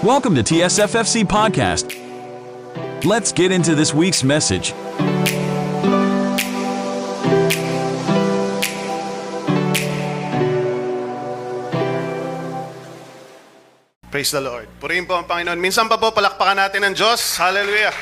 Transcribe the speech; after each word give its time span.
Welcome 0.00 0.32
to 0.36 0.40
TSFFC 0.40 1.28
Podcast. 1.28 1.92
Let's 3.04 3.36
get 3.36 3.52
into 3.52 3.76
this 3.76 3.92
week's 3.92 4.24
message. 4.24 4.72
Praise 14.08 14.32
the 14.32 14.40
Lord. 14.40 14.72
Purihin 14.80 15.04
po 15.04 15.20
ang 15.20 15.28
Panginoon. 15.28 15.60
Minsan 15.60 15.84
pa 15.84 16.00
po, 16.00 16.16
palakpakan 16.16 16.56
natin 16.56 16.80
ang 16.80 16.96
Diyos. 16.96 17.36
Hallelujah. 17.36 17.92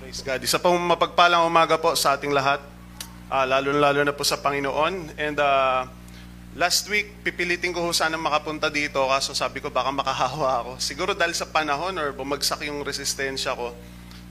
Praise 0.00 0.24
God. 0.24 0.40
Isa 0.40 0.56
pong 0.64 0.80
mapagpalang 0.80 1.44
umaga 1.44 1.76
po 1.76 1.92
sa 1.92 2.16
ating 2.16 2.32
lahat. 2.32 2.64
Uh, 3.28 3.44
lalo-lalo 3.44 4.00
na 4.00 4.16
po 4.16 4.24
sa 4.24 4.40
Panginoon. 4.40 5.20
And 5.20 5.36
uh, 5.36 5.92
last 6.56 6.88
week, 6.88 7.20
pipilitin 7.20 7.70
ko 7.70 7.84
ho 7.84 7.92
sana 7.92 8.16
makapunta 8.16 8.72
dito. 8.72 9.04
Kaso 9.06 9.36
sabi 9.36 9.60
ko, 9.60 9.68
baka 9.68 9.92
makahawa 9.92 10.64
ako. 10.64 10.72
Siguro 10.80 11.12
dahil 11.12 11.36
sa 11.36 11.46
panahon 11.46 11.94
or 12.00 12.16
bumagsak 12.16 12.64
yung 12.64 12.80
resistensya 12.82 13.52
ko. 13.52 13.76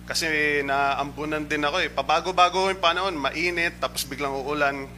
Kasi 0.10 0.62
naambunan 0.66 1.46
din 1.46 1.62
ako 1.66 1.78
eh. 1.86 1.90
Pabago-bago 1.90 2.70
yung 2.70 2.82
panahon, 2.82 3.14
mainit, 3.18 3.78
tapos 3.78 4.06
biglang 4.06 4.34
uulan. 4.34 4.90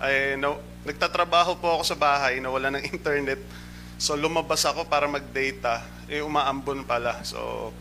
Ay, 0.00 0.36
no, 0.36 0.60
nagtatrabaho 0.84 1.56
po 1.56 1.80
ako 1.80 1.82
sa 1.84 1.96
bahay, 1.96 2.38
nawala 2.38 2.68
ng 2.76 2.84
internet. 2.94 3.40
So 3.96 4.16
lumabas 4.20 4.64
ako 4.68 4.84
para 4.88 5.08
mag-data, 5.08 5.80
eh 6.12 6.20
umaambon 6.20 6.84
pala. 6.84 7.24
So 7.24 7.72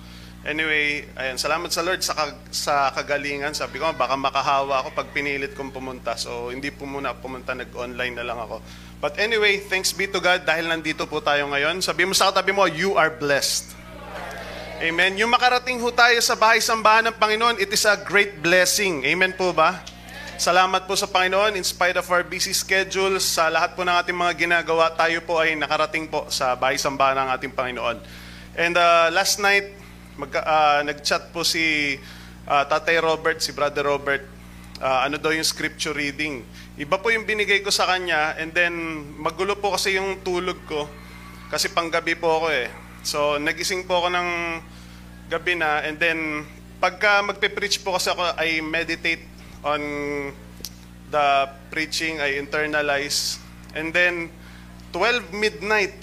anyway, 0.48 1.08
ayan, 1.16 1.40
salamat 1.40 1.72
sa 1.72 1.84
Lord 1.84 2.00
sa, 2.04 2.14
kag- 2.16 2.52
sa 2.52 2.74
kagalingan. 2.96 3.56
Sabi 3.56 3.80
ko, 3.80 3.92
baka 3.96 4.16
makahawa 4.16 4.84
ako 4.84 4.96
pag 4.96 5.12
pinilit 5.12 5.56
kong 5.56 5.76
pumunta. 5.76 6.16
So 6.16 6.52
hindi 6.52 6.72
po 6.72 6.88
muna 6.88 7.16
pumunta, 7.18 7.56
nag-online 7.58 8.16
na 8.16 8.28
lang 8.28 8.40
ako. 8.40 8.64
But 9.04 9.20
anyway, 9.20 9.60
thanks 9.60 9.92
be 9.92 10.08
to 10.08 10.24
God 10.24 10.48
dahil 10.48 10.72
nandito 10.72 11.04
po 11.04 11.20
tayo 11.20 11.52
ngayon. 11.52 11.84
Sabi 11.84 12.08
mo 12.08 12.16
sa 12.16 12.32
katabi 12.32 12.56
mo, 12.56 12.64
you 12.72 12.96
are 12.96 13.12
blessed. 13.12 13.76
Amen. 14.80 15.20
Yung 15.20 15.28
makarating 15.28 15.76
ho 15.84 15.92
tayo 15.92 16.16
sa 16.24 16.40
bahay-sambahan 16.40 17.12
ng 17.12 17.16
Panginoon, 17.20 17.60
it 17.60 17.68
is 17.68 17.84
a 17.84 18.00
great 18.00 18.40
blessing. 18.40 19.04
Amen 19.04 19.36
po 19.36 19.52
ba? 19.52 19.84
Salamat 20.40 20.88
po 20.88 20.96
sa 20.96 21.12
Panginoon, 21.12 21.60
in 21.60 21.68
spite 21.68 22.00
of 22.00 22.08
our 22.08 22.24
busy 22.24 22.56
schedules, 22.56 23.28
sa 23.28 23.52
lahat 23.52 23.76
po 23.76 23.84
ng 23.84 23.92
ating 23.92 24.16
mga 24.16 24.34
ginagawa, 24.40 24.96
tayo 24.96 25.20
po 25.28 25.36
ay 25.36 25.60
nakarating 25.60 26.08
po 26.08 26.32
sa 26.32 26.56
bahay-sambahan 26.56 27.28
ng 27.28 27.30
ating 27.36 27.52
Panginoon. 27.52 28.00
And 28.56 28.80
uh, 28.80 29.12
last 29.12 29.36
night, 29.44 29.76
mag, 30.16 30.32
uh, 30.32 30.80
nag-chat 30.80 31.36
po 31.36 31.44
si 31.44 32.00
uh, 32.48 32.64
Tatay 32.72 33.04
Robert, 33.04 33.44
si 33.44 33.52
Brother 33.52 33.84
Robert, 33.84 34.24
uh, 34.80 35.04
ano 35.04 35.20
daw 35.20 35.36
yung 35.36 35.44
scripture 35.44 35.92
reading. 35.92 36.48
Iba 36.74 36.98
po 36.98 37.14
yung 37.14 37.30
binigay 37.30 37.62
ko 37.62 37.70
sa 37.70 37.86
kanya, 37.86 38.34
and 38.42 38.50
then 38.50 38.74
magulo 39.22 39.54
po 39.54 39.78
kasi 39.78 39.94
yung 39.94 40.26
tulog 40.26 40.58
ko, 40.66 40.90
kasi 41.54 41.70
panggabi 41.70 42.18
po 42.18 42.42
ako 42.42 42.48
eh. 42.50 42.66
So, 43.06 43.38
nagising 43.38 43.86
po 43.86 44.02
ako 44.02 44.10
ng 44.10 44.30
gabi 45.30 45.54
na, 45.54 45.86
and 45.86 46.02
then 46.02 46.50
pagka 46.82 47.22
magpe-preach 47.22 47.86
po 47.86 47.94
kasi 47.94 48.10
ako, 48.10 48.26
I 48.42 48.58
meditate 48.66 49.22
on 49.62 49.82
the 51.14 51.46
preaching, 51.70 52.18
I 52.18 52.42
internalize. 52.42 53.38
And 53.78 53.94
then, 53.94 54.34
12 54.90 55.30
midnight. 55.30 55.94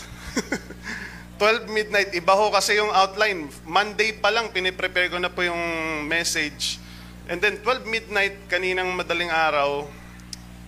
12 1.43 1.67
midnight, 1.67 2.15
iba 2.15 2.31
ho 2.31 2.55
kasi 2.55 2.79
yung 2.79 2.95
outline. 2.95 3.51
Monday 3.67 4.15
pa 4.15 4.31
lang, 4.31 4.55
piniprepare 4.55 5.11
ko 5.11 5.19
na 5.19 5.35
po 5.35 5.43
yung 5.43 5.59
message. 6.07 6.79
And 7.27 7.43
then, 7.43 7.59
12 7.59 7.91
midnight, 7.91 8.47
kaninang 8.47 8.95
madaling 8.95 9.35
araw, 9.35 9.99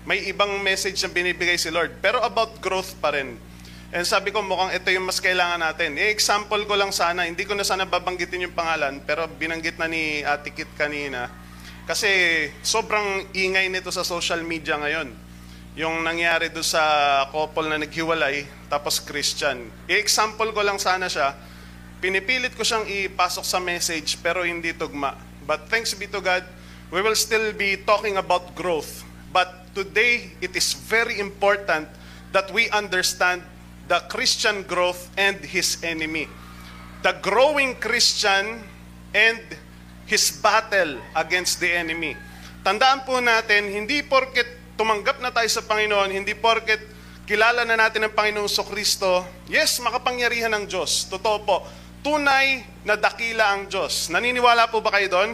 may 0.03 0.27
ibang 0.27 0.58
message 0.62 0.98
na 1.03 1.11
binibigay 1.11 1.55
si 1.55 1.70
Lord. 1.70 1.98
Pero 2.03 2.19
about 2.22 2.58
growth 2.58 2.98
pa 2.98 3.14
rin. 3.14 3.39
And 3.92 4.09
sabi 4.09 4.33
ko, 4.33 4.41
mukhang 4.41 4.72
ito 4.72 4.89
yung 4.89 5.05
mas 5.05 5.20
kailangan 5.20 5.61
natin. 5.61 6.00
I-example 6.00 6.65
ko 6.65 6.81
lang 6.81 6.97
sana, 6.97 7.28
hindi 7.28 7.44
ko 7.44 7.53
na 7.53 7.60
sana 7.60 7.84
babanggitin 7.84 8.49
yung 8.49 8.56
pangalan, 8.56 9.04
pero 9.04 9.28
binanggit 9.28 9.77
na 9.77 9.84
ni 9.84 10.25
Ate 10.25 10.49
Kit 10.49 10.72
kanina. 10.81 11.28
Kasi 11.84 12.09
sobrang 12.65 13.28
ingay 13.37 13.69
nito 13.69 13.93
sa 13.93 14.00
social 14.00 14.41
media 14.49 14.81
ngayon. 14.81 15.12
Yung 15.77 16.00
nangyari 16.00 16.48
do 16.48 16.65
sa 16.65 16.81
couple 17.28 17.69
na 17.69 17.77
naghiwalay, 17.77 18.48
tapos 18.72 18.97
Christian. 18.97 19.69
I-example 19.84 20.56
ko 20.56 20.65
lang 20.65 20.81
sana 20.81 21.12
siya. 21.12 21.37
Pinipilit 22.00 22.56
ko 22.56 22.65
siyang 22.65 22.88
ipasok 22.88 23.44
sa 23.44 23.60
message, 23.60 24.16
pero 24.25 24.41
hindi 24.41 24.72
tugma. 24.72 25.21
But 25.44 25.69
thanks 25.69 25.93
be 25.93 26.09
to 26.09 26.25
God, 26.25 26.48
we 26.88 27.04
will 27.04 27.16
still 27.16 27.53
be 27.53 27.77
talking 27.84 28.16
about 28.16 28.56
growth. 28.56 29.04
But 29.28 29.62
today, 29.75 30.33
it 30.41 30.56
is 30.56 30.72
very 30.72 31.21
important 31.21 31.88
that 32.33 32.49
we 32.53 32.69
understand 32.71 33.43
the 33.88 34.00
Christian 34.09 34.65
growth 34.65 35.10
and 35.16 35.37
his 35.44 35.81
enemy. 35.84 36.28
The 37.03 37.19
growing 37.21 37.77
Christian 37.77 38.62
and 39.12 39.43
his 40.06 40.31
battle 40.41 41.00
against 41.16 41.60
the 41.60 41.72
enemy. 41.72 42.16
Tandaan 42.62 43.03
po 43.03 43.19
natin, 43.19 43.69
hindi 43.69 44.06
porket 44.06 44.47
tumanggap 44.78 45.19
na 45.19 45.34
tayo 45.34 45.50
sa 45.50 45.66
Panginoon, 45.66 46.15
hindi 46.15 46.33
porket 46.33 46.81
kilala 47.27 47.66
na 47.66 47.75
natin 47.78 48.06
ang 48.06 48.15
Panginoong 48.15 48.50
Kristo, 48.71 49.27
yes, 49.50 49.78
makapangyarihan 49.83 50.53
ng 50.53 50.65
Diyos. 50.66 51.10
Totoo 51.10 51.39
po. 51.43 51.56
Tunay 52.03 52.66
na 52.83 52.99
dakila 52.99 53.54
ang 53.54 53.71
Diyos. 53.71 54.10
Naniniwala 54.10 54.66
po 54.71 54.83
ba 54.83 54.91
kayo 54.94 55.06
doon? 55.10 55.31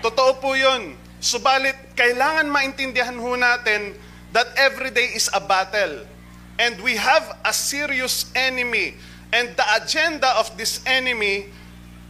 Totoo 0.00 0.40
po 0.40 0.56
yun. 0.56 0.96
Subalit, 1.24 1.96
kailangan 1.96 2.52
maintindihan 2.52 3.16
ho 3.16 3.32
natin 3.32 3.96
that 4.36 4.44
every 4.60 4.92
day 4.92 5.08
is 5.16 5.32
a 5.32 5.40
battle. 5.40 6.04
And 6.60 6.76
we 6.84 7.00
have 7.00 7.24
a 7.40 7.52
serious 7.56 8.28
enemy. 8.36 9.00
And 9.32 9.56
the 9.56 9.64
agenda 9.80 10.28
of 10.36 10.52
this 10.60 10.84
enemy 10.84 11.48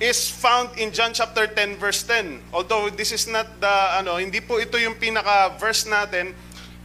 is 0.02 0.26
found 0.26 0.75
in 0.75 0.91
John 0.91 1.14
chapter 1.14 1.47
10 1.47 1.78
verse 1.78 2.02
10. 2.02 2.42
Although 2.50 2.91
this 2.91 3.14
is 3.14 3.30
not 3.30 3.47
the 3.62 4.02
ano, 4.02 4.19
hindi 4.19 4.42
po 4.42 4.58
ito 4.58 4.75
yung 4.82 4.98
pinaka 4.98 5.54
verse 5.62 5.86
natin, 5.86 6.34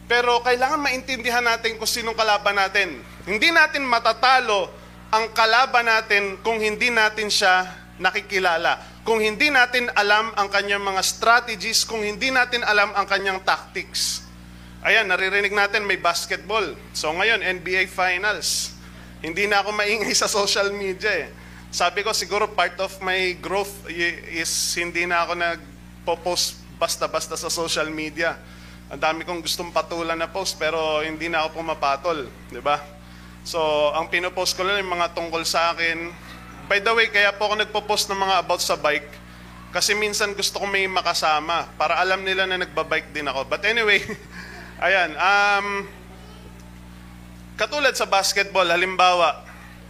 pero 0.06 0.38
kailangan 0.46 0.78
maintindihan 0.78 1.42
natin 1.42 1.82
kung 1.82 1.90
sinong 1.90 2.14
kalaban 2.14 2.54
natin. 2.54 3.02
Hindi 3.26 3.50
natin 3.50 3.82
matatalo 3.82 4.70
ang 5.10 5.34
kalaban 5.34 5.90
natin 5.90 6.38
kung 6.46 6.62
hindi 6.62 6.94
natin 6.94 7.26
siya 7.26 7.66
nakikilala. 7.98 8.99
Kung 9.10 9.18
hindi 9.18 9.50
natin 9.50 9.90
alam 9.98 10.30
ang 10.38 10.46
kanyang 10.46 10.86
mga 10.86 11.02
strategies, 11.02 11.82
kung 11.82 11.98
hindi 11.98 12.30
natin 12.30 12.62
alam 12.62 12.94
ang 12.94 13.10
kanyang 13.10 13.42
tactics. 13.42 14.22
Ayan, 14.86 15.10
naririnig 15.10 15.50
natin 15.50 15.82
may 15.82 15.98
basketball. 15.98 16.78
So 16.94 17.10
ngayon, 17.18 17.42
NBA 17.42 17.90
Finals. 17.90 18.70
Hindi 19.18 19.50
na 19.50 19.66
ako 19.66 19.74
maingay 19.74 20.14
sa 20.14 20.30
social 20.30 20.70
media 20.70 21.26
eh. 21.26 21.28
Sabi 21.74 22.06
ko 22.06 22.14
siguro 22.14 22.54
part 22.54 22.78
of 22.78 23.02
my 23.02 23.34
growth 23.42 23.90
is 24.30 24.46
hindi 24.78 25.10
na 25.10 25.26
ako 25.26 25.32
nagpo-post 25.42 26.62
basta-basta 26.78 27.34
sa 27.34 27.50
social 27.50 27.90
media. 27.90 28.38
Ang 28.94 29.02
dami 29.02 29.26
kong 29.26 29.42
gustong 29.42 29.74
patulan 29.74 30.22
na 30.22 30.30
post 30.30 30.54
pero 30.54 31.02
hindi 31.02 31.26
na 31.26 31.42
ako 31.42 31.58
pumapatol, 31.58 32.30
'di 32.54 32.62
ba? 32.62 32.78
So, 33.42 33.58
ang 33.90 34.06
pinopost 34.06 34.54
ko 34.54 34.62
lang 34.62 34.86
yung 34.86 34.94
mga 34.94 35.18
tungkol 35.18 35.42
sa 35.42 35.74
akin. 35.74 36.29
By 36.70 36.78
the 36.78 36.94
way, 36.94 37.10
kaya 37.10 37.34
po 37.34 37.50
ako 37.50 37.66
nagpo-post 37.66 38.06
ng 38.14 38.20
mga 38.22 38.46
about 38.46 38.62
sa 38.62 38.78
bike 38.78 39.10
kasi 39.74 39.90
minsan 39.90 40.38
gusto 40.38 40.62
ko 40.62 40.70
may 40.70 40.86
makasama 40.86 41.66
para 41.74 41.98
alam 41.98 42.22
nila 42.22 42.46
na 42.46 42.62
nagbabike 42.62 43.10
din 43.10 43.26
ako. 43.26 43.42
But 43.50 43.66
anyway, 43.66 43.98
ayan, 44.86 45.18
um, 45.18 45.66
katulad 47.58 47.90
sa 47.98 48.06
basketball, 48.06 48.70
halimbawa, 48.70 49.42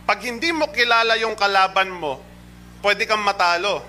pag 0.08 0.24
hindi 0.24 0.56
mo 0.56 0.72
kilala 0.72 1.20
yung 1.20 1.36
kalaban 1.36 1.92
mo, 1.92 2.16
pwede 2.80 3.04
kang 3.04 3.20
matalo. 3.20 3.84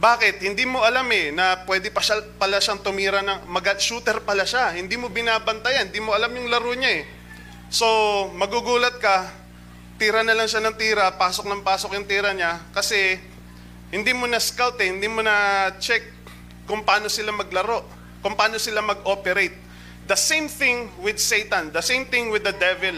Bakit? 0.00 0.40
Hindi 0.40 0.64
mo 0.64 0.80
alam 0.80 1.04
eh 1.12 1.36
na 1.36 1.68
pwede 1.68 1.92
pa 1.92 2.00
siya, 2.00 2.24
pala 2.40 2.64
siyang 2.64 2.80
tumira 2.80 3.20
ng 3.20 3.44
mag-shooter 3.44 4.24
pala 4.24 4.48
siya. 4.48 4.72
Hindi 4.72 4.96
mo 4.96 5.12
binabantayan, 5.12 5.92
hindi 5.92 6.00
mo 6.00 6.16
alam 6.16 6.32
yung 6.32 6.48
laro 6.48 6.72
niya 6.72 6.96
eh. 6.96 7.04
So, 7.68 7.84
magugulat 8.32 8.96
ka, 8.96 9.41
tira 9.96 10.20
na 10.22 10.36
lang 10.36 10.48
siya 10.48 10.62
ng 10.64 10.76
tira, 10.76 11.12
pasok 11.14 11.48
ng 11.48 11.62
pasok 11.64 11.96
yung 11.96 12.06
tira 12.08 12.32
niya 12.32 12.60
kasi 12.72 13.18
hindi 13.92 14.16
mo 14.16 14.24
na 14.24 14.40
scout 14.40 14.80
eh, 14.80 14.88
hindi 14.88 15.08
mo 15.08 15.20
na 15.20 15.68
check 15.76 16.00
kung 16.64 16.80
paano 16.80 17.12
sila 17.12 17.28
maglaro, 17.34 17.84
kung 18.24 18.32
paano 18.32 18.56
sila 18.56 18.80
mag-operate. 18.80 19.52
The 20.08 20.16
same 20.18 20.48
thing 20.48 20.88
with 21.04 21.20
Satan, 21.20 21.70
the 21.70 21.84
same 21.84 22.08
thing 22.08 22.32
with 22.32 22.42
the 22.42 22.56
devil. 22.56 22.96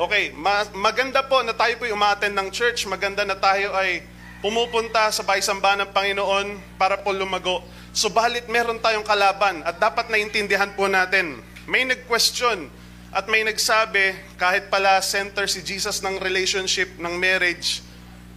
Okay, 0.00 0.32
ma- 0.34 0.66
maganda 0.74 1.22
po 1.22 1.44
na 1.46 1.52
tayo 1.52 1.76
po 1.76 1.84
umaten 1.86 2.32
ng 2.32 2.48
church. 2.50 2.88
Maganda 2.88 3.22
na 3.22 3.36
tayo 3.36 3.70
ay 3.76 4.00
pumupunta 4.40 5.12
sa 5.12 5.20
bahay-samba 5.20 5.76
ng 5.76 5.92
Panginoon 5.92 6.58
para 6.80 6.96
po 6.96 7.12
lumago. 7.12 7.60
Subalit 7.92 8.48
meron 8.48 8.80
tayong 8.80 9.04
kalaban 9.04 9.60
at 9.62 9.76
dapat 9.76 10.08
naintindihan 10.08 10.72
po 10.72 10.88
natin. 10.88 11.44
May 11.68 11.84
nag-question 11.84 12.72
at 13.10 13.26
may 13.26 13.42
nagsabi, 13.42 14.14
kahit 14.38 14.70
pala 14.70 15.02
center 15.02 15.50
si 15.50 15.62
Jesus 15.66 15.98
ng 16.02 16.22
relationship, 16.22 16.94
ng 16.98 17.14
marriage, 17.18 17.82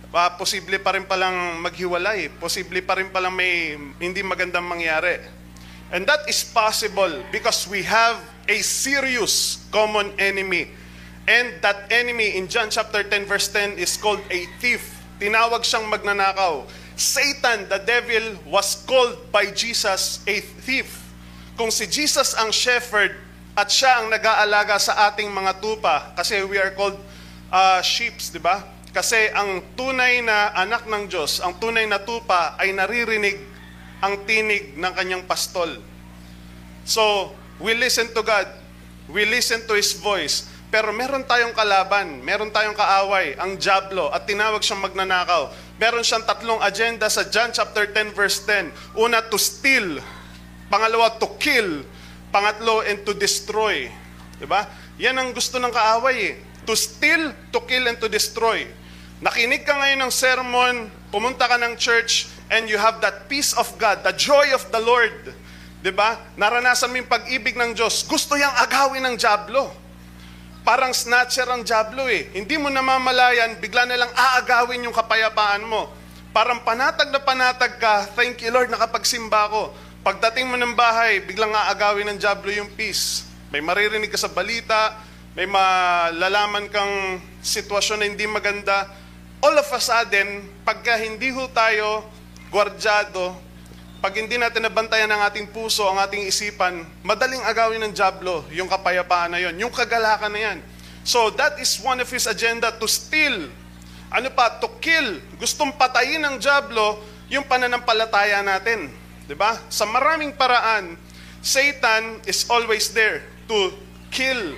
uh, 0.10 0.34
posible 0.34 0.82
pa 0.82 0.98
rin 0.98 1.06
palang 1.06 1.62
maghiwalay. 1.62 2.30
Posible 2.42 2.82
pa 2.82 2.98
rin 2.98 3.14
palang 3.14 3.34
may 3.34 3.78
hindi 4.02 4.22
magandang 4.26 4.66
mangyari. 4.66 5.22
And 5.94 6.10
that 6.10 6.26
is 6.26 6.42
possible 6.42 7.22
because 7.30 7.70
we 7.70 7.86
have 7.86 8.18
a 8.50 8.58
serious 8.66 9.62
common 9.70 10.10
enemy 10.18 10.74
And 11.24 11.56
that 11.64 11.88
enemy 11.88 12.36
in 12.36 12.52
John 12.52 12.68
chapter 12.68 13.04
10 13.04 13.26
verse 13.26 13.48
10 13.48 13.80
is 13.80 13.96
called 13.96 14.20
a 14.28 14.44
thief. 14.60 14.84
Tinawag 15.24 15.64
siyang 15.64 15.88
magnanakaw. 15.88 16.68
Satan, 17.00 17.72
the 17.72 17.80
devil, 17.80 18.36
was 18.52 18.84
called 18.84 19.32
by 19.32 19.48
Jesus 19.56 20.20
a 20.28 20.44
thief. 20.44 21.00
Kung 21.56 21.72
si 21.72 21.88
Jesus 21.88 22.36
ang 22.36 22.52
shepherd 22.52 23.16
at 23.54 23.70
siya 23.70 24.02
ang 24.02 24.10
nag-aalaga 24.10 24.82
sa 24.82 25.14
ating 25.14 25.30
mga 25.30 25.62
tupa, 25.62 26.14
kasi 26.18 26.42
we 26.42 26.58
are 26.58 26.74
called 26.74 26.98
uh, 27.54 27.78
sheeps, 27.86 28.34
di 28.34 28.42
ba? 28.42 28.66
Kasi 28.90 29.30
ang 29.34 29.62
tunay 29.78 30.26
na 30.26 30.54
anak 30.58 30.90
ng 30.90 31.06
Diyos, 31.06 31.38
ang 31.42 31.58
tunay 31.62 31.86
na 31.86 32.02
tupa 32.02 32.58
ay 32.58 32.74
naririnig 32.74 33.38
ang 34.02 34.26
tinig 34.26 34.74
ng 34.74 34.94
kanyang 34.94 35.24
pastol. 35.30 35.82
So, 36.84 37.32
we 37.62 37.78
listen 37.78 38.12
to 38.12 38.22
God. 38.26 38.50
We 39.08 39.24
listen 39.24 39.64
to 39.70 39.78
His 39.78 39.96
voice. 39.96 40.50
Pero 40.74 40.90
meron 40.90 41.22
tayong 41.22 41.54
kalaban, 41.54 42.26
meron 42.26 42.50
tayong 42.50 42.74
kaaway, 42.74 43.38
ang 43.38 43.62
Diablo, 43.62 44.10
at 44.10 44.26
tinawag 44.26 44.66
siyang 44.66 44.82
magnanakaw. 44.82 45.54
Meron 45.78 46.02
siyang 46.02 46.26
tatlong 46.26 46.58
agenda 46.66 47.06
sa 47.14 47.22
John 47.30 47.54
chapter 47.54 47.86
10 47.86 48.18
verse 48.18 48.42
10. 48.50 48.98
Una, 48.98 49.22
to 49.22 49.38
steal. 49.38 50.02
Pangalawa, 50.74 51.14
to 51.22 51.30
kill. 51.38 51.86
Pangatlo, 52.34 52.82
and 52.82 53.06
to 53.06 53.14
destroy. 53.14 53.86
Diba? 54.42 54.66
Yan 54.98 55.22
ang 55.22 55.30
gusto 55.32 55.62
ng 55.62 55.70
kaaway 55.70 56.18
eh. 56.18 56.34
To 56.66 56.74
steal, 56.74 57.30
to 57.54 57.62
kill, 57.70 57.86
and 57.86 58.02
to 58.02 58.10
destroy. 58.10 58.66
Nakinig 59.22 59.64
ka 59.64 59.78
ngayon 59.78 60.02
ng 60.02 60.12
sermon, 60.12 60.76
pumunta 61.14 61.46
ka 61.46 61.62
ng 61.62 61.78
church, 61.78 62.28
and 62.50 62.66
you 62.66 62.76
have 62.82 63.00
that 63.00 63.30
peace 63.30 63.54
of 63.54 63.70
God, 63.78 64.02
the 64.02 64.12
joy 64.18 64.52
of 64.52 64.66
the 64.74 64.82
Lord. 64.82 65.32
'Di 65.84 65.92
ba? 65.92 66.16
Naranasan 66.40 66.90
mo 66.92 66.96
yung 67.00 67.12
pag-ibig 67.12 67.60
ng 67.60 67.76
Diyos. 67.76 68.08
Gusto 68.08 68.40
yang 68.40 68.52
agawin 68.56 69.04
ng 69.04 69.16
Diablo. 69.20 69.68
Parang 70.64 70.96
snatcher 70.96 71.44
ang 71.52 71.68
Diablo 71.68 72.08
eh. 72.08 72.32
Hindi 72.32 72.56
mo 72.56 72.72
namamalayan, 72.72 73.60
bigla 73.60 73.84
na 73.84 74.00
lang 74.00 74.12
aagawin 74.16 74.88
yung 74.88 74.96
kapayapaan 74.96 75.68
mo. 75.68 75.92
Parang 76.32 76.64
panatag 76.64 77.12
na 77.12 77.20
panatag 77.20 77.78
ka, 77.84 78.08
thank 78.16 78.40
you 78.40 78.50
Lord, 78.50 78.72
nakapagsimba 78.72 79.52
ko. 79.52 79.76
Pagdating 80.04 80.52
mo 80.52 80.60
ng 80.60 80.76
bahay, 80.76 81.24
biglang 81.24 81.56
aagawin 81.56 82.04
ng 82.12 82.20
Diablo 82.20 82.52
yung 82.52 82.68
peace. 82.76 83.24
May 83.56 83.64
maririnig 83.64 84.12
ka 84.12 84.20
sa 84.20 84.28
balita, 84.28 85.00
may 85.32 85.48
malalaman 85.48 86.68
kang 86.68 87.24
sitwasyon 87.40 88.04
na 88.04 88.06
hindi 88.12 88.28
maganda. 88.28 88.92
All 89.40 89.56
of 89.56 89.72
a 89.72 89.80
sudden, 89.80 90.44
pagka 90.68 91.00
hindi 91.00 91.32
ho 91.32 91.48
tayo 91.56 92.04
gwardyado, 92.52 93.32
pag 94.04 94.12
hindi 94.20 94.36
natin 94.36 94.68
nabantayan 94.68 95.08
ang 95.08 95.24
ating 95.24 95.48
puso, 95.56 95.88
ang 95.88 96.04
ating 96.04 96.28
isipan, 96.28 96.84
madaling 97.00 97.40
agawin 97.48 97.80
ng 97.88 97.96
Diablo 97.96 98.44
yung 98.52 98.68
kapayapaan 98.68 99.32
na 99.32 99.40
yon, 99.40 99.56
yung 99.56 99.72
kagalakan 99.72 100.36
na 100.36 100.52
yan. 100.52 100.58
So 101.08 101.32
that 101.40 101.56
is 101.64 101.80
one 101.80 102.04
of 102.04 102.12
his 102.12 102.28
agenda 102.28 102.76
to 102.76 102.92
steal. 102.92 103.48
Ano 104.12 104.28
pa? 104.36 104.60
To 104.60 104.68
kill. 104.84 105.24
Gustong 105.40 105.80
patayin 105.80 106.28
ng 106.28 106.44
Diablo 106.44 107.00
yung 107.32 107.48
pananampalataya 107.48 108.44
natin. 108.44 108.92
'Di 109.34 109.42
ba? 109.42 109.58
Sa 109.66 109.90
maraming 109.90 110.38
paraan, 110.38 110.94
Satan 111.42 112.22
is 112.30 112.46
always 112.54 112.94
there 112.94 113.26
to 113.50 113.74
kill. 114.14 114.54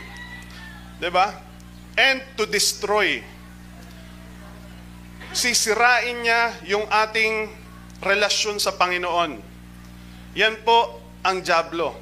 'Di 0.99 1.07
ba? 1.07 1.31
And 1.95 2.19
to 2.35 2.43
destroy. 2.43 3.23
Sisirain 5.31 6.27
niya 6.27 6.59
yung 6.67 6.83
ating 6.91 7.47
relasyon 8.03 8.59
sa 8.59 8.75
Panginoon. 8.75 9.39
Yan 10.35 10.59
po 10.67 10.99
ang 11.23 11.39
Diablo. 11.39 11.95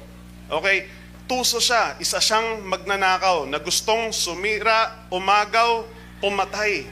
Okay? 0.50 0.90
Tuso 1.30 1.62
siya, 1.62 1.94
isa 2.02 2.18
siyang 2.18 2.66
magnanakaw 2.66 3.46
na 3.46 3.62
gustong 3.62 4.10
sumira, 4.10 5.06
umagaw, 5.14 5.86
pumatay. 6.18 6.90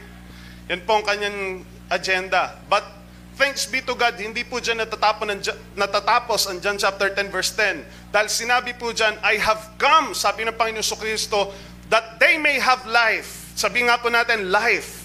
Yan 0.71 0.79
po 0.87 0.95
ang 0.95 1.03
kanyang 1.03 1.67
agenda. 1.91 2.55
But 2.71 3.02
thanks 3.35 3.65
be 3.69 3.81
to 3.83 3.93
God, 3.97 4.17
hindi 4.17 4.45
po 4.45 4.61
dyan 4.61 4.83
natatapos, 4.83 5.25
ang, 5.29 5.41
natatapos 5.77 6.41
ang 6.49 6.57
John 6.61 6.77
chapter 6.77 7.11
10 7.11 7.33
verse 7.33 7.51
10. 7.55 8.13
Dahil 8.13 8.29
sinabi 8.29 8.73
po 8.77 8.93
dyan, 8.93 9.17
I 9.21 9.41
have 9.41 9.75
come, 9.77 10.13
sabi 10.17 10.45
ng 10.45 10.55
Panginoon 10.55 10.85
Kristo, 10.97 11.53
that 11.89 12.17
they 12.17 12.41
may 12.41 12.57
have 12.57 12.85
life. 12.89 13.53
Sabi 13.53 13.85
nga 13.85 14.01
po 14.01 14.09
natin, 14.09 14.49
life 14.49 15.03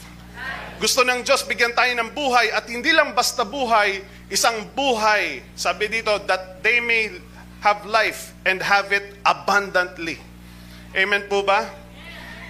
gusto 0.79 1.03
ng 1.03 1.27
Diyos 1.27 1.43
bigyan 1.43 1.75
tayo 1.75 1.91
ng 1.91 2.15
buhay 2.15 2.55
at 2.55 2.71
hindi 2.71 2.95
lang 2.95 3.11
basta 3.11 3.43
buhay, 3.43 3.99
isang 4.31 4.63
buhay. 4.79 5.43
Sabi 5.59 5.91
dito, 5.91 6.23
that 6.31 6.63
they 6.63 6.79
may 6.79 7.19
have 7.59 7.83
life 7.83 8.31
and 8.47 8.63
have 8.63 8.95
it 8.95 9.19
abundantly. 9.27 10.23
Amen 10.95 11.27
po 11.27 11.43
ba? 11.43 11.67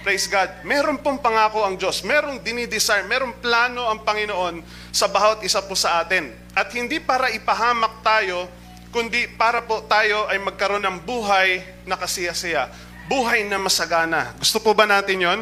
Praise 0.05 0.29
God. 0.29 0.61
Meron 0.61 1.01
pong 1.01 1.17
pangako 1.17 1.65
ang 1.65 1.73
Diyos. 1.73 2.05
Merong 2.05 2.37
dinidesire, 2.45 3.09
merong 3.09 3.33
plano 3.41 3.89
ang 3.89 4.05
Panginoon 4.05 4.61
sa 4.89 5.07
bawat 5.09 5.45
isa 5.45 5.61
po 5.63 5.77
sa 5.77 6.01
atin. 6.01 6.33
At 6.53 6.73
hindi 6.73 6.97
para 6.99 7.29
ipahamak 7.31 8.01
tayo, 8.01 8.49
kundi 8.89 9.29
para 9.37 9.61
po 9.61 9.85
tayo 9.85 10.25
ay 10.27 10.41
magkaroon 10.41 10.83
ng 10.85 10.97
buhay 11.05 11.61
na 11.85 11.95
kasiyasiya. 11.97 12.69
Buhay 13.09 13.45
na 13.45 13.57
masagana. 13.57 14.37
Gusto 14.37 14.61
po 14.61 14.73
ba 14.77 14.85
natin 14.85 15.17
yon? 15.17 15.41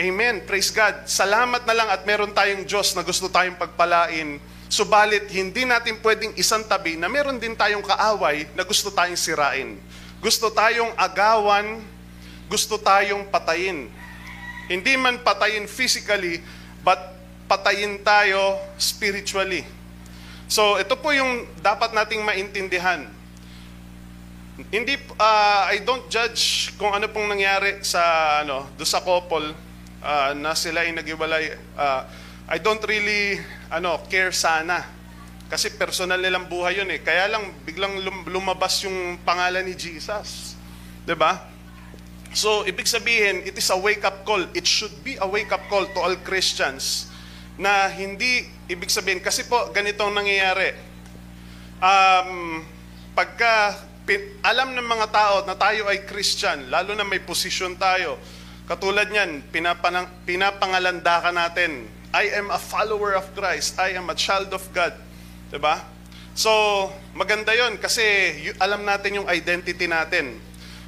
Amen. 0.00 0.40
Praise 0.48 0.72
God. 0.72 1.04
Salamat 1.04 1.68
na 1.68 1.74
lang 1.76 1.88
at 1.92 2.02
meron 2.08 2.32
tayong 2.32 2.64
Diyos 2.64 2.96
na 2.96 3.04
gusto 3.04 3.28
tayong 3.28 3.60
pagpalain. 3.60 4.40
Subalit, 4.72 5.28
hindi 5.28 5.68
natin 5.68 6.00
pwedeng 6.00 6.32
isang 6.40 6.64
tabi 6.64 6.96
na 6.96 7.04
meron 7.04 7.36
din 7.36 7.52
tayong 7.52 7.84
kaaway 7.84 8.48
na 8.56 8.64
gusto 8.64 8.88
tayong 8.88 9.20
sirain. 9.20 9.76
Gusto 10.16 10.48
tayong 10.48 10.96
agawan, 10.96 11.84
gusto 12.48 12.80
tayong 12.80 13.28
patayin. 13.28 13.92
Hindi 14.72 14.96
man 14.96 15.20
patayin 15.20 15.68
physically, 15.68 16.40
but 16.80 16.98
patayin 17.52 18.00
tayo 18.00 18.56
spiritually. 18.80 19.60
So, 20.48 20.80
ito 20.80 20.96
po 20.96 21.12
yung 21.12 21.44
dapat 21.60 21.92
nating 21.92 22.24
maintindihan. 22.24 23.04
Hindi 24.72 24.96
uh, 25.20 25.68
I 25.68 25.84
don't 25.84 26.08
judge 26.08 26.72
kung 26.80 26.96
ano 26.96 27.12
pong 27.12 27.28
nangyari 27.28 27.84
sa 27.84 28.00
ano, 28.40 28.72
do 28.80 28.88
sa 28.88 29.04
couple 29.04 29.52
uh, 30.00 30.32
na 30.32 30.56
sila 30.56 30.80
ay 30.80 30.96
nagiwalay, 30.96 31.56
uh, 31.76 32.08
I 32.48 32.56
don't 32.56 32.80
really 32.88 33.36
ano, 33.68 34.00
care 34.08 34.32
sana. 34.32 34.88
Kasi 35.52 35.76
personal 35.76 36.16
nilang 36.16 36.48
buhay 36.48 36.80
yun 36.80 36.88
eh. 36.88 37.04
Kaya 37.04 37.28
lang 37.28 37.52
biglang 37.68 38.00
lumabas 38.32 38.80
yung 38.88 39.20
pangalan 39.28 39.68
ni 39.68 39.76
Jesus. 39.76 40.56
'Di 41.04 41.12
ba? 41.12 41.52
So, 42.32 42.64
ibig 42.64 42.88
sabihin, 42.88 43.44
it 43.44 43.60
is 43.60 43.68
a 43.68 43.76
wake-up 43.76 44.24
call. 44.24 44.40
It 44.56 44.64
should 44.64 45.04
be 45.04 45.20
a 45.20 45.28
wake-up 45.28 45.68
call 45.68 45.84
to 45.84 45.98
all 46.00 46.16
Christians 46.24 47.11
na 47.60 47.88
hindi, 47.92 48.48
ibig 48.68 48.88
sabihin, 48.88 49.20
kasi 49.20 49.44
po, 49.44 49.72
ganito 49.74 50.02
ang 50.04 50.16
nangyayari. 50.16 50.72
Um, 51.82 52.62
pagka 53.12 53.84
alam 54.42 54.74
ng 54.74 54.86
mga 54.86 55.06
tao 55.14 55.34
na 55.46 55.54
tayo 55.54 55.86
ay 55.86 56.04
Christian, 56.04 56.68
lalo 56.68 56.92
na 56.92 57.06
may 57.06 57.22
posisyon 57.22 57.78
tayo, 57.78 58.18
Katulad 58.62 59.10
niyan, 59.10 59.42
pinapanang, 59.50 60.06
pinapangalanda 60.22 61.18
ka 61.18 61.30
natin. 61.34 61.90
I 62.14 62.30
am 62.38 62.48
a 62.48 62.60
follower 62.60 63.18
of 63.18 63.26
Christ. 63.34 63.74
I 63.76 63.98
am 63.98 64.06
a 64.06 64.16
child 64.16 64.54
of 64.54 64.62
God. 64.70 64.94
'Di 65.50 65.58
ba? 65.58 65.82
So, 66.32 66.48
maganda 67.12 67.50
'yon 67.52 67.76
kasi 67.76 68.00
alam 68.62 68.86
natin 68.86 69.18
yung 69.20 69.28
identity 69.28 69.90
natin. 69.90 70.38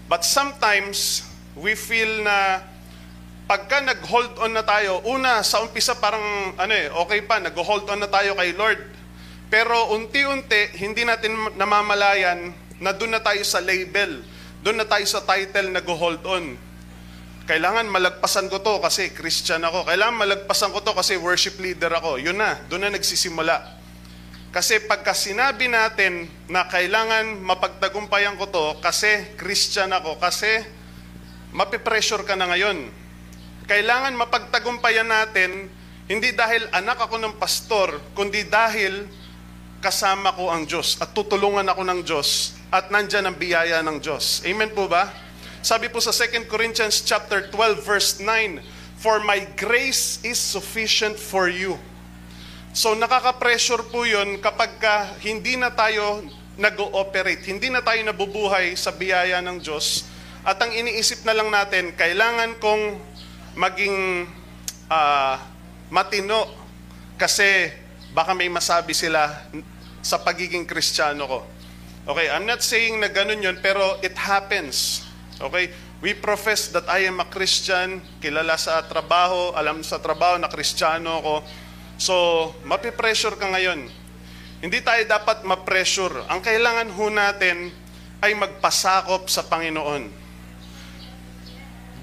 But 0.06 0.22
sometimes 0.22 1.28
we 1.58 1.74
feel 1.74 2.22
na 2.22 2.62
pagka 3.44 3.84
nag-hold 3.84 4.40
on 4.40 4.56
na 4.56 4.64
tayo, 4.64 5.04
una 5.04 5.44
sa 5.44 5.60
umpisa 5.60 5.96
parang 6.00 6.56
ano 6.56 6.72
eh, 6.72 6.88
okay 6.88 7.20
pa, 7.24 7.40
nag-hold 7.40 7.84
on 7.92 8.00
na 8.00 8.08
tayo 8.08 8.32
kay 8.36 8.56
Lord. 8.56 8.80
Pero 9.52 9.92
unti-unti, 9.92 10.80
hindi 10.80 11.04
natin 11.04 11.36
namamalayan 11.54 12.56
na 12.80 12.90
doon 12.90 13.14
na 13.14 13.22
tayo 13.22 13.44
sa 13.44 13.60
label. 13.60 14.24
Doon 14.64 14.80
na 14.80 14.88
tayo 14.88 15.04
sa 15.04 15.20
title 15.22 15.70
nag-hold 15.70 16.24
on. 16.24 16.56
Kailangan 17.44 17.84
malagpasan 17.92 18.48
ko 18.48 18.64
to 18.64 18.80
kasi 18.80 19.12
Christian 19.12 19.60
ako. 19.60 19.84
Kailangan 19.84 20.16
malagpasan 20.16 20.72
ko 20.72 20.80
to 20.80 20.96
kasi 20.96 21.20
worship 21.20 21.60
leader 21.60 21.92
ako. 21.92 22.16
Yun 22.16 22.40
na, 22.40 22.56
doon 22.72 22.88
na 22.88 22.96
nagsisimula. 22.96 23.60
Kasi 24.48 24.80
pagka 24.88 25.12
sinabi 25.12 25.68
natin 25.68 26.24
na 26.48 26.64
kailangan 26.64 27.42
mapagtagumpayan 27.44 28.40
ko 28.40 28.48
to 28.48 28.80
kasi 28.80 29.36
Christian 29.36 29.92
ako, 29.92 30.16
kasi 30.16 30.48
mapipressure 31.52 32.24
ka 32.24 32.32
na 32.32 32.48
ngayon. 32.48 33.03
Kailangan 33.64 34.12
mapagtagumpayan 34.12 35.08
natin 35.08 35.72
hindi 36.04 36.36
dahil 36.36 36.68
anak 36.68 37.08
ako 37.08 37.16
ng 37.16 37.34
pastor, 37.40 37.96
kundi 38.12 38.44
dahil 38.44 39.08
kasama 39.80 40.36
ko 40.36 40.52
ang 40.52 40.68
Diyos 40.68 41.00
at 41.00 41.16
tutulungan 41.16 41.64
ako 41.72 41.80
ng 41.80 42.00
Diyos 42.04 42.52
at 42.68 42.92
nandyan 42.92 43.24
ang 43.24 43.36
biyaya 43.40 43.80
ng 43.80 44.04
Diyos. 44.04 44.44
Amen 44.44 44.68
po 44.76 44.84
ba? 44.84 45.08
Sabi 45.64 45.88
po 45.88 45.96
sa 45.96 46.12
2 46.12 46.44
Corinthians 46.44 47.00
chapter 47.00 47.48
12 47.48 47.80
verse 47.80 48.20
9, 48.20 48.60
For 49.00 49.24
my 49.24 49.40
grace 49.56 50.20
is 50.20 50.36
sufficient 50.36 51.16
for 51.16 51.48
you. 51.48 51.80
So 52.76 52.92
nakaka-pressure 52.92 53.88
po 53.88 54.04
yun 54.04 54.44
kapag 54.44 54.76
ka 54.76 55.16
hindi 55.24 55.56
na 55.56 55.72
tayo 55.72 56.20
nag-ooperate, 56.60 57.48
hindi 57.48 57.72
na 57.72 57.80
tayo 57.80 58.04
nabubuhay 58.04 58.76
sa 58.76 58.92
biyaya 58.92 59.40
ng 59.40 59.56
Diyos 59.64 60.04
At 60.44 60.60
ang 60.60 60.76
iniisip 60.76 61.24
na 61.24 61.32
lang 61.32 61.48
natin, 61.48 61.96
kailangan 61.96 62.60
kong 62.60 63.00
maging 63.54 64.26
ah, 64.90 65.38
matino 65.90 66.50
kasi 67.14 67.70
baka 68.10 68.34
may 68.34 68.50
masabi 68.50 68.94
sila 68.94 69.30
sa 70.02 70.20
pagiging 70.20 70.66
kristyano 70.66 71.24
ko. 71.26 71.40
Okay, 72.04 72.28
I'm 72.28 72.44
not 72.44 72.60
saying 72.60 73.00
na 73.00 73.08
ganun 73.08 73.40
yun, 73.40 73.56
pero 73.64 73.96
it 74.04 74.12
happens. 74.12 75.06
Okay, 75.40 75.72
we 76.04 76.12
profess 76.12 76.68
that 76.76 76.84
I 76.84 77.08
am 77.08 77.24
a 77.24 77.26
Christian, 77.26 78.04
kilala 78.20 78.60
sa 78.60 78.84
trabaho, 78.84 79.56
alam 79.56 79.80
sa 79.80 79.96
trabaho 79.96 80.36
na 80.36 80.52
kristyano 80.52 81.24
ako. 81.24 81.34
So, 81.96 82.14
mapipressure 82.68 83.40
ka 83.40 83.48
ngayon. 83.48 83.88
Hindi 84.60 84.78
tayo 84.84 85.00
dapat 85.08 85.48
ma-pressure. 85.48 86.28
Ang 86.28 86.44
kailangan 86.44 86.92
ho 86.92 87.06
natin 87.08 87.72
ay 88.20 88.36
magpasakop 88.36 89.28
sa 89.32 89.44
Panginoon 89.48 90.23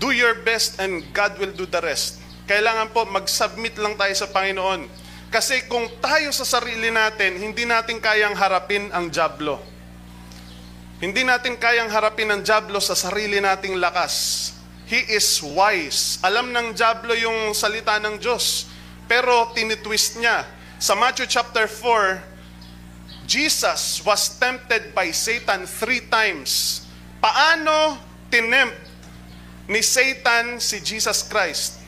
do 0.02 0.10
your 0.10 0.42
best 0.42 0.82
and 0.82 1.06
God 1.14 1.38
will 1.38 1.54
do 1.54 1.70
the 1.70 1.78
rest. 1.78 2.18
Kailangan 2.50 2.90
po 2.90 3.06
mag-submit 3.06 3.78
lang 3.78 3.94
tayo 3.94 4.12
sa 4.18 4.26
Panginoon. 4.26 4.90
Kasi 5.30 5.70
kung 5.70 5.88
tayo 6.02 6.34
sa 6.34 6.44
sarili 6.44 6.90
natin, 6.90 7.38
hindi 7.38 7.64
natin 7.64 8.02
kayang 8.02 8.34
harapin 8.34 8.90
ang 8.92 9.14
jablo. 9.14 9.62
Hindi 11.00 11.22
natin 11.24 11.56
kayang 11.56 11.88
harapin 11.88 12.34
ang 12.34 12.42
jablo 12.42 12.82
sa 12.82 12.98
sarili 12.98 13.38
nating 13.40 13.78
lakas. 13.78 14.52
He 14.90 15.00
is 15.16 15.40
wise. 15.40 16.20
Alam 16.20 16.52
ng 16.52 16.76
jablo 16.76 17.16
yung 17.16 17.56
salita 17.56 17.96
ng 18.02 18.20
Diyos. 18.20 18.68
Pero 19.08 19.56
tinitwist 19.56 20.20
niya. 20.20 20.44
Sa 20.82 20.98
Matthew 20.98 21.32
chapter 21.32 21.70
4, 21.70 23.24
Jesus 23.24 24.04
was 24.04 24.36
tempted 24.36 24.92
by 24.92 25.08
Satan 25.16 25.64
three 25.64 26.04
times. 26.12 26.84
Paano 27.24 27.96
tinempt 28.28 28.91
ni 29.72 29.80
Satan 29.80 30.60
si 30.60 30.84
Jesus 30.84 31.24
Christ. 31.24 31.80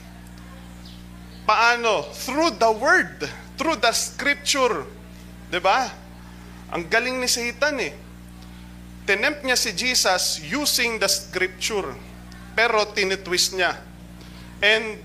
Paano? 1.43 2.07
Through 2.15 2.55
the 2.55 2.71
Word. 2.71 3.27
Through 3.59 3.83
the 3.83 3.91
Scripture. 3.91 4.87
ba? 4.87 5.51
Diba? 5.51 5.79
Ang 6.71 6.87
galing 6.87 7.19
ni 7.19 7.27
Satan 7.27 7.75
eh. 7.83 7.91
Tinempt 9.03 9.43
niya 9.43 9.59
si 9.59 9.75
Jesus 9.75 10.39
using 10.39 10.95
the 10.95 11.11
Scripture. 11.11 11.91
Pero 12.55 12.87
tinitwist 12.95 13.59
niya. 13.59 13.75
And 14.63 15.03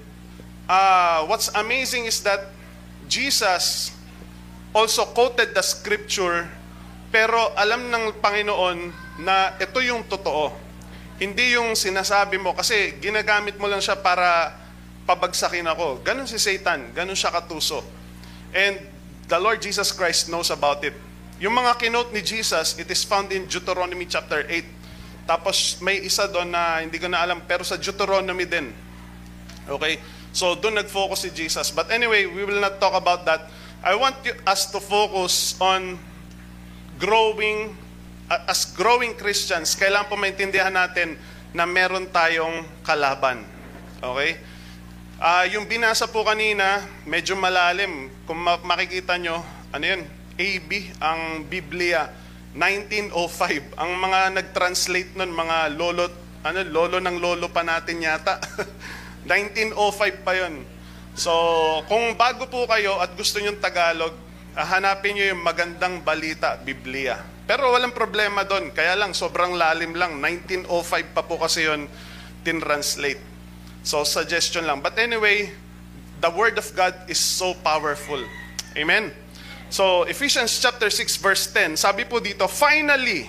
uh, 0.70 1.26
what's 1.26 1.50
amazing 1.58 2.06
is 2.06 2.22
that 2.22 2.54
Jesus 3.10 3.90
also 4.70 5.02
quoted 5.10 5.50
the 5.50 5.64
Scripture 5.66 6.46
pero 7.08 7.56
alam 7.56 7.88
ng 7.88 8.20
Panginoon 8.20 8.78
na 9.24 9.56
ito 9.56 9.80
yung 9.80 10.04
totoo. 10.04 10.67
Hindi 11.18 11.58
yung 11.58 11.74
sinasabi 11.74 12.38
mo 12.38 12.54
kasi 12.54 12.94
ginagamit 13.02 13.58
mo 13.58 13.66
lang 13.66 13.82
siya 13.82 13.98
para 13.98 14.54
pabagsakin 15.02 15.66
ako. 15.66 16.06
Ganon 16.06 16.30
si 16.30 16.38
Satan, 16.38 16.94
ganon 16.94 17.18
siya 17.18 17.34
katuso. 17.34 17.82
And 18.54 18.78
the 19.26 19.36
Lord 19.36 19.58
Jesus 19.58 19.90
Christ 19.90 20.30
knows 20.30 20.54
about 20.54 20.80
it. 20.86 20.94
Yung 21.38 21.54
mga 21.54 21.78
kinote 21.78 22.10
ni 22.14 22.22
Jesus, 22.22 22.78
it 22.78 22.86
is 22.90 23.02
found 23.02 23.30
in 23.30 23.46
Deuteronomy 23.50 24.06
chapter 24.06 24.42
8. 24.46 25.26
Tapos 25.26 25.78
may 25.84 26.02
isa 26.02 26.26
doon 26.30 26.50
na 26.50 26.82
hindi 26.82 26.96
ko 26.96 27.10
na 27.10 27.20
alam, 27.22 27.44
pero 27.44 27.62
sa 27.62 27.74
Deuteronomy 27.76 28.46
din. 28.46 28.70
Okay? 29.68 30.00
So 30.32 30.54
doon 30.54 30.80
nag-focus 30.82 31.28
si 31.28 31.30
Jesus. 31.34 31.74
But 31.74 31.90
anyway, 31.90 32.26
we 32.30 32.46
will 32.46 32.62
not 32.62 32.78
talk 32.78 32.94
about 32.94 33.26
that. 33.26 33.50
I 33.82 33.94
want 33.94 34.18
you, 34.26 34.34
us 34.46 34.66
to 34.74 34.82
focus 34.82 35.54
on 35.62 35.98
growing, 36.98 37.78
as 38.28 38.68
growing 38.76 39.16
Christians, 39.16 39.72
kailangan 39.72 40.12
po 40.12 40.14
maintindihan 40.20 40.72
natin 40.72 41.16
na 41.56 41.64
meron 41.64 42.04
tayong 42.12 42.64
kalaban. 42.84 43.40
Okay? 44.04 44.36
Ah, 45.18 45.48
yung 45.48 45.64
binasa 45.64 46.04
po 46.06 46.22
kanina, 46.22 46.84
medyo 47.08 47.34
malalim. 47.34 48.12
Kung 48.28 48.38
ma- 48.38 48.60
makikita 48.60 49.16
nyo, 49.16 49.40
ano 49.72 49.84
yun? 49.84 50.04
AB, 50.38 50.70
ang 51.00 51.42
Biblia, 51.48 52.12
1905. 52.54 53.74
Ang 53.80 53.90
mga 53.98 54.20
nag-translate 54.38 55.16
nun, 55.18 55.32
mga 55.32 55.74
lolo, 55.74 56.06
ano, 56.44 56.60
lolo 56.68 57.00
ng 57.00 57.16
lolo 57.18 57.48
pa 57.50 57.64
natin 57.64 58.04
yata. 58.04 58.38
1905 59.26 60.22
pa 60.22 60.32
yun. 60.36 60.62
So, 61.18 61.32
kung 61.90 62.14
bago 62.14 62.46
po 62.46 62.68
kayo 62.70 63.02
at 63.02 63.10
gusto 63.18 63.40
nyo 63.40 63.56
Tagalog, 63.58 64.14
ah, 64.52 64.68
hanapin 64.76 65.16
nyo 65.16 65.32
yung 65.32 65.42
magandang 65.42 66.04
balita, 66.04 66.60
Biblia. 66.60 67.37
Pero 67.48 67.72
walang 67.72 67.96
problema 67.96 68.44
doon. 68.44 68.68
Kaya 68.76 68.92
lang, 68.92 69.16
sobrang 69.16 69.56
lalim 69.56 69.96
lang. 69.96 70.20
1905 70.20 71.16
pa 71.16 71.24
po 71.24 71.40
kasi 71.40 71.64
yun 71.64 71.88
tin-translate. 72.44 73.24
So, 73.80 74.04
suggestion 74.04 74.68
lang. 74.68 74.84
But 74.84 75.00
anyway, 75.00 75.48
the 76.20 76.28
Word 76.28 76.60
of 76.60 76.68
God 76.76 76.92
is 77.08 77.16
so 77.16 77.56
powerful. 77.64 78.20
Amen? 78.76 79.16
So, 79.72 80.04
Ephesians 80.04 80.60
chapter 80.60 80.92
6 80.92 81.16
verse 81.24 81.48
10, 81.56 81.80
sabi 81.80 82.04
po 82.04 82.20
dito, 82.20 82.44
finally, 82.52 83.24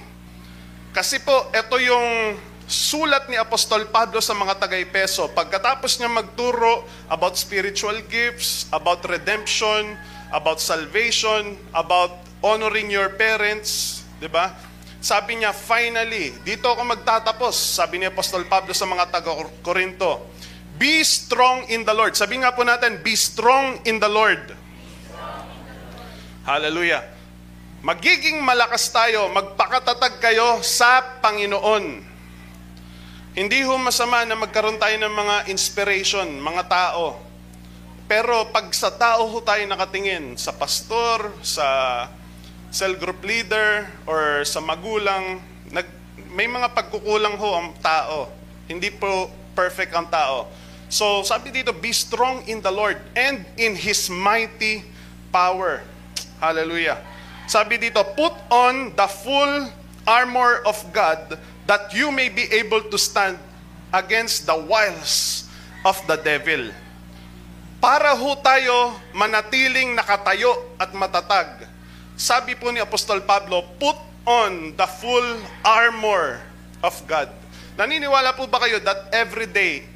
kasi 0.92 1.24
po, 1.24 1.48
ito 1.56 1.80
yung 1.80 2.36
sulat 2.68 3.32
ni 3.32 3.40
Apostol 3.40 3.88
Pablo 3.88 4.20
sa 4.20 4.36
mga 4.36 4.60
tagay-peso. 4.60 5.32
Pagkatapos 5.32 5.96
niya 5.96 6.12
magturo 6.12 6.84
about 7.08 7.40
spiritual 7.40 7.96
gifts, 8.12 8.68
about 8.76 9.00
redemption, 9.08 9.96
about 10.36 10.60
salvation, 10.60 11.56
about 11.72 12.20
honoring 12.44 12.88
your 12.92 13.16
parents, 13.16 13.99
di 14.20 14.28
ba? 14.28 14.52
Sabi 15.00 15.40
niya, 15.40 15.56
finally, 15.56 16.36
dito 16.44 16.68
ako 16.68 16.84
magtatapos, 16.84 17.56
sabi 17.56 18.04
ni 18.04 18.06
Apostol 18.12 18.44
Pablo 18.52 18.76
sa 18.76 18.84
mga 18.84 19.08
taga-Korinto, 19.08 20.28
Be 20.80 21.04
strong 21.04 21.68
in 21.68 21.84
the 21.84 21.92
Lord. 21.92 22.16
Sabi 22.16 22.40
nga 22.40 22.56
po 22.56 22.64
natin, 22.64 23.04
be 23.04 23.12
strong 23.12 23.84
in 23.84 24.00
the 24.00 24.08
Lord. 24.08 24.56
Hallelujah. 26.48 27.04
Magiging 27.84 28.40
malakas 28.40 28.88
tayo, 28.88 29.28
magpakatatag 29.28 30.24
kayo 30.24 30.64
sa 30.64 31.20
Panginoon. 31.20 32.00
Hindi 33.36 33.60
ho 33.68 33.76
masama 33.76 34.24
na 34.24 34.40
magkaroon 34.40 34.80
tayo 34.80 34.96
ng 35.00 35.14
mga 35.16 35.36
inspiration, 35.52 36.28
mga 36.40 36.64
tao. 36.72 37.20
Pero 38.08 38.48
pag 38.52 38.72
sa 38.72 38.92
tao 38.96 39.28
ho 39.28 39.38
tayo 39.44 39.64
nakatingin, 39.68 40.40
sa 40.40 40.56
pastor, 40.56 41.36
sa 41.44 41.68
cell 42.70 42.94
group 42.98 43.22
leader, 43.26 43.90
or 44.06 44.46
sa 44.46 44.62
magulang, 44.62 45.42
nag, 45.74 45.86
may 46.34 46.46
mga 46.46 46.74
pagkukulang 46.74 47.38
ho 47.38 47.50
ang 47.58 47.70
tao. 47.82 48.30
Hindi 48.70 48.94
po 48.94 49.30
perfect 49.58 49.94
ang 49.94 50.06
tao. 50.10 50.46
So, 50.90 51.22
sabi 51.22 51.54
dito, 51.54 51.70
be 51.70 51.94
strong 51.94 52.42
in 52.50 52.66
the 52.66 52.74
Lord 52.74 52.98
and 53.14 53.46
in 53.58 53.78
His 53.78 54.10
mighty 54.10 54.82
power. 55.30 55.86
Hallelujah. 56.42 56.98
Sabi 57.46 57.78
dito, 57.78 58.02
put 58.18 58.34
on 58.50 58.94
the 58.98 59.10
full 59.10 59.70
armor 60.10 60.66
of 60.66 60.78
God 60.90 61.38
that 61.70 61.94
you 61.94 62.10
may 62.10 62.30
be 62.30 62.50
able 62.50 62.82
to 62.90 62.98
stand 62.98 63.38
against 63.94 64.50
the 64.50 64.58
wiles 64.58 65.46
of 65.86 65.98
the 66.10 66.18
devil. 66.18 66.74
Para 67.78 68.18
ho 68.18 68.34
tayo 68.42 68.98
manatiling 69.14 69.94
nakatayo 69.94 70.74
at 70.82 70.90
matatag. 70.98 71.69
Sabi 72.20 72.52
po 72.60 72.68
ni 72.68 72.84
Apostol 72.84 73.24
Pablo, 73.24 73.64
put 73.80 73.96
on 74.28 74.76
the 74.76 74.88
full 75.00 75.40
armor 75.64 76.44
of 76.84 76.92
God. 77.08 77.32
Naniniwala 77.80 78.36
po 78.36 78.44
ba 78.44 78.60
kayo 78.60 78.84
that 78.84 79.08
every 79.16 79.48
day 79.48 79.88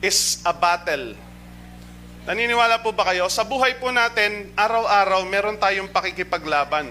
is 0.00 0.40
a 0.48 0.56
battle. 0.56 1.12
Naniniwala 2.24 2.80
po 2.80 2.96
ba 2.96 3.12
kayo? 3.12 3.28
Sa 3.28 3.44
buhay 3.44 3.76
po 3.76 3.92
natin, 3.92 4.56
araw-araw, 4.56 5.20
meron 5.28 5.60
tayong 5.60 5.92
pakikipaglaban. 5.92 6.88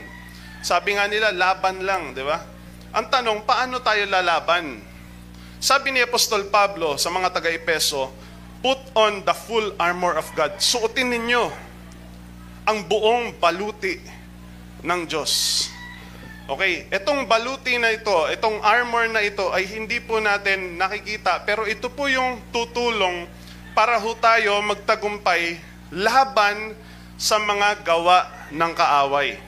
Sabi 0.62 0.94
nga 0.94 1.10
nila, 1.10 1.34
laban 1.34 1.82
lang, 1.82 2.13
di 2.13 2.22
ba? 2.22 2.46
Ang 2.94 3.10
tanong, 3.10 3.42
paano 3.42 3.82
tayo 3.82 4.06
lalaban? 4.06 4.86
Sabi 5.58 5.98
ni 5.98 6.06
Apostol 6.06 6.46
Pablo 6.54 7.01
sa 7.01 7.10
mga 7.10 7.34
taga-Epeso, 7.34 8.13
put 8.62 8.77
on 8.94 9.25
the 9.25 9.34
full 9.34 9.74
armor 9.82 10.13
of 10.13 10.30
God. 10.38 10.62
Suotin 10.62 11.10
ninyo 11.10 11.44
ang 12.70 12.86
buong 12.86 13.42
baluti 13.42 14.14
ng 14.86 15.01
Diyos. 15.10 15.65
Okay, 16.46 16.86
itong 16.94 17.25
baluti 17.25 17.82
na 17.82 17.89
ito, 17.89 18.13
itong 18.30 18.62
armor 18.62 19.10
na 19.10 19.25
ito 19.25 19.50
ay 19.50 19.65
hindi 19.65 19.98
po 19.98 20.22
natin 20.22 20.77
nakikita, 20.77 21.42
pero 21.42 21.65
ito 21.65 21.89
po 21.89 22.06
yung 22.06 22.38
tutulong 22.54 23.25
para 23.74 23.98
ho 23.98 24.13
tayo 24.13 24.62
magtagumpay 24.62 25.58
laban 25.89 26.77
sa 27.18 27.42
mga 27.42 27.82
gawa 27.82 28.30
ng 28.54 28.72
kaaway. 28.77 29.42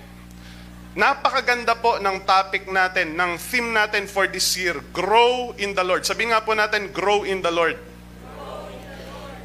Napakaganda 0.97 1.77
po 1.77 2.01
ng 2.01 2.25
topic 2.25 2.65
natin, 2.73 3.13
ng 3.13 3.37
theme 3.37 3.69
natin 3.69 4.09
for 4.09 4.25
this 4.25 4.57
year, 4.57 4.81
Grow 4.89 5.53
in 5.61 5.77
the 5.77 5.85
Lord. 5.85 6.01
Sabi 6.01 6.33
nga 6.33 6.41
po 6.41 6.57
natin, 6.57 6.89
Grow 6.89 7.21
in 7.21 7.45
the 7.45 7.53
Lord. 7.53 7.77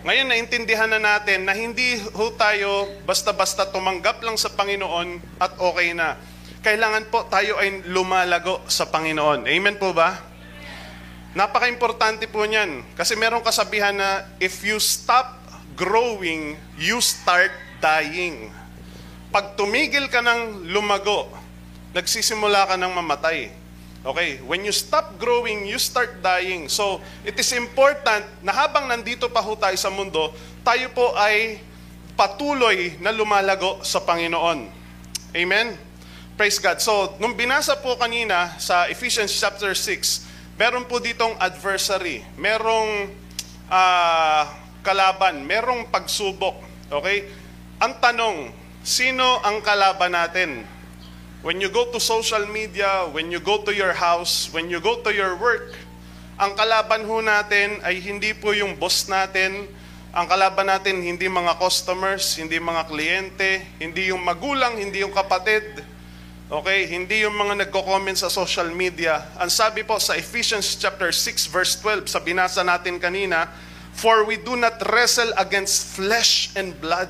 Ngayon, 0.02 0.35
naintindihan 0.35 0.90
na 0.90 0.99
natin 0.99 1.47
na 1.47 1.54
hindi 1.54 1.94
ho 2.18 2.35
tayo 2.35 2.90
basta-basta 3.06 3.71
tumanggap 3.71 4.18
lang 4.26 4.35
sa 4.35 4.50
Panginoon 4.50 5.38
at 5.38 5.54
okay 5.62 5.94
na 5.94 6.18
kailangan 6.59 7.06
po 7.06 7.23
tayo 7.30 7.54
ay 7.62 7.87
lumalago 7.87 8.66
sa 8.66 8.90
Panginoon. 8.90 9.47
Amen 9.47 9.78
po 9.78 9.94
ba? 9.94 10.18
Napaka-importante 11.38 12.26
po 12.26 12.42
niyan. 12.42 12.82
Kasi 12.99 13.14
meron 13.14 13.47
kasabihan 13.47 13.94
na 13.94 14.26
if 14.42 14.66
you 14.66 14.82
stop 14.82 15.38
growing, 15.78 16.59
you 16.82 16.99
start 16.99 17.54
dying. 17.78 18.50
Pag 19.30 19.54
tumigil 19.54 20.11
ka 20.11 20.18
ng 20.18 20.66
lumago, 20.75 21.30
nagsisimula 21.94 22.66
ka 22.66 22.75
ng 22.75 22.90
mamatay. 22.90 23.54
Okay, 24.02 24.42
when 24.50 24.66
you 24.66 24.75
stop 24.75 25.14
growing, 25.14 25.62
you 25.62 25.78
start 25.78 26.18
dying. 26.18 26.66
So, 26.66 26.99
it 27.23 27.38
is 27.38 27.54
important 27.54 28.26
na 28.42 28.50
habang 28.50 28.90
nandito 28.90 29.30
pa 29.30 29.38
ho 29.38 29.54
tayo 29.54 29.78
sa 29.78 29.94
mundo, 29.94 30.35
tayo 30.66 30.90
po 30.90 31.14
ay 31.14 31.62
patuloy 32.18 32.99
na 32.99 33.14
lumalago 33.14 33.78
sa 33.87 34.02
Panginoon. 34.02 34.66
Amen? 35.38 35.78
Praise 36.35 36.59
God. 36.59 36.82
So, 36.82 37.14
nung 37.23 37.38
binasa 37.38 37.78
po 37.78 37.94
kanina 37.94 38.59
sa 38.59 38.90
Ephesians 38.90 39.30
chapter 39.38 39.71
6, 39.71 40.59
meron 40.59 40.82
po 40.90 40.99
ditong 40.99 41.38
adversary, 41.38 42.26
merong 42.35 43.06
uh, 43.71 44.42
kalaban, 44.82 45.47
merong 45.47 45.87
pagsubok. 45.94 46.59
Okay? 46.90 47.30
Ang 47.78 48.02
tanong, 48.02 48.50
sino 48.82 49.38
ang 49.47 49.62
kalaban 49.62 50.11
natin? 50.11 50.66
When 51.42 51.58
you 51.58 51.68
go 51.68 51.90
to 51.90 51.99
social 51.99 52.46
media, 52.46 53.11
when 53.11 53.34
you 53.34 53.42
go 53.42 53.58
to 53.66 53.75
your 53.75 53.90
house, 53.90 54.46
when 54.54 54.70
you 54.70 54.78
go 54.78 55.02
to 55.02 55.11
your 55.11 55.34
work, 55.34 55.75
ang 56.38 56.54
kalaban 56.54 57.02
ho 57.02 57.18
natin 57.18 57.82
ay 57.82 57.99
hindi 57.99 58.30
po 58.30 58.54
yung 58.54 58.78
boss 58.78 59.11
natin, 59.11 59.66
ang 60.14 60.30
kalaban 60.30 60.70
natin 60.70 61.02
hindi 61.02 61.26
mga 61.26 61.58
customers, 61.58 62.38
hindi 62.38 62.62
mga 62.62 62.87
kliyente, 62.87 63.58
hindi 63.82 64.14
yung 64.14 64.22
magulang, 64.22 64.78
hindi 64.78 65.02
yung 65.02 65.11
kapatid, 65.11 65.82
Okay, 66.52 66.84
hindi 66.84 67.25
yung 67.25 67.32
mga 67.32 67.64
nagko-comment 67.64 68.12
sa 68.12 68.28
social 68.28 68.68
media. 68.76 69.25
Ang 69.40 69.49
sabi 69.49 69.88
po 69.88 69.96
sa 69.96 70.20
Ephesians 70.20 70.76
chapter 70.76 71.08
6 71.08 71.49
verse 71.49 71.80
12 71.80 72.12
sa 72.12 72.20
binasa 72.20 72.61
natin 72.61 73.00
kanina, 73.00 73.49
for 73.96 74.28
we 74.28 74.37
do 74.37 74.52
not 74.52 74.76
wrestle 74.92 75.32
against 75.40 75.96
flesh 75.96 76.52
and 76.52 76.76
blood. 76.76 77.08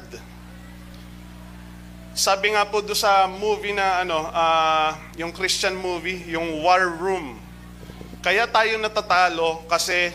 Sabi 2.13 2.53
nga 2.53 2.69
po 2.69 2.85
do 2.85 2.93
sa 2.93 3.25
movie 3.25 3.73
na 3.73 4.05
ano, 4.05 4.29
uh, 4.29 4.93
yung 5.17 5.33
Christian 5.33 5.73
movie, 5.73 6.21
yung 6.29 6.61
War 6.61 6.85
Room. 6.85 7.41
Kaya 8.21 8.45
tayo 8.45 8.77
natatalo 8.77 9.65
kasi 9.65 10.13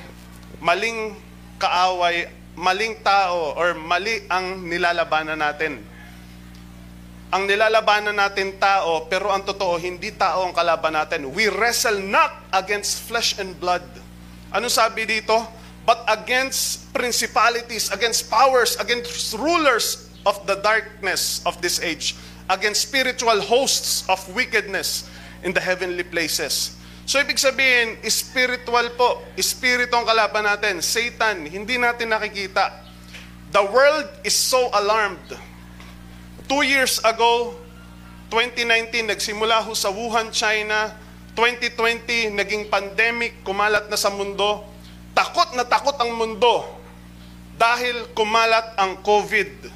maling 0.61 1.17
kaaway, 1.57 2.29
maling 2.53 3.01
tao 3.01 3.57
or 3.57 3.73
mali 3.73 4.21
ang 4.29 4.61
nilalabanan 4.69 5.41
natin 5.41 5.81
ang 7.27 7.43
nilalabanan 7.43 8.15
natin 8.15 8.55
tao, 8.55 9.03
pero 9.11 9.27
ang 9.27 9.43
totoo, 9.43 9.75
hindi 9.75 10.15
tao 10.15 10.47
ang 10.47 10.55
kalaban 10.55 10.95
natin. 10.95 11.27
We 11.35 11.51
wrestle 11.51 11.99
not 11.99 12.47
against 12.55 13.03
flesh 13.03 13.35
and 13.35 13.51
blood. 13.59 13.83
Ano 14.47 14.71
sabi 14.71 15.03
dito? 15.03 15.35
But 15.83 16.07
against 16.07 16.87
principalities, 16.95 17.91
against 17.91 18.31
powers, 18.31 18.79
against 18.79 19.35
rulers 19.35 20.06
of 20.27 20.43
the 20.43 20.59
darkness 20.59 21.39
of 21.47 21.55
this 21.63 21.79
age, 21.79 22.19
against 22.51 22.83
spiritual 22.83 23.39
hosts 23.39 24.03
of 24.11 24.19
wickedness 24.35 25.07
in 25.47 25.55
the 25.55 25.63
heavenly 25.63 26.03
places. 26.03 26.75
So 27.07 27.23
ibig 27.23 27.39
sabihin, 27.39 28.03
spiritual 28.11 28.91
po, 28.99 29.23
espiritu 29.39 29.95
ang 29.95 30.03
kalaban 30.03 30.43
natin. 30.43 30.83
Satan, 30.83 31.47
hindi 31.47 31.79
natin 31.79 32.11
nakikita. 32.11 32.83
The 33.55 33.63
world 33.63 34.11
is 34.27 34.35
so 34.35 34.67
alarmed 34.75 35.39
Two 36.47 36.63
years 36.63 37.03
ago, 37.03 37.59
2019, 38.31 39.11
nagsimula 39.11 39.59
ho 39.67 39.75
sa 39.75 39.91
Wuhan, 39.91 40.31
China. 40.31 40.95
2020, 41.35 42.31
naging 42.39 42.71
pandemic, 42.71 43.43
kumalat 43.43 43.91
na 43.91 43.99
sa 43.99 44.07
mundo. 44.07 44.63
Takot 45.11 45.59
na 45.59 45.67
takot 45.67 45.99
ang 45.99 46.15
mundo 46.15 46.63
dahil 47.59 48.07
kumalat 48.15 48.79
ang 48.79 49.03
COVID. 49.03 49.75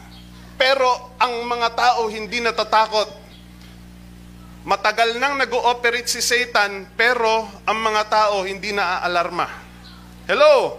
Pero 0.62 1.18
ang 1.18 1.42
mga 1.50 1.74
tao 1.74 2.06
hindi 2.06 2.38
natatakot. 2.38 3.10
Matagal 4.62 5.18
nang 5.18 5.42
nag-ooperate 5.42 6.06
si 6.06 6.22
Satan, 6.22 6.86
pero 6.94 7.50
ang 7.66 7.82
mga 7.82 8.06
tao 8.06 8.46
hindi 8.46 8.70
naaalarma. 8.70 9.50
Hello? 10.30 10.78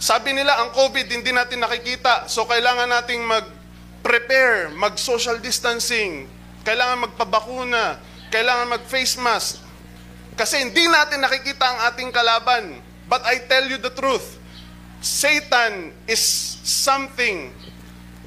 Sabi 0.00 0.32
nila 0.32 0.56
ang 0.56 0.72
COVID 0.72 1.04
hindi 1.04 1.36
natin 1.36 1.60
nakikita, 1.60 2.32
so 2.32 2.48
kailangan 2.48 2.88
nating 2.88 3.20
mag 3.20 3.44
prepare, 4.00 4.72
mag-social 4.72 5.36
distancing, 5.36 6.24
kailangan 6.64 7.12
magpabakuna, 7.12 8.00
kailangan 8.32 8.80
mag-face 8.80 9.20
mask. 9.20 9.60
Kasi 10.32 10.64
hindi 10.64 10.88
natin 10.88 11.20
nakikita 11.20 11.60
ang 11.60 11.78
ating 11.92 12.08
kalaban. 12.08 12.80
But 13.04 13.20
I 13.28 13.44
tell 13.44 13.68
you 13.68 13.76
the 13.76 13.92
truth, 13.92 14.40
Satan 15.04 15.92
is 16.08 16.24
something, 16.64 17.52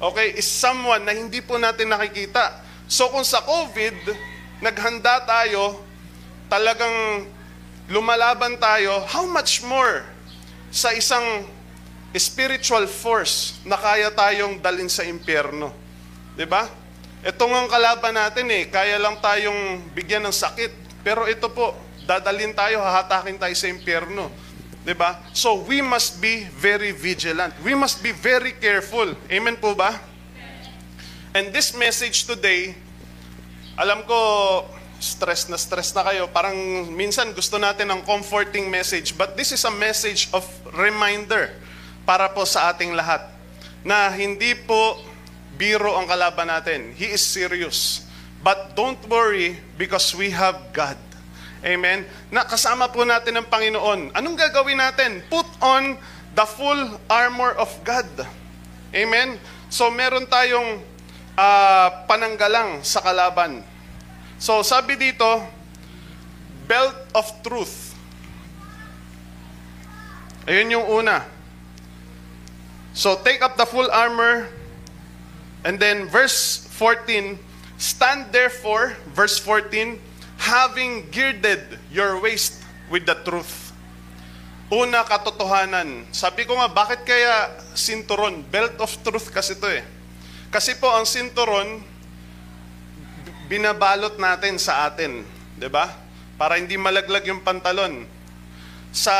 okay, 0.00 0.36
is 0.36 0.48
someone 0.48 1.04
na 1.04 1.12
hindi 1.16 1.40
po 1.40 1.56
natin 1.56 1.92
nakikita. 1.92 2.60
So 2.86 3.08
kung 3.10 3.24
sa 3.24 3.42
COVID, 3.42 4.14
naghanda 4.62 5.24
tayo, 5.24 5.82
talagang 6.46 7.26
lumalaban 7.90 8.58
tayo, 8.58 9.02
how 9.10 9.26
much 9.26 9.62
more 9.62 10.06
sa 10.70 10.90
isang 10.94 11.46
spiritual 12.16 12.88
force 12.88 13.60
na 13.62 13.76
kaya 13.76 14.08
tayong 14.08 14.58
dalin 14.60 14.88
sa 14.88 15.04
impyerno. 15.04 15.72
ba? 16.48 16.68
Ito 17.26 17.42
ang 17.48 17.68
kalaban 17.68 18.14
natin 18.16 18.46
eh, 18.52 18.70
kaya 18.70 18.96
lang 18.96 19.20
tayong 19.20 19.92
bigyan 19.92 20.24
ng 20.24 20.36
sakit. 20.36 20.72
Pero 21.02 21.28
ito 21.28 21.50
po, 21.52 21.76
dadalin 22.06 22.54
tayo, 22.54 22.80
hahatakin 22.80 23.36
tayo 23.36 23.52
sa 23.52 23.68
impyerno. 23.68 24.30
'Di 24.86 24.94
ba? 24.94 25.18
So 25.34 25.66
we 25.66 25.82
must 25.82 26.22
be 26.22 26.46
very 26.46 26.94
vigilant. 26.94 27.50
We 27.66 27.74
must 27.74 28.06
be 28.06 28.14
very 28.14 28.54
careful. 28.54 29.18
Amen 29.26 29.58
po 29.58 29.74
ba? 29.74 29.98
And 31.34 31.50
this 31.50 31.74
message 31.74 32.24
today, 32.24 32.78
alam 33.74 34.06
ko 34.06 34.16
stress 35.02 35.50
na 35.50 35.58
stress 35.58 35.90
na 35.90 36.06
kayo. 36.06 36.30
Parang 36.30 36.54
minsan 36.94 37.34
gusto 37.34 37.58
natin 37.58 37.90
ng 37.92 38.00
comforting 38.06 38.70
message, 38.70 39.12
but 39.18 39.34
this 39.34 39.50
is 39.50 39.60
a 39.66 39.74
message 39.74 40.30
of 40.30 40.46
reminder 40.72 41.50
para 42.06 42.30
po 42.30 42.46
sa 42.46 42.70
ating 42.70 42.94
lahat 42.94 43.26
na 43.82 44.06
hindi 44.14 44.54
po 44.54 45.02
biro 45.58 45.98
ang 45.98 46.06
kalaban 46.06 46.46
natin. 46.46 46.94
He 46.94 47.10
is 47.10 47.20
serious. 47.20 48.06
But 48.40 48.78
don't 48.78 49.02
worry 49.10 49.58
because 49.74 50.14
we 50.14 50.30
have 50.30 50.70
God. 50.70 50.96
Amen? 51.66 52.06
Na 52.30 52.46
kasama 52.46 52.86
po 52.86 53.02
natin 53.02 53.42
ang 53.42 53.50
Panginoon. 53.50 54.14
Anong 54.14 54.38
gagawin 54.38 54.78
natin? 54.78 55.18
Put 55.26 55.50
on 55.58 55.98
the 56.38 56.46
full 56.46 56.94
armor 57.10 57.50
of 57.58 57.74
God. 57.82 58.06
Amen? 58.94 59.34
So 59.66 59.90
meron 59.90 60.30
tayong 60.30 60.78
uh, 61.34 61.88
pananggalang 62.06 62.86
sa 62.86 63.02
kalaban. 63.02 63.66
So 64.38 64.62
sabi 64.62 64.94
dito, 64.94 65.42
belt 66.70 66.94
of 67.18 67.26
truth. 67.42 67.98
Ayun 70.46 70.70
yung 70.70 70.86
una. 70.86 71.26
So 72.94 73.18
take 73.26 73.42
up 73.42 73.58
the 73.58 73.66
full 73.66 73.90
armor. 73.90 74.46
And 75.66 75.82
then 75.82 76.06
verse 76.06 76.62
14, 76.78 77.42
stand 77.74 78.30
therefore, 78.30 78.94
verse 79.10 79.34
14, 79.42 79.98
having 80.36 81.08
girded 81.10 81.80
your 81.88 82.20
waist 82.20 82.62
with 82.92 83.04
the 83.08 83.16
truth. 83.24 83.72
Una, 84.66 85.06
katotohanan. 85.06 86.10
Sabi 86.10 86.42
ko 86.42 86.58
nga, 86.58 86.66
bakit 86.66 87.06
kaya 87.06 87.54
sinturon? 87.78 88.42
Belt 88.50 88.74
of 88.82 88.90
truth 89.06 89.30
kasi 89.30 89.54
to 89.54 89.70
eh. 89.70 89.86
Kasi 90.50 90.74
po 90.78 90.90
ang 90.90 91.06
sinturon, 91.06 91.82
binabalot 93.46 94.18
natin 94.18 94.58
sa 94.58 94.90
atin. 94.90 95.22
ba? 95.22 95.58
Diba? 95.58 95.86
Para 96.34 96.58
hindi 96.58 96.74
malaglag 96.74 97.24
yung 97.30 97.46
pantalon. 97.46 98.04
Sa 98.90 99.14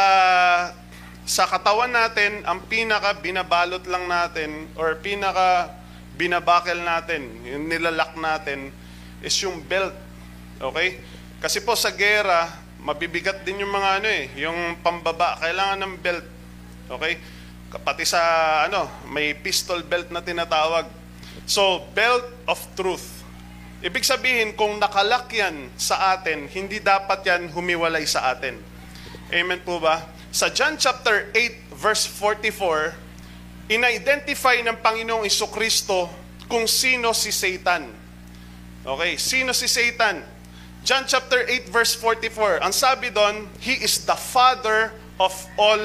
sa 1.27 1.43
katawan 1.51 1.91
natin, 1.91 2.47
ang 2.47 2.63
pinaka 2.71 3.19
binabalot 3.19 3.83
lang 3.91 4.07
natin 4.07 4.71
or 4.79 4.95
pinaka 5.03 5.75
binabakel 6.17 6.81
natin, 6.81 7.29
yung 7.45 7.69
nilalak 7.69 8.17
natin 8.17 8.73
is 9.21 9.37
yung 9.43 9.59
belt. 9.67 9.93
Okay? 10.61 11.01
Kasi 11.41 11.61
po 11.61 11.77
sa 11.77 11.93
gera, 11.93 12.49
mabibigat 12.81 13.45
din 13.45 13.61
yung 13.61 13.73
mga 13.73 13.91
ano 14.01 14.09
eh, 14.09 14.25
yung 14.41 14.81
pambaba, 14.81 15.37
kailangan 15.41 15.79
ng 15.85 15.95
belt. 16.01 16.27
Okay? 16.89 17.19
Pati 17.77 18.05
sa 18.09 18.21
ano, 18.65 18.89
may 19.13 19.37
pistol 19.37 19.85
belt 19.85 20.09
na 20.09 20.25
tinatawag. 20.25 20.89
So, 21.45 21.85
belt 21.93 22.25
of 22.49 22.59
truth. 22.73 23.05
Ibig 23.85 24.03
sabihin, 24.03 24.57
kung 24.57 24.81
nakalak 24.81 25.29
yan 25.29 25.69
sa 25.77 26.17
atin, 26.17 26.49
hindi 26.49 26.81
dapat 26.81 27.21
yan 27.29 27.53
humiwalay 27.53 28.09
sa 28.09 28.33
atin. 28.33 28.57
Amen 29.29 29.61
po 29.61 29.77
ba? 29.77 30.01
Sa 30.33 30.49
John 30.49 30.81
chapter 30.81 31.29
8 31.37 31.77
verse 31.77 32.09
44, 32.09 33.73
ina-identify 33.73 34.63
ng 34.65 34.81
Panginoong 34.81 35.29
Kristo 35.53 36.09
kung 36.49 36.65
sino 36.65 37.13
si 37.13 37.35
Satan. 37.35 37.91
Okay, 38.87 39.19
sino 39.19 39.51
si 39.51 39.67
Satan? 39.67 40.36
John 40.87 41.03
chapter 41.03 41.43
8 41.43 41.67
verse 41.75 41.99
44. 41.99 42.63
Ang 42.63 42.71
sabi 42.71 43.11
doon, 43.11 43.51
He 43.59 43.75
is 43.83 44.07
the 44.07 44.15
father 44.15 44.95
of 45.19 45.35
all 45.59 45.83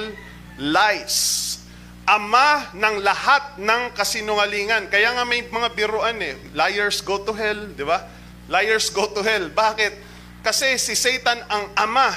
lies. 0.62 1.58
Ama 2.06 2.70
ng 2.78 3.02
lahat 3.02 3.58
ng 3.58 3.98
kasinungalingan. 3.98 4.94
Kaya 4.94 5.18
nga 5.18 5.26
may 5.26 5.42
mga 5.42 5.74
biruan 5.74 6.22
eh. 6.22 6.38
Liars 6.54 7.02
go 7.02 7.18
to 7.26 7.34
hell, 7.34 7.74
di 7.74 7.82
ba? 7.82 8.06
Liars 8.46 8.94
go 8.94 9.10
to 9.10 9.26
hell. 9.26 9.50
Bakit? 9.50 9.98
Kasi 10.46 10.78
si 10.78 10.94
Satan 10.94 11.50
ang 11.50 11.74
ama 11.82 12.14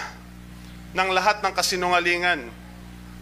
ng 0.92 1.08
lahat 1.08 1.40
ng 1.40 1.56
kasinungalingan. 1.56 2.52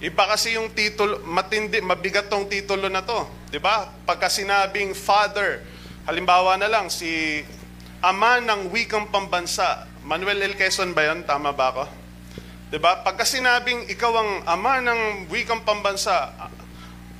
Iba 0.03 0.27
kasi 0.27 0.59
yung 0.59 0.75
titulo, 0.75 1.23
matindi, 1.23 1.79
mabigat 1.79 2.27
tong 2.27 2.51
titulo 2.51 2.91
na 2.91 3.07
to. 3.07 3.31
Di 3.47 3.63
ba? 3.63 3.87
Pagka 4.03 4.27
sinabing 4.27 4.91
father, 4.91 5.63
halimbawa 6.11 6.59
na 6.59 6.67
lang, 6.67 6.91
si 6.91 7.39
ama 8.03 8.43
ng 8.43 8.75
wikang 8.75 9.07
pambansa. 9.15 9.87
Manuel 10.03 10.43
L. 10.43 10.59
Quezon 10.59 10.91
ba 10.91 11.07
yun? 11.07 11.23
Tama 11.23 11.55
ba 11.55 11.71
ako? 11.71 11.85
Diba? 12.75 12.99
Pagka 13.07 13.23
sinabing 13.23 13.87
ikaw 13.87 14.11
ang 14.11 14.31
ama 14.43 14.83
ng 14.83 15.31
wikang 15.31 15.63
pambansa, 15.63 16.35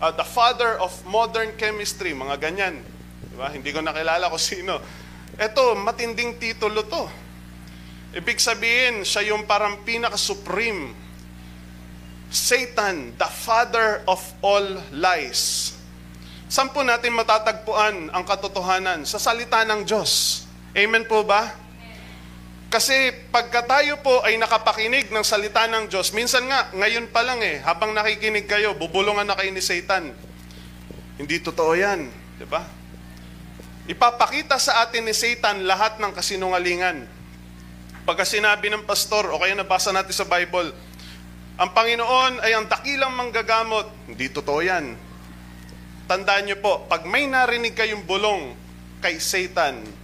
uh, 0.03 0.11
the 0.11 0.27
father 0.27 0.75
of 0.83 0.91
modern 1.07 1.55
chemistry, 1.55 2.11
mga 2.11 2.43
ganyan. 2.43 2.83
Diba? 3.31 3.47
Hindi 3.55 3.71
ko 3.71 3.79
nakilala 3.79 4.27
kung 4.27 4.43
sino. 4.43 4.83
Ito, 5.39 5.79
matinding 5.79 6.43
titulo 6.43 6.83
to. 6.91 7.07
Ibig 8.19 8.43
sabihin, 8.43 9.07
siya 9.07 9.31
yung 9.31 9.47
parang 9.47 9.87
pinaka-supreme. 9.87 10.99
Satan, 12.33 13.15
the 13.15 13.31
father 13.31 14.03
of 14.11 14.19
all 14.43 14.67
lies. 14.91 15.73
Saan 16.51 16.75
po 16.75 16.83
natin 16.83 17.15
matatagpuan 17.15 18.11
ang 18.11 18.25
katotohanan? 18.27 19.07
Sa 19.07 19.23
salita 19.23 19.63
ng 19.63 19.87
Diyos. 19.87 20.42
Amen 20.73 21.05
po 21.05 21.21
ba? 21.21 21.53
Kasi 22.73 23.13
pagka 23.29 23.61
tayo 23.69 24.01
po 24.01 24.25
ay 24.25 24.41
nakapakinig 24.41 25.13
ng 25.13 25.21
salita 25.21 25.69
ng 25.69 25.93
Diyos, 25.93 26.17
minsan 26.17 26.49
nga, 26.49 26.73
ngayon 26.73 27.13
pa 27.13 27.21
lang 27.21 27.45
eh, 27.45 27.61
habang 27.61 27.93
nakikinig 27.93 28.49
kayo, 28.49 28.73
bubulungan 28.73 29.29
na 29.29 29.37
kayo 29.37 29.53
ni 29.53 29.61
Satan. 29.61 30.09
Hindi 31.21 31.37
totoo 31.45 31.77
yan. 31.77 32.09
Di 32.41 32.49
ba? 32.49 32.65
Ipapakita 33.85 34.57
sa 34.57 34.81
atin 34.81 35.05
ni 35.05 35.13
Satan 35.13 35.69
lahat 35.69 36.01
ng 36.01 36.17
kasinungalingan. 36.17 37.05
Pagka 38.09 38.25
sinabi 38.25 38.73
ng 38.73 38.89
pastor, 38.89 39.29
o 39.29 39.37
kaya 39.37 39.53
nabasa 39.53 39.93
natin 39.93 40.17
sa 40.17 40.25
Bible, 40.25 40.73
ang 41.61 41.71
Panginoon 41.77 42.41
ay 42.41 42.57
ang 42.57 42.65
dakilang 42.65 43.13
manggagamot. 43.13 44.09
Hindi 44.09 44.33
totoo 44.33 44.65
yan. 44.65 44.97
Tandaan 46.09 46.49
niyo 46.49 46.57
po, 46.65 46.89
pag 46.89 47.05
may 47.05 47.29
narinig 47.29 47.77
kayong 47.77 48.09
bulong 48.09 48.57
kay 49.05 49.21
Satan, 49.21 50.02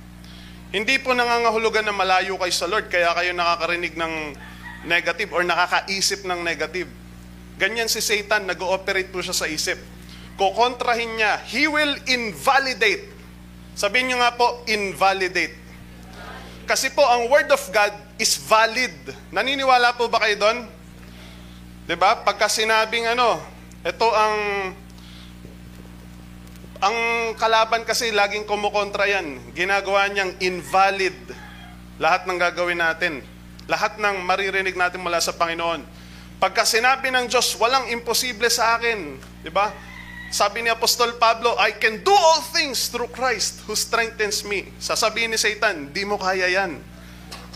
hindi 0.68 1.00
po 1.00 1.16
nangangahulugan 1.16 1.84
na 1.84 1.96
malayo 1.96 2.36
kayo 2.36 2.52
sa 2.52 2.68
Lord, 2.68 2.92
kaya 2.92 3.12
kayo 3.16 3.32
nakakarinig 3.32 3.96
ng 3.96 4.12
negative 4.84 5.32
or 5.32 5.40
nakakaisip 5.42 6.28
ng 6.28 6.44
negative. 6.44 6.88
Ganyan 7.56 7.90
si 7.90 7.98
Satan, 8.04 8.46
nag-ooperate 8.46 9.10
po 9.10 9.24
siya 9.24 9.34
sa 9.34 9.48
isip. 9.48 9.80
Kukontrahin 10.38 11.18
niya, 11.18 11.42
he 11.50 11.66
will 11.66 11.96
invalidate. 12.06 13.10
Sabihin 13.74 14.12
niyo 14.12 14.18
nga 14.22 14.36
po, 14.36 14.62
invalidate. 14.70 15.56
Kasi 16.68 16.92
po, 16.92 17.02
ang 17.02 17.26
word 17.32 17.48
of 17.48 17.64
God 17.72 17.90
is 18.20 18.36
valid. 18.36 18.92
Naniniwala 19.32 19.96
po 19.96 20.06
ba 20.06 20.20
kayo 20.20 20.36
doon? 20.36 20.58
ba? 21.96 22.20
Pagka 22.20 22.46
sinabing 22.52 23.08
ano, 23.08 23.40
ito 23.80 24.06
ang 24.12 24.36
ang 26.78 27.34
kalaban 27.34 27.82
kasi 27.82 28.14
laging 28.14 28.46
kumukontra 28.46 29.10
yan. 29.10 29.50
Ginagawa 29.50 30.06
niyang 30.06 30.38
invalid 30.38 31.16
lahat 31.98 32.30
ng 32.30 32.38
gagawin 32.38 32.78
natin. 32.78 33.26
Lahat 33.66 33.98
ng 33.98 34.22
maririnig 34.22 34.78
natin 34.78 35.02
mula 35.02 35.18
sa 35.18 35.34
Panginoon. 35.34 35.82
Pagka 36.38 36.62
sinabi 36.62 37.10
ng 37.10 37.26
Diyos, 37.26 37.58
walang 37.58 37.90
imposible 37.90 38.46
sa 38.46 38.78
akin. 38.78 39.18
Di 39.42 39.50
ba? 39.50 39.74
Sabi 40.30 40.62
ni 40.62 40.70
Apostol 40.70 41.18
Pablo, 41.18 41.58
I 41.58 41.74
can 41.74 42.04
do 42.06 42.14
all 42.14 42.44
things 42.54 42.92
through 42.92 43.10
Christ 43.10 43.66
who 43.66 43.74
strengthens 43.74 44.46
me. 44.46 44.70
Sasabihin 44.78 45.34
ni 45.34 45.38
Satan, 45.40 45.90
di 45.90 46.06
mo 46.06 46.14
kaya 46.14 46.46
yan. 46.46 46.78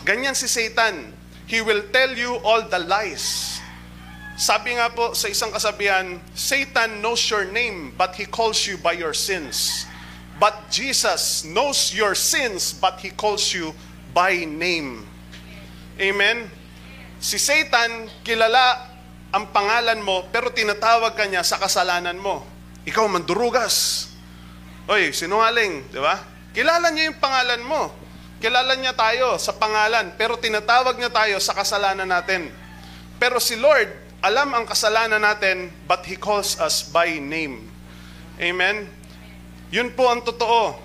Ganyan 0.03 0.35
si 0.35 0.51
Satan. 0.51 1.15
He 1.47 1.63
will 1.63 1.85
tell 1.95 2.11
you 2.11 2.43
all 2.43 2.65
the 2.67 2.81
lies. 2.81 3.52
Sabi 4.33 4.73
nga 4.73 4.89
po 4.89 5.13
sa 5.13 5.29
isang 5.29 5.53
kasabihan, 5.53 6.17
Satan 6.33 7.05
knows 7.05 7.21
your 7.29 7.45
name, 7.53 7.93
but 7.93 8.17
he 8.17 8.25
calls 8.25 8.65
you 8.65 8.81
by 8.81 8.97
your 8.97 9.13
sins. 9.13 9.85
But 10.41 10.73
Jesus 10.73 11.45
knows 11.45 11.93
your 11.93 12.17
sins, 12.17 12.73
but 12.73 12.97
he 12.97 13.13
calls 13.13 13.53
you 13.53 13.77
by 14.09 14.41
name. 14.49 15.05
Amen? 16.01 16.49
Si 17.21 17.37
Satan, 17.37 18.09
kilala 18.25 18.89
ang 19.29 19.53
pangalan 19.53 20.01
mo, 20.01 20.25
pero 20.33 20.49
tinatawag 20.49 21.13
ka 21.13 21.29
niya 21.29 21.45
sa 21.45 21.61
kasalanan 21.61 22.17
mo. 22.17 22.41
Ikaw 22.89 23.05
mandurugas. 23.05 24.09
Oy, 24.89 25.13
sinungaling, 25.13 25.93
di 25.93 26.01
ba? 26.01 26.19
Kilala 26.57 26.89
niya 26.89 27.13
yung 27.13 27.21
pangalan 27.21 27.61
mo. 27.61 27.93
Kilala 28.41 28.75
niya 28.75 28.97
tayo 28.97 29.37
sa 29.37 29.55
pangalan, 29.55 30.17
pero 30.17 30.41
tinatawag 30.41 30.97
niya 30.97 31.13
tayo 31.13 31.37
sa 31.37 31.55
kasalanan 31.55 32.09
natin. 32.09 32.51
Pero 33.15 33.39
si 33.39 33.55
Lord, 33.55 34.02
alam 34.23 34.55
ang 34.55 34.63
kasalanan 34.63 35.19
natin, 35.19 35.67
but 35.83 36.07
He 36.07 36.15
calls 36.15 36.55
us 36.55 36.79
by 36.79 37.19
name. 37.19 37.67
Amen? 38.39 38.87
Yun 39.67 39.91
po 39.91 40.07
ang 40.07 40.23
totoo. 40.23 40.79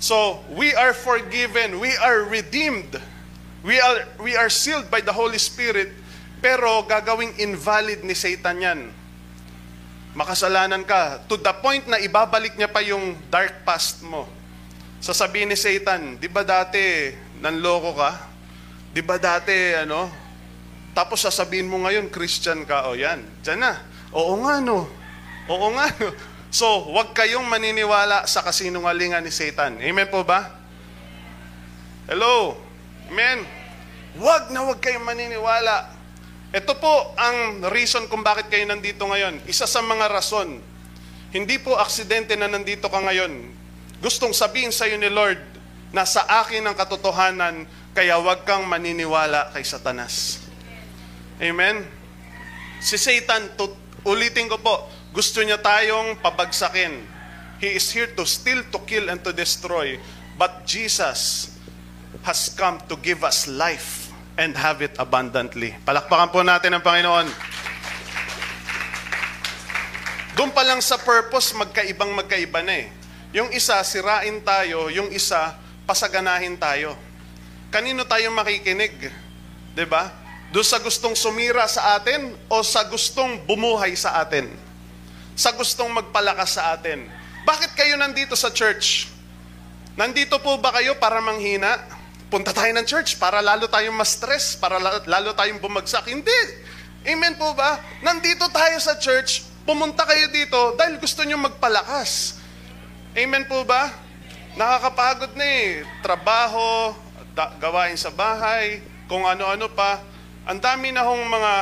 So, 0.00 0.40
we 0.56 0.72
are 0.72 0.96
forgiven, 0.96 1.76
we 1.76 1.92
are 2.00 2.24
redeemed, 2.24 2.96
we 3.60 3.76
are, 3.76 4.08
we 4.16 4.32
are 4.32 4.48
sealed 4.48 4.88
by 4.88 5.04
the 5.04 5.12
Holy 5.12 5.36
Spirit, 5.36 5.92
pero 6.40 6.80
gagawing 6.88 7.36
invalid 7.36 8.00
ni 8.00 8.16
Satan 8.16 8.64
yan. 8.64 8.80
Makasalanan 10.16 10.88
ka, 10.88 11.20
to 11.28 11.36
the 11.36 11.52
point 11.60 11.84
na 11.84 12.00
ibabalik 12.00 12.56
niya 12.56 12.72
pa 12.72 12.80
yung 12.80 13.12
dark 13.28 13.60
past 13.68 14.00
mo. 14.00 14.24
Sasabihin 15.04 15.52
ni 15.52 15.58
Satan, 15.58 16.16
di 16.16 16.32
ba 16.32 16.40
dati 16.40 17.12
nanloko 17.44 17.92
ka? 17.92 18.12
Di 18.88 19.04
ba 19.04 19.20
dati, 19.20 19.84
ano, 19.84 20.23
tapos 20.94 21.26
sasabihin 21.26 21.66
mo 21.66 21.82
ngayon, 21.82 22.08
Christian 22.08 22.62
ka, 22.62 22.86
o 22.86 22.94
yan, 22.94 23.26
dyan 23.42 23.60
na. 23.60 23.82
Oo 24.14 24.38
nga 24.46 24.62
no. 24.62 24.86
Oo 25.50 25.68
nga 25.74 25.90
no. 25.98 26.14
So, 26.54 26.86
huwag 26.86 27.10
kayong 27.18 27.50
maniniwala 27.50 28.30
sa 28.30 28.46
kasinungalingan 28.46 29.26
ni 29.26 29.34
Satan. 29.34 29.74
Amen 29.82 30.06
po 30.06 30.22
ba? 30.22 30.54
Hello? 32.06 32.54
Amen? 33.10 33.42
Huwag 34.14 34.54
na 34.54 34.62
huwag 34.62 34.78
kayong 34.78 35.02
maniniwala. 35.02 35.90
Ito 36.54 36.78
po 36.78 37.10
ang 37.18 37.66
reason 37.74 38.06
kung 38.06 38.22
bakit 38.22 38.46
kayo 38.46 38.62
nandito 38.70 39.02
ngayon. 39.02 39.42
Isa 39.50 39.66
sa 39.66 39.82
mga 39.82 40.06
rason. 40.06 40.62
Hindi 41.34 41.58
po 41.58 41.74
aksidente 41.74 42.38
na 42.38 42.46
nandito 42.46 42.86
ka 42.86 43.02
ngayon. 43.02 43.50
Gustong 43.98 44.30
sabihin 44.30 44.70
sa 44.70 44.86
iyo 44.86 44.94
ni 44.94 45.10
Lord 45.10 45.42
na 45.90 46.06
sa 46.06 46.22
akin 46.22 46.62
ang 46.62 46.78
katotohanan, 46.78 47.66
kaya 47.98 48.14
huwag 48.22 48.46
kang 48.46 48.62
maniniwala 48.70 49.50
kay 49.50 49.66
Satanas. 49.66 50.43
Amen? 51.42 51.82
Si 52.78 52.94
Satan, 53.00 53.54
to, 53.58 53.74
ulitin 54.06 54.46
ko 54.46 54.60
po, 54.60 54.86
gusto 55.10 55.40
niya 55.42 55.58
tayong 55.58 56.18
pabagsakin. 56.20 57.02
He 57.58 57.74
is 57.78 57.88
here 57.90 58.10
to 58.18 58.26
steal, 58.26 58.66
to 58.70 58.78
kill, 58.84 59.08
and 59.08 59.22
to 59.24 59.32
destroy. 59.32 59.96
But 60.34 60.66
Jesus 60.66 61.54
has 62.22 62.50
come 62.54 62.82
to 62.90 62.94
give 62.98 63.22
us 63.22 63.46
life 63.46 64.10
and 64.34 64.54
have 64.58 64.82
it 64.82 64.94
abundantly. 64.98 65.74
Palakpakan 65.86 66.30
po 66.34 66.42
natin 66.42 66.74
ang 66.74 66.82
Panginoon. 66.82 67.26
Doon 70.34 70.50
pa 70.50 70.66
lang 70.66 70.82
sa 70.82 70.98
purpose, 70.98 71.54
magkaibang 71.54 72.10
magkaiba 72.10 72.58
na 72.66 72.74
eh. 72.82 72.86
Yung 73.34 73.54
isa, 73.54 73.78
sirain 73.86 74.42
tayo. 74.42 74.90
Yung 74.90 75.10
isa, 75.14 75.54
pasaganahin 75.86 76.58
tayo. 76.58 76.98
Kanino 77.70 78.02
tayo 78.06 78.30
makikinig? 78.34 79.10
ba? 79.86 80.23
Doon 80.54 80.62
sa 80.62 80.78
gustong 80.78 81.18
sumira 81.18 81.66
sa 81.66 81.98
atin 81.98 82.30
o 82.46 82.62
sa 82.62 82.86
gustong 82.86 83.42
bumuhay 83.42 83.98
sa 83.98 84.22
atin? 84.22 84.46
Sa 85.34 85.50
gustong 85.50 85.90
magpalakas 85.90 86.54
sa 86.54 86.78
atin. 86.78 87.10
Bakit 87.42 87.74
kayo 87.74 87.98
nandito 87.98 88.38
sa 88.38 88.54
church? 88.54 89.10
Nandito 89.98 90.38
po 90.38 90.54
ba 90.62 90.70
kayo 90.70 90.94
para 91.02 91.18
manghina? 91.18 91.74
Punta 92.30 92.54
tayo 92.54 92.70
ng 92.70 92.86
church 92.86 93.18
para 93.18 93.42
lalo 93.42 93.66
tayong 93.66 93.98
ma-stress, 93.98 94.54
para 94.54 94.78
lalo 95.02 95.34
tayong 95.34 95.58
bumagsak. 95.58 96.06
Hindi. 96.06 96.40
Amen 97.02 97.34
po 97.34 97.50
ba? 97.58 97.82
Nandito 97.98 98.46
tayo 98.54 98.78
sa 98.78 98.94
church, 98.94 99.42
pumunta 99.66 100.06
kayo 100.06 100.30
dito 100.30 100.78
dahil 100.78 101.02
gusto 101.02 101.26
nyo 101.26 101.34
magpalakas. 101.34 102.38
Amen 103.18 103.42
po 103.50 103.66
ba? 103.66 103.90
Nakakapagod 104.54 105.34
na 105.34 105.46
eh. 105.50 105.82
Trabaho, 105.98 106.94
da- 107.34 107.58
gawain 107.58 107.98
sa 107.98 108.14
bahay, 108.14 108.86
kung 109.10 109.26
ano-ano 109.26 109.66
pa. 109.74 110.13
Ang 110.44 110.60
dami 110.60 110.92
na 110.92 111.00
hong 111.08 111.24
mga 111.24 111.52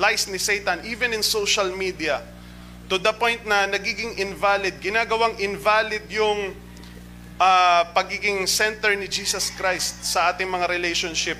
lies 0.00 0.24
ni 0.32 0.40
Satan, 0.40 0.80
even 0.88 1.12
in 1.12 1.20
social 1.20 1.68
media. 1.76 2.24
To 2.88 2.96
the 2.96 3.12
point 3.12 3.44
na 3.44 3.68
nagiging 3.68 4.16
invalid, 4.16 4.80
ginagawang 4.80 5.36
invalid 5.44 6.08
yung 6.08 6.56
ah, 7.36 7.84
pagiging 7.92 8.48
center 8.48 8.96
ni 8.96 9.12
Jesus 9.12 9.52
Christ 9.52 10.08
sa 10.08 10.32
ating 10.32 10.48
mga 10.48 10.72
relationship. 10.72 11.36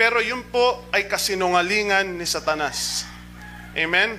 Pero 0.00 0.24
yun 0.24 0.40
po 0.48 0.80
ay 0.96 1.04
kasinungalingan 1.04 2.16
ni 2.16 2.24
Satanas. 2.24 3.04
Amen? 3.76 4.16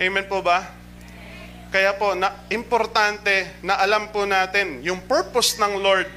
Amen 0.00 0.24
po 0.24 0.40
ba? 0.40 0.72
Kaya 1.68 1.94
po, 2.00 2.16
na, 2.16 2.32
importante 2.48 3.60
na 3.60 3.76
alam 3.76 4.08
po 4.08 4.24
natin 4.24 4.80
yung 4.80 5.04
purpose 5.04 5.60
ng 5.60 5.84
Lord 5.84 6.08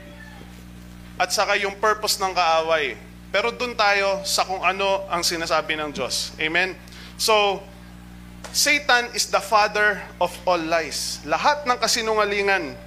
at 1.20 1.30
saka 1.30 1.60
yung 1.60 1.76
purpose 1.78 2.18
ng 2.18 2.34
kaaway. 2.34 2.98
Pero 3.34 3.50
dun 3.50 3.74
tayo 3.74 4.22
sa 4.22 4.46
kung 4.46 4.62
ano 4.62 5.10
ang 5.10 5.26
sinasabi 5.26 5.74
ng 5.74 5.90
Diyos. 5.90 6.38
Amen? 6.38 6.78
So, 7.18 7.66
Satan 8.54 9.10
is 9.18 9.26
the 9.34 9.42
father 9.42 10.06
of 10.22 10.30
all 10.46 10.62
lies. 10.62 11.18
Lahat 11.26 11.66
ng 11.66 11.74
kasinungalingan. 11.82 12.78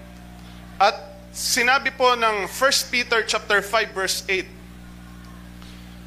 At 0.79 0.95
sinabi 1.35 1.91
po 1.91 2.15
ng 2.15 2.47
1 2.47 2.95
Peter 2.95 3.27
chapter 3.27 3.59
5 3.59 3.91
verse 3.91 4.23
8, 4.31 4.47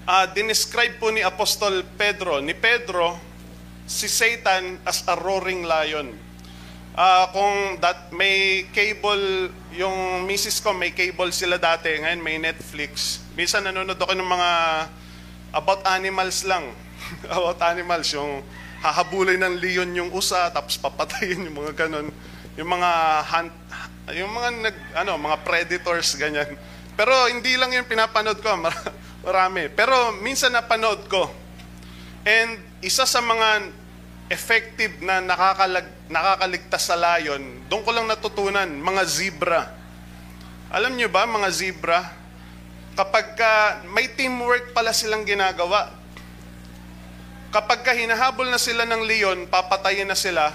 uh, 0.07 0.25
dinescribe 0.31 0.95
po 1.03 1.11
ni 1.11 1.19
Apostol 1.19 1.83
Pedro, 1.99 2.39
ni 2.39 2.55
Pedro, 2.55 3.19
si 3.83 4.07
Satan 4.07 4.79
as 4.87 5.03
a 5.11 5.19
roaring 5.19 5.67
lion. 5.67 6.15
Ah, 6.99 7.31
kung 7.31 7.79
that 7.79 8.11
may 8.11 8.67
cable, 8.75 9.47
yung 9.71 10.27
misis 10.27 10.59
ko 10.59 10.75
may 10.75 10.91
cable 10.91 11.31
sila 11.31 11.55
dati, 11.55 11.95
ngayon 11.95 12.19
may 12.19 12.35
Netflix. 12.35 13.23
Minsan 13.39 13.63
nanonood 13.63 13.95
ako 13.95 14.19
ng 14.19 14.27
mga 14.27 14.51
about 15.55 15.79
animals 15.87 16.43
lang. 16.43 16.75
about 17.39 17.55
animals, 17.63 18.11
yung 18.11 18.43
hahabulin 18.83 19.39
ng 19.39 19.55
leon 19.63 19.95
yung 19.95 20.11
usa, 20.11 20.51
tapos 20.51 20.75
papatayin 20.75 21.47
yung 21.47 21.63
mga 21.63 21.87
ganon. 21.87 22.11
Yung 22.59 22.67
mga 22.67 22.91
hunt, 23.31 23.55
yung 24.11 24.31
mga 24.35 24.49
nag, 24.59 24.77
ano, 24.99 25.15
mga 25.15 25.37
predators, 25.47 26.19
ganyan. 26.19 26.51
Pero 26.99 27.15
hindi 27.31 27.55
lang 27.55 27.71
yung 27.79 27.87
pinapanood 27.87 28.43
ko, 28.43 28.59
mar- 28.59 28.91
marami. 29.23 29.71
Pero 29.71 30.19
minsan 30.19 30.51
napanood 30.51 31.07
ko. 31.07 31.31
And 32.27 32.59
isa 32.83 33.07
sa 33.07 33.23
mga 33.23 33.71
effective 34.29 35.01
na 35.01 35.19
nakakalag, 35.19 35.89
nakakaligtas 36.05 36.85
sa 36.85 36.93
layon, 36.93 37.65
doon 37.65 37.81
ko 37.81 37.89
lang 37.89 38.05
natutunan, 38.05 38.69
mga 38.69 39.03
zebra. 39.09 39.61
Alam 40.69 40.93
nyo 40.93 41.09
ba, 41.09 41.25
mga 41.25 41.49
zebra, 41.49 41.99
kapag 42.93 43.33
ka, 43.33 43.81
may 43.89 44.05
teamwork 44.13 44.69
pala 44.69 44.93
silang 44.93 45.25
ginagawa. 45.25 45.89
Kapag 47.49 47.81
ka 47.81 47.97
hinahabol 47.97 48.45
na 48.53 48.61
sila 48.61 48.85
ng 48.85 49.01
leon, 49.01 49.39
papatayin 49.49 50.05
na 50.05 50.13
sila, 50.13 50.53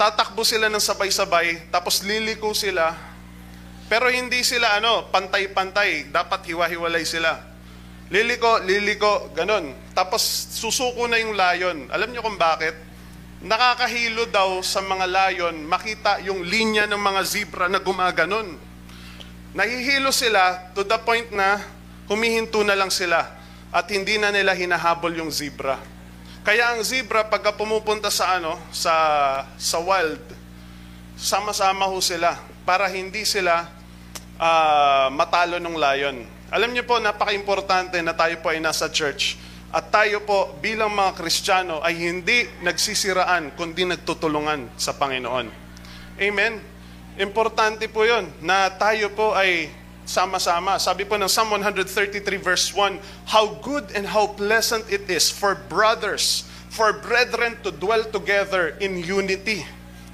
tatakbo 0.00 0.40
sila 0.40 0.72
ng 0.72 0.80
sabay-sabay, 0.80 1.68
tapos 1.68 2.00
liliko 2.00 2.56
sila, 2.56 2.96
pero 3.92 4.08
hindi 4.08 4.40
sila 4.40 4.80
ano, 4.80 5.12
pantay-pantay, 5.12 6.08
dapat 6.08 6.48
hiwa-hiwalay 6.48 7.04
sila. 7.04 7.38
Liliko, 8.06 8.62
liliko, 8.62 9.34
ganon. 9.34 9.74
Tapos 9.90 10.22
susuko 10.54 11.10
na 11.10 11.18
yung 11.18 11.34
layon. 11.34 11.90
Alam 11.90 12.14
nyo 12.14 12.22
kung 12.22 12.38
bakit? 12.38 12.85
Nakakahilo 13.44 14.24
daw 14.32 14.64
sa 14.64 14.80
mga 14.80 15.04
layon 15.04 15.68
makita 15.68 16.24
yung 16.24 16.40
linya 16.40 16.88
ng 16.88 16.96
mga 16.96 17.20
zebra 17.20 17.66
na 17.68 17.76
gumaganon. 17.76 18.56
Nahihilo 19.52 20.08
sila 20.08 20.72
to 20.72 20.84
the 20.88 20.96
point 21.04 21.28
na 21.32 21.60
humihinto 22.08 22.64
na 22.64 22.72
lang 22.72 22.88
sila 22.88 23.28
at 23.68 23.86
hindi 23.92 24.16
na 24.16 24.32
nila 24.32 24.56
hinahabol 24.56 25.12
yung 25.12 25.28
zebra. 25.28 25.76
Kaya 26.48 26.72
ang 26.72 26.80
zebra 26.80 27.28
pagka 27.28 27.52
pumupunta 27.52 28.08
sa 28.08 28.40
ano 28.40 28.56
sa 28.72 28.94
sa 29.60 29.82
wild 29.84 30.22
sama-sama 31.16 31.88
ho 31.88 31.96
sila 32.00 32.36
para 32.68 32.88
hindi 32.92 33.24
sila 33.24 33.68
ah, 34.40 35.08
matalo 35.12 35.56
ng 35.60 35.76
lion. 35.76 36.16
Alam 36.52 36.72
niyo 36.72 36.88
po 36.88 36.96
napaka-importante 37.02 37.98
na 38.00 38.16
tayo 38.16 38.38
po 38.40 38.48
ay 38.48 38.64
nasa 38.64 38.86
church 38.88 39.36
at 39.76 39.92
tayo 39.92 40.24
po 40.24 40.56
bilang 40.64 40.88
mga 40.96 41.20
Kristiyano 41.20 41.84
ay 41.84 42.00
hindi 42.00 42.48
nagsisiraan 42.64 43.52
kundi 43.52 43.84
nagtutulungan 43.84 44.72
sa 44.80 44.96
Panginoon. 44.96 45.52
Amen. 46.16 46.64
Importante 47.20 47.84
po 47.92 48.08
'yon 48.08 48.32
na 48.40 48.72
tayo 48.72 49.12
po 49.12 49.36
ay 49.36 49.68
sama-sama. 50.08 50.80
Sabi 50.80 51.04
po 51.04 51.20
ng 51.20 51.28
Psalm 51.28 51.52
133 51.60 52.24
verse 52.40 52.72
1, 52.72 52.96
How 53.28 53.58
good 53.60 53.92
and 53.92 54.08
how 54.08 54.32
pleasant 54.32 54.86
it 54.88 55.04
is 55.12 55.28
for 55.28 55.58
brothers, 55.68 56.48
for 56.72 56.94
brethren 56.96 57.58
to 57.60 57.74
dwell 57.74 58.06
together 58.08 58.78
in 58.80 59.02
unity. 59.02 59.66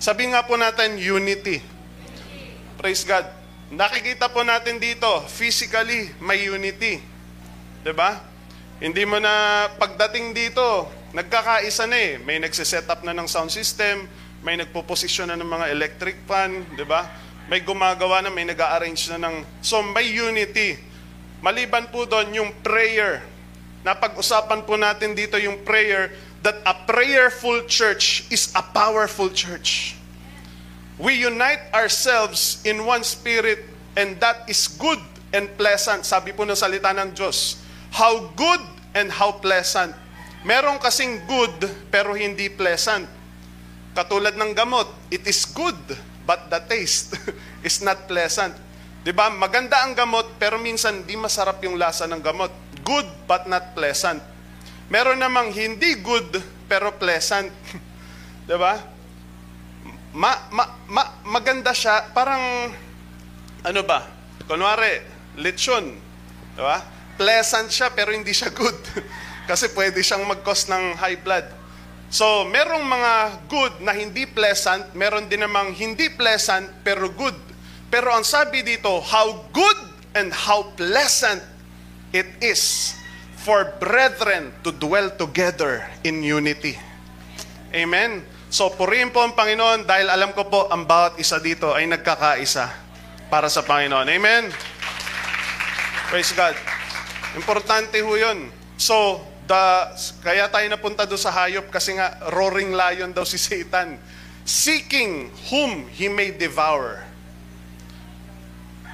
Sabi 0.03 0.33
nga 0.35 0.43
po 0.43 0.59
natin, 0.59 0.99
unity. 0.99 1.63
Praise 2.81 3.07
God. 3.07 3.31
Nakikita 3.71 4.27
po 4.27 4.43
natin 4.43 4.83
dito, 4.83 5.07
physically, 5.31 6.11
may 6.19 6.51
unity. 6.51 6.99
'Di 7.87 7.95
ba? 7.95 8.32
Hindi 8.83 9.07
mo 9.07 9.23
na 9.23 9.71
pagdating 9.79 10.35
dito, 10.35 10.91
nagkakaisa 11.15 11.87
na 11.87 11.95
eh. 11.95 12.19
May 12.19 12.43
nagsiset 12.43 12.91
up 12.91 13.07
na 13.07 13.15
ng 13.15 13.31
sound 13.31 13.55
system, 13.55 14.11
may 14.43 14.59
nagpo-posisyon 14.59 15.31
na 15.31 15.39
ng 15.39 15.47
mga 15.47 15.71
electric 15.71 16.19
fan, 16.27 16.67
'di 16.75 16.83
ba? 16.83 17.07
May 17.47 17.63
gumagawa 17.63 18.19
na, 18.23 18.31
may 18.31 18.43
nag-arrange 18.43 19.07
na 19.15 19.23
ng... 19.23 19.47
So, 19.63 19.83
may 19.83 20.11
unity. 20.11 20.79
Maliban 21.43 21.91
po 21.91 22.07
doon 22.07 22.31
yung 22.35 22.51
prayer. 22.63 23.23
Napag-usapan 23.83 24.63
po 24.63 24.79
natin 24.79 25.15
dito 25.15 25.35
yung 25.39 25.63
prayer 25.67 26.15
that 26.43 26.59
a 26.63 26.75
prayerful 26.87 27.67
church 27.67 28.31
is 28.31 28.55
a 28.55 28.63
powerful 28.63 29.27
church. 29.31 29.99
We 31.03 31.19
unite 31.19 31.67
ourselves 31.75 32.63
in 32.63 32.87
one 32.87 33.03
spirit 33.03 33.67
and 33.99 34.19
that 34.23 34.47
is 34.47 34.71
good 34.71 35.03
and 35.35 35.51
pleasant. 35.59 36.07
Sabi 36.07 36.31
po 36.31 36.47
ng 36.47 36.55
salita 36.55 36.95
ng 36.95 37.11
Diyos. 37.11 37.59
How 37.93 38.33
good 38.39 38.63
and 38.93 39.09
how 39.13 39.37
pleasant. 39.41 39.93
Meron 40.43 40.81
kasing 40.83 41.23
good 41.29 41.55
pero 41.89 42.17
hindi 42.19 42.51
pleasant. 42.51 43.07
Katulad 43.93 44.35
ng 44.35 44.53
gamot, 44.57 44.89
it 45.13 45.23
is 45.29 45.45
good 45.47 45.79
but 46.25 46.49
the 46.49 46.59
taste 46.67 47.15
is 47.67 47.79
not 47.85 48.09
pleasant. 48.09 48.57
'Di 49.03 49.11
ba? 49.11 49.31
Maganda 49.31 49.83
ang 49.83 49.95
gamot 49.95 50.39
pero 50.39 50.59
minsan 50.59 51.03
di 51.03 51.19
masarap 51.19 51.59
yung 51.67 51.79
lasa 51.79 52.07
ng 52.07 52.23
gamot. 52.23 52.51
Good 52.83 53.07
but 53.27 53.47
not 53.47 53.75
pleasant. 53.75 54.23
Meron 54.91 55.19
namang 55.19 55.51
hindi 55.55 55.99
good 55.99 56.43
pero 56.67 56.95
pleasant. 56.95 57.51
'Di 58.47 58.57
ba? 58.59 58.75
Ma, 60.13 60.29
ma, 60.53 60.65
ma, 60.93 61.05
maganda 61.25 61.73
siya, 61.73 62.13
parang 62.13 62.69
ano 63.65 63.81
ba? 63.89 64.05
Kunwari, 64.45 65.01
lechon, 65.41 65.97
'di 66.53 66.63
ba? 66.63 66.85
Pleasant 67.17 67.69
siya 67.69 67.93
pero 67.93 68.11
hindi 68.13 68.33
siya 68.33 68.51
good. 68.53 68.79
Kasi 69.51 69.69
pwede 69.75 70.01
siyang 70.01 70.25
mag-cause 70.25 70.71
ng 70.71 70.97
high 70.97 71.19
blood. 71.19 71.47
So, 72.13 72.45
merong 72.45 72.85
mga 72.85 73.13
good 73.49 73.75
na 73.81 73.97
hindi 73.97 74.29
pleasant, 74.29 74.93
meron 74.93 75.33
din 75.33 75.41
namang 75.41 75.73
hindi 75.73 76.13
pleasant 76.13 76.69
pero 76.85 77.09
good. 77.09 77.35
Pero 77.89 78.13
ang 78.13 78.21
sabi 78.21 78.61
dito, 78.61 79.01
how 79.01 79.49
good 79.49 79.81
and 80.13 80.29
how 80.29 80.73
pleasant 80.77 81.41
it 82.13 82.29
is 82.45 82.93
for 83.43 83.73
brethren 83.81 84.53
to 84.61 84.71
dwell 84.77 85.09
together 85.17 85.89
in 86.05 86.21
unity. 86.21 86.77
Amen. 87.73 88.21
So, 88.53 88.69
purihin 88.69 89.09
po 89.09 89.25
ang 89.25 89.33
Panginoon 89.33 89.89
dahil 89.89 90.13
alam 90.13 90.37
ko 90.37 90.45
po 90.45 90.69
ang 90.69 90.85
bawat 90.85 91.17
isa 91.17 91.41
dito 91.41 91.73
ay 91.73 91.89
nagkakaisa 91.89 92.69
para 93.33 93.49
sa 93.49 93.65
Panginoon. 93.65 94.05
Amen. 94.13 94.53
Praise 96.13 96.37
God. 96.37 96.53
Importante 97.33 98.01
ho 98.05 98.13
yun. 98.13 98.53
So, 98.77 99.25
the, 99.49 99.65
kaya 100.21 100.49
tayo 100.53 100.67
napunta 100.69 101.09
doon 101.09 101.21
sa 101.21 101.33
hayop 101.33 101.73
kasi 101.73 101.97
nga 101.97 102.21
roaring 102.33 102.77
lion 102.77 103.11
daw 103.11 103.25
si 103.25 103.41
Satan. 103.41 103.97
Seeking 104.43 105.31
whom 105.49 105.87
he 105.89 106.11
may 106.11 106.35
devour. 106.35 107.13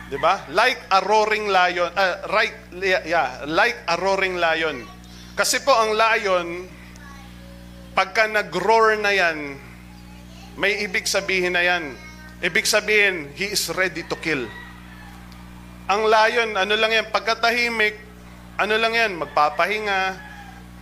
'Di 0.08 0.16
ba? 0.16 0.44
Like 0.52 0.80
a 0.88 1.04
roaring 1.04 1.52
lion, 1.52 1.92
uh, 1.92 2.16
right 2.32 2.56
yeah, 2.80 3.44
like 3.44 3.76
a 3.84 3.96
roaring 4.00 4.40
lion. 4.40 4.88
Kasi 5.36 5.60
po 5.60 5.72
ang 5.76 5.92
lion 5.92 6.64
pagka 7.92 8.24
nag-roar 8.24 8.96
na 8.96 9.12
'yan, 9.12 9.60
may 10.56 10.80
ibig 10.80 11.04
sabihin 11.04 11.54
na 11.54 11.62
'yan. 11.62 11.92
Ibig 12.40 12.64
sabihin, 12.64 13.34
he 13.36 13.52
is 13.52 13.68
ready 13.74 14.06
to 14.06 14.16
kill. 14.22 14.48
Ang 15.90 16.02
lion, 16.08 16.56
ano 16.56 16.74
lang 16.78 16.94
'yan, 16.94 17.06
pagkatahimik, 17.12 18.07
ano 18.58 18.74
lang 18.74 18.92
'yan, 18.92 19.12
magpapahinga, 19.14 20.00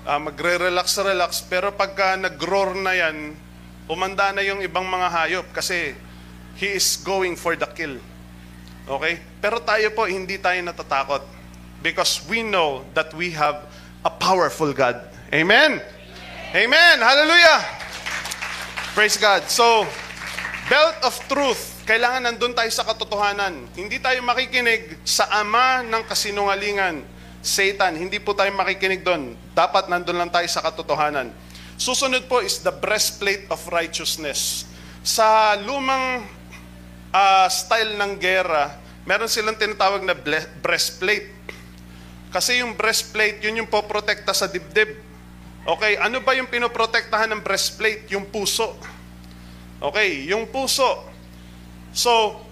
uh, 0.09 0.21
magre-relax-relax, 0.25 1.45
pero 1.47 1.77
pagka 1.77 2.17
nag-roar 2.17 2.73
na 2.75 2.97
'yan, 2.97 3.37
umanda 3.87 4.33
na 4.33 4.43
yung 4.43 4.65
ibang 4.65 4.89
mga 4.89 5.09
hayop 5.12 5.47
kasi 5.53 5.95
he 6.57 6.75
is 6.75 6.99
going 7.05 7.37
for 7.37 7.55
the 7.55 7.69
kill. 7.77 8.01
Okay? 8.89 9.21
Pero 9.39 9.61
tayo 9.61 9.93
po, 9.93 10.09
hindi 10.09 10.41
tayo 10.41 10.59
natatakot. 10.65 11.23
Because 11.85 12.25
we 12.27 12.41
know 12.43 12.83
that 12.97 13.12
we 13.15 13.31
have 13.37 13.62
a 14.03 14.11
powerful 14.11 14.73
God. 14.73 14.97
Amen? 15.31 15.79
Amen! 16.57 16.97
Hallelujah! 16.99 17.61
Praise 18.97 19.21
God. 19.21 19.45
So, 19.53 19.85
Belt 20.67 20.99
of 21.07 21.15
truth. 21.31 21.87
Kailangan 21.87 22.27
nandun 22.27 22.51
tayo 22.51 22.67
sa 22.75 22.83
katotohanan. 22.83 23.71
Hindi 23.79 24.03
tayo 24.03 24.19
makikinig 24.27 24.99
sa 25.07 25.31
ama 25.31 25.87
ng 25.87 26.03
kasinungalingan, 26.11 27.07
Satan. 27.46 27.94
Hindi 27.94 28.18
po 28.18 28.35
tayo 28.35 28.50
makikinig 28.50 29.06
doon. 29.06 29.38
Dapat 29.54 29.87
nandun 29.87 30.18
lang 30.18 30.28
tayo 30.35 30.44
sa 30.50 30.61
katotohanan. 30.66 31.30
Susunod 31.78 32.26
po 32.26 32.42
is 32.42 32.59
the 32.66 32.74
breastplate 32.74 33.46
of 33.46 33.62
righteousness. 33.70 34.66
Sa 35.06 35.54
lumang 35.62 36.26
uh, 37.14 37.46
style 37.46 37.94
ng 37.94 38.18
gera, 38.18 38.74
meron 39.06 39.30
silang 39.30 39.54
tinatawag 39.54 40.02
na 40.02 40.18
breastplate. 40.59 41.30
Kasi 42.35 42.61
yung 42.61 42.74
breastplate, 42.74 43.38
yun 43.46 43.62
yung 43.62 43.70
poprotekta 43.70 44.35
sa 44.35 44.50
dibdib. 44.50 44.98
Okay, 45.66 45.98
ano 45.98 46.18
ba 46.22 46.35
yung 46.35 46.50
pinoprotektahan 46.50 47.30
ng 47.30 47.42
breastplate? 47.42 48.11
Yung 48.11 48.26
puso. 48.26 48.74
Okay, 49.78 50.26
yung 50.26 50.50
puso. 50.50 51.06
So, 51.94 52.42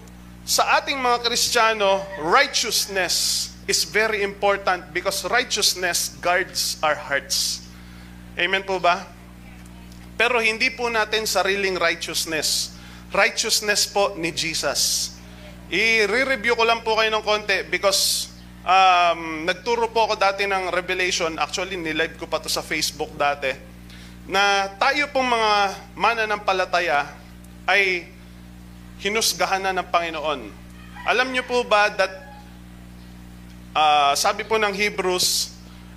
sa 0.45 0.77
ating 0.77 1.01
mga 1.01 1.25
Kristiyano, 1.25 2.05
righteousness 2.21 3.49
is 3.65 3.85
very 3.85 4.21
important 4.21 4.93
because 4.93 5.25
righteousness 5.25 6.13
guards 6.21 6.77
our 6.85 6.97
hearts. 6.97 7.65
Amen 8.37 8.61
po 8.61 8.77
ba? 8.77 9.09
Pero 10.15 10.39
hindi 10.39 10.71
po 10.71 10.87
natin 10.87 11.27
sariling 11.27 11.75
righteousness. 11.75 12.77
Righteousness 13.11 13.89
po 13.89 14.13
ni 14.15 14.31
Jesus. 14.31 15.13
I-review 15.67 16.53
ko 16.53 16.63
lang 16.63 16.85
po 16.85 16.93
kayo 16.93 17.09
ng 17.09 17.25
konti 17.25 17.65
because 17.67 18.29
um, 18.61 19.43
nagturo 19.49 19.89
po 19.89 20.09
ako 20.09 20.15
dati 20.15 20.45
ng 20.45 20.69
Revelation. 20.69 21.35
Actually, 21.41 21.75
nilive 21.75 22.21
ko 22.21 22.29
pa 22.29 22.37
to 22.37 22.47
sa 22.47 22.61
Facebook 22.61 23.11
dati. 23.17 23.49
Na 24.29 24.69
tayo 24.77 25.09
pong 25.09 25.25
mga 25.25 25.51
mananampalataya 25.97 27.09
ay 27.65 28.09
hinusgahan 29.01 29.61
na 29.61 29.73
ng 29.73 29.87
Panginoon. 29.89 30.41
Alam 31.05 31.27
niyo 31.33 31.45
po 31.45 31.61
ba 31.65 31.89
that 31.93 32.24
uh, 33.75 34.15
sabi 34.15 34.47
po 34.47 34.55
ng 34.55 34.71
Hebrews, 34.71 35.51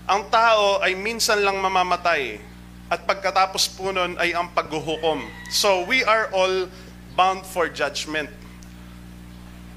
ang 0.04 0.26
tao 0.28 0.82
ay 0.82 0.98
minsan 0.98 1.38
lang 1.40 1.62
mamamatay 1.62 2.42
at 2.90 3.04
pagkatapos 3.06 3.70
po 3.78 3.94
nun 3.94 4.18
ay 4.18 4.34
ang 4.34 4.50
paghuhukom. 4.50 5.22
So 5.54 5.86
we 5.86 6.02
are 6.02 6.28
all 6.34 6.66
bound 7.14 7.46
for 7.46 7.70
judgment. 7.70 8.28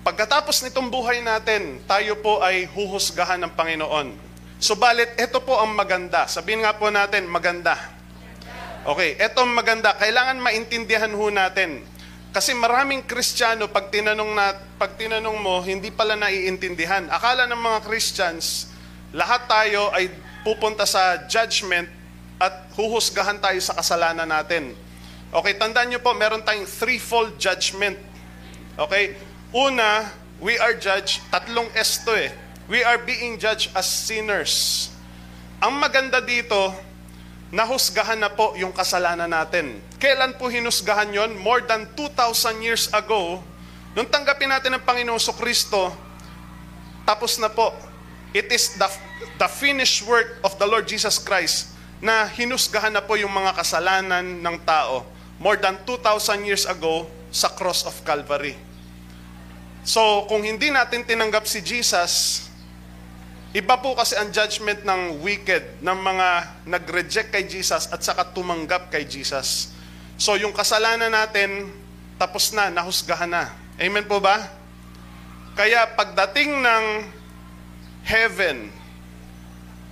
Pagkatapos 0.02 0.66
nitong 0.66 0.90
buhay 0.90 1.22
natin, 1.22 1.78
tayo 1.86 2.18
po 2.18 2.42
ay 2.42 2.66
huhusgahan 2.66 3.38
ng 3.46 3.54
Panginoon. 3.54 4.18
Subalit, 4.58 5.14
ito 5.18 5.38
po 5.46 5.62
ang 5.62 5.78
maganda. 5.78 6.26
Sabihin 6.26 6.66
nga 6.66 6.74
po 6.74 6.90
natin, 6.90 7.30
maganda. 7.30 7.78
Okay, 8.82 9.14
ito 9.14 9.38
ang 9.46 9.54
maganda. 9.54 9.94
Kailangan 9.94 10.42
maintindihan 10.42 11.14
ho 11.14 11.30
natin. 11.30 11.86
Kasi 12.32 12.56
maraming 12.56 13.04
Kristiyano, 13.04 13.68
pag 13.68 13.92
tinanong, 13.92 14.32
na, 14.32 14.56
pag 14.80 14.96
tinanong 14.96 15.36
mo, 15.36 15.60
hindi 15.60 15.92
pala 15.92 16.16
naiintindihan. 16.16 17.12
Akala 17.12 17.44
ng 17.44 17.60
mga 17.60 17.80
Christians, 17.84 18.72
lahat 19.12 19.52
tayo 19.52 19.92
ay 19.92 20.08
pupunta 20.48 20.88
sa 20.88 21.28
judgment 21.28 21.92
at 22.40 22.72
huhusgahan 22.80 23.36
tayo 23.44 23.60
sa 23.60 23.76
kasalanan 23.76 24.32
natin. 24.32 24.72
Okay, 25.32 25.60
tandaan 25.60 25.92
niyo 25.92 26.00
po, 26.00 26.16
meron 26.16 26.40
tayong 26.40 26.64
threefold 26.64 27.36
judgment. 27.36 28.00
Okay? 28.80 29.20
Una, 29.52 30.08
we 30.40 30.56
are 30.56 30.76
judged, 30.80 31.20
tatlong 31.36 31.68
S 31.76 32.00
to 32.08 32.16
eh. 32.16 32.32
We 32.72 32.80
are 32.88 33.04
being 33.04 33.36
judged 33.36 33.76
as 33.76 33.84
sinners. 33.84 34.88
Ang 35.60 35.84
maganda 35.84 36.24
dito, 36.24 36.72
nahusgahan 37.52 38.24
na 38.24 38.32
po 38.32 38.56
yung 38.56 38.72
kasalanan 38.72 39.28
natin. 39.28 39.84
Kailan 40.02 40.34
po 40.42 40.50
hinusgahan 40.50 41.14
yon? 41.14 41.38
More 41.38 41.62
than 41.62 41.86
2,000 41.94 42.58
years 42.66 42.90
ago, 42.90 43.38
nung 43.94 44.10
tanggapin 44.10 44.50
natin 44.50 44.74
ang 44.74 44.82
Panginoon 44.82 45.22
so 45.22 45.38
Kristo, 45.38 45.94
tapos 47.06 47.38
na 47.38 47.54
po. 47.54 47.70
It 48.32 48.50
is 48.50 48.80
the, 48.80 48.88
the 49.38 49.46
finished 49.46 50.08
work 50.08 50.42
of 50.42 50.58
the 50.58 50.66
Lord 50.66 50.88
Jesus 50.88 51.20
Christ 51.20 51.76
na 52.02 52.26
hinusgahan 52.26 52.96
na 52.96 53.04
po 53.04 53.20
yung 53.20 53.30
mga 53.30 53.54
kasalanan 53.60 54.24
ng 54.42 54.58
tao 54.66 55.06
more 55.38 55.60
than 55.60 55.78
2,000 55.86 56.48
years 56.48 56.64
ago 56.66 57.06
sa 57.30 57.52
cross 57.52 57.84
of 57.84 57.94
Calvary. 58.08 58.56
So, 59.82 60.30
kung 60.30 60.46
hindi 60.46 60.70
natin 60.70 61.02
tinanggap 61.04 61.50
si 61.50 61.60
Jesus, 61.60 62.46
iba 63.52 63.76
po 63.82 63.98
kasi 63.98 64.14
ang 64.16 64.30
judgment 64.30 64.86
ng 64.86 65.26
wicked, 65.26 65.82
ng 65.82 65.98
mga 65.98 66.28
nag-reject 66.70 67.30
kay 67.34 67.44
Jesus 67.50 67.90
at 67.90 68.00
saka 68.00 68.30
tumanggap 68.30 68.94
kay 68.94 69.04
Jesus. 69.04 69.74
So, 70.22 70.38
yung 70.38 70.54
kasalanan 70.54 71.10
natin, 71.10 71.74
tapos 72.22 72.54
na, 72.54 72.70
nahusgahan 72.70 73.26
na. 73.26 73.50
Amen 73.82 74.06
po 74.06 74.22
ba? 74.22 74.54
Kaya 75.58 75.90
pagdating 75.98 76.62
ng 76.62 76.86
heaven, 78.06 78.70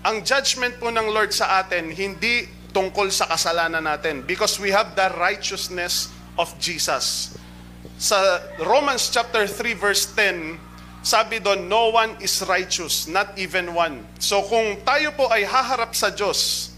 ang 0.05 0.21
judgment 0.21 0.77
po 0.77 0.93
ng 0.93 1.09
Lord 1.09 1.33
sa 1.33 1.65
atin, 1.65 1.89
hindi 1.89 2.45
tungkol 2.69 3.09
sa 3.09 3.25
kasalanan 3.25 3.81
natin 3.81 4.21
because 4.21 4.61
we 4.61 4.69
have 4.69 4.93
the 4.93 5.09
righteousness 5.17 6.13
of 6.37 6.53
Jesus. 6.61 7.33
Sa 7.97 8.21
Romans 8.61 9.09
chapter 9.09 9.49
3 9.49 9.73
verse 9.81 10.13
10, 10.13 10.61
sabi 11.01 11.41
doon, 11.41 11.65
no 11.65 11.89
one 11.89 12.13
is 12.21 12.45
righteous, 12.45 13.09
not 13.09 13.33
even 13.33 13.73
one. 13.73 14.05
So 14.21 14.45
kung 14.45 14.77
tayo 14.85 15.09
po 15.17 15.25
ay 15.33 15.41
haharap 15.49 15.97
sa 15.97 16.13
Diyos, 16.13 16.68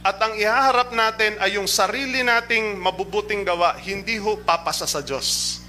at 0.00 0.16
ang 0.16 0.32
ihaharap 0.32 0.96
natin 0.96 1.36
ay 1.44 1.60
yung 1.60 1.68
sarili 1.68 2.24
nating 2.24 2.80
mabubuting 2.80 3.44
gawa, 3.44 3.76
hindi 3.76 4.16
ho 4.16 4.40
papasa 4.40 4.88
sa 4.88 5.04
Diyos. 5.04 5.60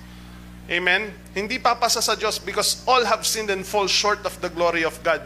Amen? 0.72 1.12
Hindi 1.36 1.60
papasa 1.60 2.00
sa 2.00 2.16
Diyos 2.16 2.40
because 2.40 2.80
all 2.88 3.04
have 3.04 3.28
sinned 3.28 3.52
and 3.52 3.68
fall 3.68 3.92
short 3.92 4.24
of 4.24 4.32
the 4.40 4.48
glory 4.48 4.88
of 4.88 4.96
God. 5.04 5.20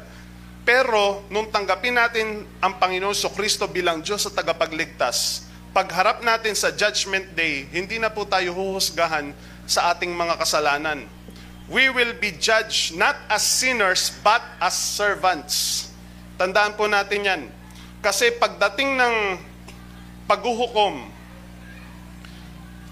Pero 0.65 1.21
nung 1.29 1.53
tanggapin 1.53 1.93
natin 1.93 2.49
ang 2.57 2.81
Panginoon 2.81 3.13
so 3.13 3.29
Kristo 3.29 3.69
bilang 3.69 4.01
Diyos 4.01 4.25
sa 4.25 4.33
tagapagligtas, 4.33 5.45
pagharap 5.69 6.25
natin 6.25 6.57
sa 6.57 6.73
judgment 6.73 7.29
day, 7.37 7.69
hindi 7.69 8.01
na 8.01 8.09
po 8.09 8.25
tayo 8.25 8.57
huhusgahan 8.57 9.29
sa 9.69 9.93
ating 9.93 10.09
mga 10.17 10.41
kasalanan. 10.41 11.05
We 11.69 11.93
will 11.93 12.17
be 12.17 12.33
judged 12.33 12.97
not 12.97 13.21
as 13.29 13.45
sinners 13.45 14.17
but 14.25 14.41
as 14.57 14.73
servants. 14.73 15.89
Tandaan 16.41 16.73
po 16.73 16.89
natin 16.89 17.21
yan. 17.21 17.41
Kasi 18.05 18.37
pagdating 18.37 19.01
ng 19.01 19.15
paghuhukom, 20.29 21.09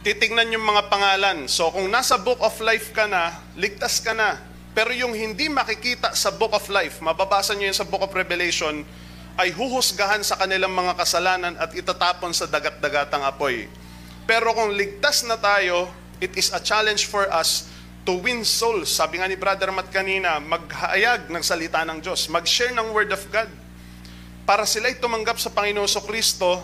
titignan 0.02 0.50
yung 0.58 0.66
mga 0.66 0.90
pangalan. 0.90 1.46
So 1.46 1.70
kung 1.70 1.86
nasa 1.94 2.18
book 2.18 2.42
of 2.42 2.58
life 2.66 2.90
ka 2.98 3.06
na, 3.06 3.30
ligtas 3.54 4.02
ka 4.02 4.18
na. 4.18 4.42
Pero 4.74 4.90
yung 4.90 5.14
hindi 5.14 5.54
makikita 5.54 6.18
sa 6.18 6.34
Book 6.34 6.50
of 6.50 6.66
Life, 6.74 6.98
mababasa 6.98 7.54
niyo 7.54 7.70
yun 7.70 7.78
sa 7.78 7.86
Book 7.86 8.02
of 8.02 8.10
Revelation, 8.10 8.82
ay 9.38 9.54
huhusgahan 9.54 10.26
sa 10.26 10.34
kanilang 10.34 10.74
mga 10.74 10.98
kasalanan 10.98 11.54
at 11.62 11.78
itatapon 11.78 12.34
sa 12.34 12.50
dagat-dagatang 12.50 13.22
apoy. 13.22 13.70
Pero 14.26 14.50
kung 14.58 14.74
ligtas 14.74 15.30
na 15.30 15.38
tayo, 15.38 15.94
it 16.18 16.34
is 16.34 16.50
a 16.50 16.58
challenge 16.58 17.06
for 17.06 17.30
us 17.30 17.70
to 18.02 18.18
win 18.18 18.42
souls. 18.42 18.90
Sabi 18.90 19.22
nga 19.22 19.30
ni 19.30 19.38
Brother 19.38 19.70
Matt 19.70 19.94
kanina, 19.94 20.42
maghayag 20.42 21.30
ng 21.30 21.44
salita 21.46 21.86
ng 21.86 22.02
Diyos, 22.02 22.26
mag-share 22.34 22.74
ng 22.74 22.90
Word 22.98 23.14
of 23.14 23.22
God 23.30 23.63
para 24.44 24.68
sila'y 24.68 25.00
tumanggap 25.00 25.40
sa 25.40 25.52
Panginoon 25.52 25.88
Kristo 26.04 26.60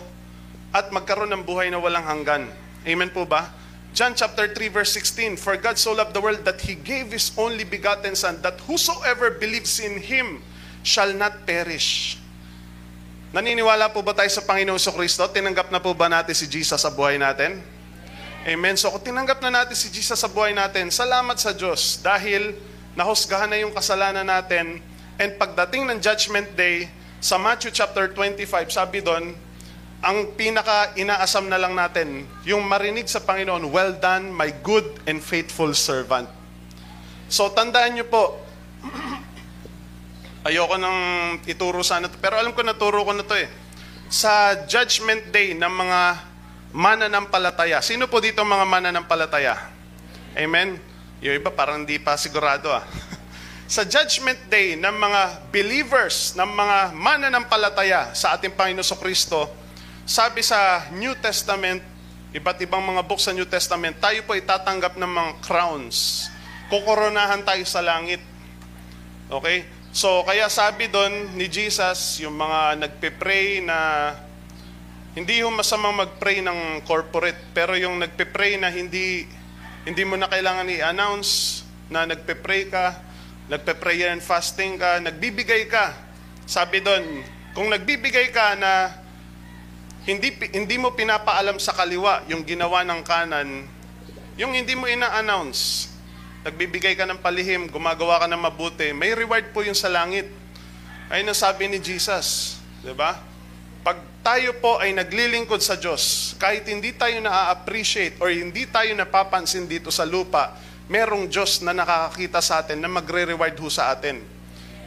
at 0.70 0.92
magkaroon 0.92 1.32
ng 1.32 1.42
buhay 1.44 1.72
na 1.72 1.80
walang 1.80 2.04
hanggan. 2.04 2.44
Amen 2.84 3.10
po 3.10 3.24
ba? 3.24 3.50
John 3.90 4.14
chapter 4.14 4.46
3 4.54 4.70
verse 4.70 4.94
16, 4.94 5.34
For 5.40 5.58
God 5.58 5.74
so 5.74 5.90
loved 5.90 6.14
the 6.14 6.22
world 6.22 6.46
that 6.46 6.62
He 6.62 6.78
gave 6.78 7.10
His 7.10 7.34
only 7.34 7.66
begotten 7.66 8.14
Son, 8.14 8.38
that 8.46 8.60
whosoever 8.70 9.34
believes 9.34 9.82
in 9.82 9.98
Him 9.98 10.38
shall 10.86 11.10
not 11.10 11.42
perish. 11.42 12.16
Naniniwala 13.30 13.90
po 13.90 14.02
ba 14.02 14.14
tayo 14.14 14.30
sa 14.30 14.42
Panginoon 14.42 14.78
sa 14.78 14.94
Kristo? 14.94 15.26
Tinanggap 15.26 15.70
na 15.74 15.82
po 15.82 15.94
ba 15.94 16.06
natin 16.06 16.34
si 16.34 16.46
Jesus 16.46 16.78
sa 16.78 16.90
buhay 16.90 17.18
natin? 17.18 17.62
Amen. 18.46 18.74
So 18.78 18.88
kung 18.94 19.04
tinanggap 19.04 19.42
na 19.42 19.62
natin 19.62 19.76
si 19.76 19.90
Jesus 19.90 20.18
sa 20.18 20.28
buhay 20.30 20.54
natin, 20.54 20.88
salamat 20.88 21.36
sa 21.36 21.52
Diyos 21.54 22.00
dahil 22.00 22.56
nahusgahan 22.94 23.50
na 23.50 23.58
yung 23.62 23.74
kasalanan 23.74 24.26
natin 24.26 24.80
and 25.20 25.30
pagdating 25.36 25.86
ng 25.86 25.98
Judgment 26.00 26.48
Day, 26.56 26.88
sa 27.20 27.36
Matthew 27.36 27.76
chapter 27.76 28.08
25, 28.16 28.48
sabi 28.72 29.04
doon, 29.04 29.36
ang 30.00 30.32
pinaka 30.32 30.96
inaasam 30.96 31.44
na 31.52 31.60
lang 31.60 31.76
natin, 31.76 32.24
yung 32.48 32.64
marinig 32.64 33.04
sa 33.04 33.20
Panginoon, 33.20 33.68
well 33.68 33.92
done, 33.92 34.32
my 34.32 34.48
good 34.64 34.88
and 35.04 35.20
faithful 35.20 35.76
servant. 35.76 36.24
So 37.28 37.52
tandaan 37.52 38.00
niyo 38.00 38.08
po, 38.08 38.40
ayoko 40.48 40.80
nang 40.80 41.00
ituro 41.44 41.84
sana 41.84 42.08
to, 42.08 42.16
pero 42.16 42.40
alam 42.40 42.56
ko 42.56 42.64
naturo 42.64 43.04
ko 43.04 43.12
na 43.12 43.28
to 43.28 43.36
eh. 43.36 43.52
Sa 44.08 44.64
judgment 44.64 45.28
day 45.28 45.52
ng 45.52 45.68
mga 45.68 46.00
mananampalataya, 46.72 47.84
sino 47.84 48.08
po 48.08 48.24
dito 48.24 48.40
mga 48.40 48.64
mananampalataya? 48.64 49.68
Amen? 50.32 50.80
Yung 51.20 51.36
iba 51.36 51.52
parang 51.52 51.84
hindi 51.84 52.00
pa 52.00 52.16
sigurado 52.16 52.72
ah. 52.72 52.82
sa 53.70 53.86
judgment 53.86 54.50
day 54.50 54.74
ng 54.74 54.90
mga 54.90 55.46
believers, 55.54 56.34
ng 56.34 56.42
mga 56.42 56.90
mananampalataya 56.90 58.10
sa 58.18 58.34
ating 58.34 58.50
Panginoon 58.50 58.98
Kristo, 58.98 59.46
sabi 60.02 60.42
sa 60.42 60.90
New 60.90 61.14
Testament, 61.22 61.78
iba't 62.34 62.58
ibang 62.66 62.82
mga 62.82 63.06
books 63.06 63.30
sa 63.30 63.32
New 63.32 63.46
Testament, 63.46 63.94
tayo 64.02 64.26
po 64.26 64.34
itatanggap 64.34 64.98
ng 64.98 65.06
mga 65.06 65.32
crowns. 65.46 66.26
Kukoronahan 66.66 67.46
tayo 67.46 67.62
sa 67.62 67.78
langit. 67.78 68.18
Okay? 69.30 69.62
So, 69.94 70.26
kaya 70.26 70.50
sabi 70.50 70.90
doon 70.90 71.38
ni 71.38 71.46
Jesus, 71.46 72.18
yung 72.26 72.34
mga 72.34 72.74
nagpe-pray 72.74 73.62
na 73.62 73.78
hindi 75.14 75.46
yung 75.46 75.54
masamang 75.54 75.94
mag-pray 75.94 76.42
ng 76.42 76.82
corporate, 76.82 77.38
pero 77.54 77.78
yung 77.78 78.02
nagpe-pray 78.02 78.58
na 78.58 78.66
hindi 78.66 79.30
hindi 79.86 80.02
mo 80.02 80.18
na 80.18 80.26
kailangan 80.26 80.66
i-announce 80.74 81.62
na 81.86 82.02
nagpe-pray 82.02 82.66
ka, 82.66 83.09
nagpe-prayer 83.50 84.14
and 84.14 84.22
fasting 84.22 84.78
ka, 84.78 85.02
nagbibigay 85.02 85.66
ka. 85.66 85.90
Sabi 86.46 86.78
doon, 86.78 87.26
kung 87.50 87.66
nagbibigay 87.66 88.30
ka 88.30 88.54
na 88.54 88.94
hindi 90.06 90.30
hindi 90.54 90.78
mo 90.78 90.94
pinapaalam 90.94 91.58
sa 91.58 91.74
kaliwa 91.74 92.22
yung 92.30 92.46
ginawa 92.46 92.86
ng 92.86 93.02
kanan, 93.02 93.66
yung 94.38 94.54
hindi 94.54 94.78
mo 94.78 94.86
ina-announce, 94.86 95.90
nagbibigay 96.46 96.94
ka 96.94 97.04
ng 97.10 97.18
palihim, 97.18 97.66
gumagawa 97.66 98.22
ka 98.22 98.26
ng 98.30 98.38
mabuti, 98.38 98.94
may 98.94 99.18
reward 99.18 99.50
po 99.50 99.66
yung 99.66 99.76
sa 99.76 99.90
langit. 99.90 100.30
Ayun 101.10 101.34
ang 101.34 101.36
sabi 101.36 101.66
ni 101.66 101.82
Jesus, 101.82 102.54
'di 102.86 102.94
ba? 102.94 103.18
Pag 103.82 103.98
tayo 104.22 104.54
po 104.62 104.78
ay 104.78 104.94
naglilingkod 104.94 105.58
sa 105.58 105.74
Diyos, 105.74 106.38
kahit 106.38 106.70
hindi 106.70 106.94
tayo 106.94 107.18
na-appreciate 107.18 108.14
or 108.22 108.30
hindi 108.30 108.62
tayo 108.70 108.94
napapansin 108.94 109.66
dito 109.66 109.90
sa 109.90 110.06
lupa, 110.06 110.54
merong 110.90 111.30
Diyos 111.30 111.62
na 111.62 111.70
nakakakita 111.70 112.42
sa 112.42 112.66
atin 112.66 112.82
na 112.82 112.90
magre-reward 112.90 113.54
ho 113.62 113.70
sa 113.70 113.94
atin. 113.94 114.26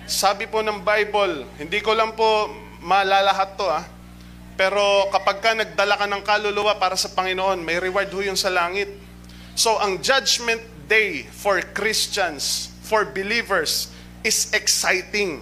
Sabi 0.04 0.52
po 0.52 0.60
ng 0.60 0.84
Bible, 0.84 1.48
hindi 1.56 1.80
ko 1.80 1.96
lang 1.96 2.12
po 2.12 2.52
malalahat 2.84 3.56
to 3.56 3.64
ah, 3.64 3.88
pero 4.60 5.08
kapag 5.16 5.40
ka 5.40 5.56
nagdala 5.56 5.96
ka 5.96 6.04
ng 6.04 6.24
kaluluwa 6.28 6.76
para 6.76 7.00
sa 7.00 7.08
Panginoon, 7.08 7.64
may 7.64 7.80
reward 7.80 8.12
ho 8.12 8.20
yun 8.20 8.36
sa 8.36 8.52
langit. 8.52 8.92
So 9.56 9.80
ang 9.80 10.04
judgment 10.04 10.60
day 10.92 11.24
for 11.32 11.64
Christians, 11.72 12.68
for 12.84 13.08
believers, 13.08 13.88
is 14.28 14.52
exciting. 14.52 15.40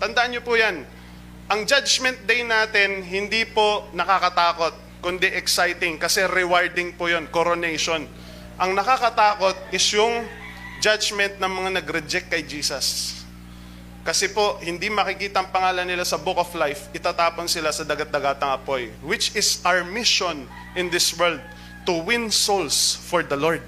Tandaan 0.00 0.32
niyo 0.32 0.40
po 0.40 0.56
yan. 0.56 0.88
Ang 1.52 1.68
judgment 1.68 2.24
day 2.24 2.40
natin, 2.40 3.04
hindi 3.04 3.44
po 3.44 3.92
nakakatakot, 3.92 5.04
kundi 5.04 5.28
exciting 5.28 6.00
kasi 6.00 6.24
rewarding 6.24 6.96
po 6.96 7.12
yun, 7.12 7.28
coronation. 7.28 8.08
Ang 8.60 8.76
nakakatakot 8.76 9.56
is 9.72 9.80
yung 9.96 10.28
judgment 10.84 11.40
ng 11.40 11.48
mga 11.48 11.80
nag-reject 11.80 12.28
kay 12.28 12.44
Jesus. 12.44 13.16
Kasi 14.04 14.28
po, 14.28 14.60
hindi 14.60 14.92
makikita 14.92 15.40
ang 15.40 15.48
pangalan 15.48 15.88
nila 15.88 16.04
sa 16.04 16.20
book 16.20 16.36
of 16.36 16.52
life, 16.52 16.92
itatapon 16.92 17.48
sila 17.48 17.72
sa 17.72 17.88
dagat-dagatang 17.88 18.60
apoy, 18.60 18.92
which 19.00 19.32
is 19.32 19.64
our 19.64 19.80
mission 19.80 20.44
in 20.76 20.92
this 20.92 21.16
world, 21.16 21.40
to 21.88 22.04
win 22.04 22.28
souls 22.28 23.00
for 23.00 23.24
the 23.24 23.32
Lord. 23.32 23.64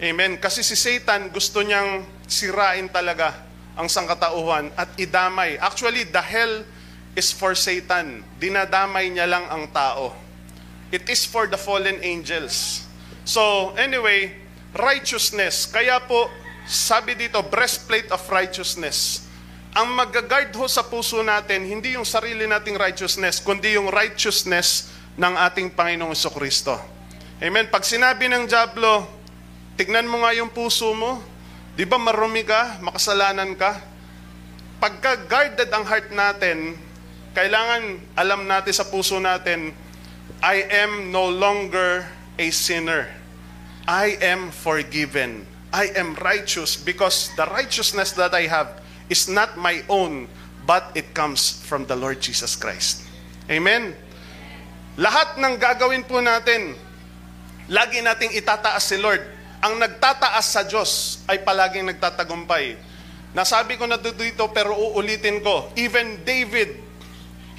Amen. 0.00 0.40
Kasi 0.40 0.64
si 0.64 0.80
Satan 0.80 1.28
gusto 1.28 1.60
niyang 1.60 2.08
sirain 2.24 2.88
talaga 2.88 3.36
ang 3.76 3.84
sangkatauhan 3.84 4.72
at 4.80 4.96
idamay. 4.96 5.60
Actually, 5.60 6.08
the 6.08 6.24
hell 6.24 6.64
is 7.12 7.36
for 7.36 7.52
Satan. 7.52 8.24
Dinadamay 8.40 9.12
niya 9.12 9.28
lang 9.28 9.44
ang 9.52 9.68
tao. 9.68 10.16
It 10.88 11.04
is 11.12 11.28
for 11.28 11.44
the 11.44 11.60
fallen 11.60 12.00
angels. 12.00 12.88
So, 13.30 13.70
anyway, 13.78 14.34
righteousness. 14.74 15.70
Kaya 15.70 16.02
po, 16.02 16.26
sabi 16.66 17.14
dito, 17.14 17.38
breastplate 17.46 18.10
of 18.10 18.18
righteousness. 18.26 19.22
Ang 19.70 19.94
magagard 19.94 20.50
ho 20.58 20.66
sa 20.66 20.82
puso 20.82 21.22
natin, 21.22 21.62
hindi 21.62 21.94
yung 21.94 22.02
sarili 22.02 22.42
nating 22.50 22.74
righteousness, 22.74 23.38
kundi 23.38 23.78
yung 23.78 23.86
righteousness 23.86 24.90
ng 25.14 25.38
ating 25.46 25.70
Panginoong 25.78 26.18
Kristo. 26.34 26.74
Amen. 27.38 27.70
Pag 27.70 27.86
sinabi 27.86 28.26
ng 28.26 28.50
Diablo, 28.50 29.06
tignan 29.78 30.10
mo 30.10 30.26
nga 30.26 30.34
yung 30.34 30.50
puso 30.50 30.90
mo. 30.90 31.22
Di 31.78 31.86
ba 31.86 32.02
marumi 32.02 32.42
ka, 32.42 32.82
makasalanan 32.82 33.54
ka? 33.54 33.78
Pagka 34.82 35.22
guarded 35.30 35.70
ang 35.70 35.86
heart 35.86 36.10
natin, 36.10 36.74
kailangan 37.30 37.94
alam 38.18 38.42
natin 38.50 38.74
sa 38.74 38.90
puso 38.90 39.22
natin, 39.22 39.70
I 40.42 40.66
am 40.82 41.14
no 41.14 41.30
longer 41.30 42.10
a 42.34 42.50
sinner. 42.50 43.19
I 43.90 44.22
am 44.22 44.54
forgiven. 44.54 45.42
I 45.74 45.90
am 45.98 46.14
righteous 46.22 46.78
because 46.78 47.34
the 47.34 47.42
righteousness 47.50 48.14
that 48.14 48.30
I 48.30 48.46
have 48.46 48.78
is 49.10 49.26
not 49.26 49.58
my 49.58 49.82
own, 49.90 50.30
but 50.62 50.94
it 50.94 51.10
comes 51.10 51.58
from 51.66 51.90
the 51.90 51.98
Lord 51.98 52.22
Jesus 52.22 52.54
Christ. 52.54 53.02
Amen? 53.50 53.90
Lahat 54.94 55.42
ng 55.42 55.58
gagawin 55.58 56.06
po 56.06 56.22
natin, 56.22 56.78
lagi 57.66 57.98
nating 57.98 58.30
itataas 58.38 58.94
si 58.94 58.94
Lord. 58.94 59.26
Ang 59.58 59.82
nagtataas 59.82 60.46
sa 60.46 60.62
Diyos 60.62 61.26
ay 61.26 61.42
palaging 61.42 61.90
nagtatagumpay. 61.90 62.78
Nasabi 63.34 63.74
ko 63.74 63.90
na 63.90 63.98
dito 63.98 64.46
pero 64.54 64.70
uulitin 64.70 65.42
ko, 65.42 65.66
even 65.74 66.22
David, 66.22 66.78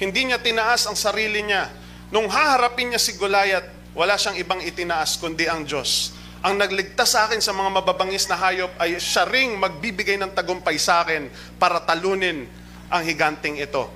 hindi 0.00 0.32
niya 0.32 0.40
tinaas 0.40 0.88
ang 0.88 0.96
sarili 0.96 1.44
niya. 1.44 1.68
Nung 2.08 2.24
haharapin 2.32 2.88
niya 2.88 3.00
si 3.04 3.20
Goliath, 3.20 3.68
wala 3.92 4.16
siyang 4.16 4.40
ibang 4.40 4.64
itinaas 4.64 5.20
kundi 5.20 5.44
ang 5.44 5.68
Diyos. 5.68 6.21
Ang 6.42 6.58
nagligtas 6.58 7.14
sa 7.14 7.30
akin 7.30 7.38
sa 7.38 7.54
mga 7.54 7.70
mababangis 7.70 8.26
na 8.26 8.34
hayop 8.34 8.74
ay 8.82 8.98
siya 8.98 9.30
ring 9.30 9.54
magbibigay 9.54 10.18
ng 10.18 10.34
tagumpay 10.34 10.74
sa 10.74 11.06
akin 11.06 11.30
para 11.54 11.78
talunin 11.78 12.50
ang 12.90 13.02
higanting 13.06 13.62
ito. 13.62 13.86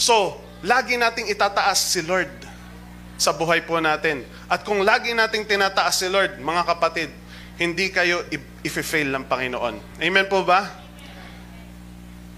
So, 0.00 0.40
lagi 0.64 0.96
nating 0.96 1.28
itataas 1.28 1.76
si 1.76 2.00
Lord 2.00 2.32
sa 3.20 3.36
buhay 3.36 3.68
po 3.68 3.76
natin. 3.84 4.24
At 4.48 4.64
kung 4.64 4.80
lagi 4.80 5.12
nating 5.12 5.44
tinataas 5.44 6.00
si 6.00 6.08
Lord, 6.08 6.40
mga 6.40 6.62
kapatid, 6.72 7.12
hindi 7.60 7.92
kayo 7.92 8.24
i-fail 8.64 9.12
ng 9.12 9.28
Panginoon. 9.28 10.00
Amen 10.00 10.24
po 10.24 10.40
ba? 10.40 10.64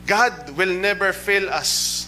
God 0.03 0.59
will 0.59 0.75
never 0.75 1.15
fail 1.15 1.47
us. 1.55 2.05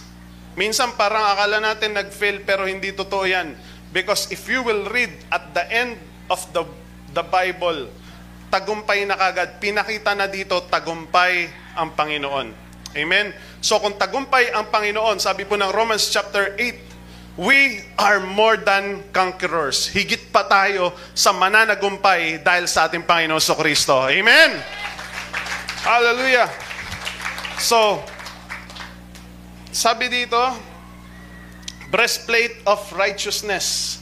Minsan 0.58 0.98
parang 0.98 1.22
akala 1.22 1.62
natin 1.62 1.94
nag-fail 1.94 2.42
pero 2.42 2.66
hindi 2.66 2.90
totoo 2.90 3.22
yan. 3.22 3.54
Because 3.94 4.26
if 4.34 4.50
you 4.50 4.66
will 4.66 4.90
read 4.90 5.14
at 5.30 5.54
the 5.54 5.62
end 5.70 5.94
of 6.26 6.42
the, 6.50 6.66
the 7.14 7.22
Bible, 7.22 7.88
tagumpay 8.50 9.06
na 9.06 9.14
kagad. 9.14 9.62
Pinakita 9.62 10.12
na 10.18 10.26
dito, 10.26 10.58
tagumpay 10.66 11.48
ang 11.78 11.94
Panginoon. 11.94 12.50
Amen? 12.94 13.34
So 13.62 13.78
kung 13.78 13.94
tagumpay 13.94 14.54
ang 14.54 14.70
Panginoon, 14.70 15.18
sabi 15.22 15.46
po 15.46 15.54
ng 15.54 15.70
Romans 15.70 16.10
chapter 16.10 16.54
8, 16.58 17.38
we 17.38 17.82
are 17.98 18.22
more 18.22 18.54
than 18.54 19.02
conquerors. 19.10 19.90
Higit 19.90 20.30
pa 20.30 20.46
tayo 20.46 20.94
sa 21.14 21.34
mananagumpay 21.34 22.42
dahil 22.42 22.70
sa 22.70 22.86
ating 22.86 23.02
Panginoon 23.02 23.42
so 23.42 23.58
Kristo. 23.58 23.98
Amen? 24.06 24.58
Hallelujah. 25.82 26.46
So, 27.58 28.02
sabi 29.74 30.06
dito, 30.06 30.38
breastplate 31.90 32.62
of 32.66 32.78
righteousness. 32.94 33.98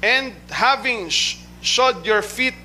And 0.00 0.32
having 0.48 1.12
shod 1.60 2.04
your 2.04 2.24
feet 2.24 2.56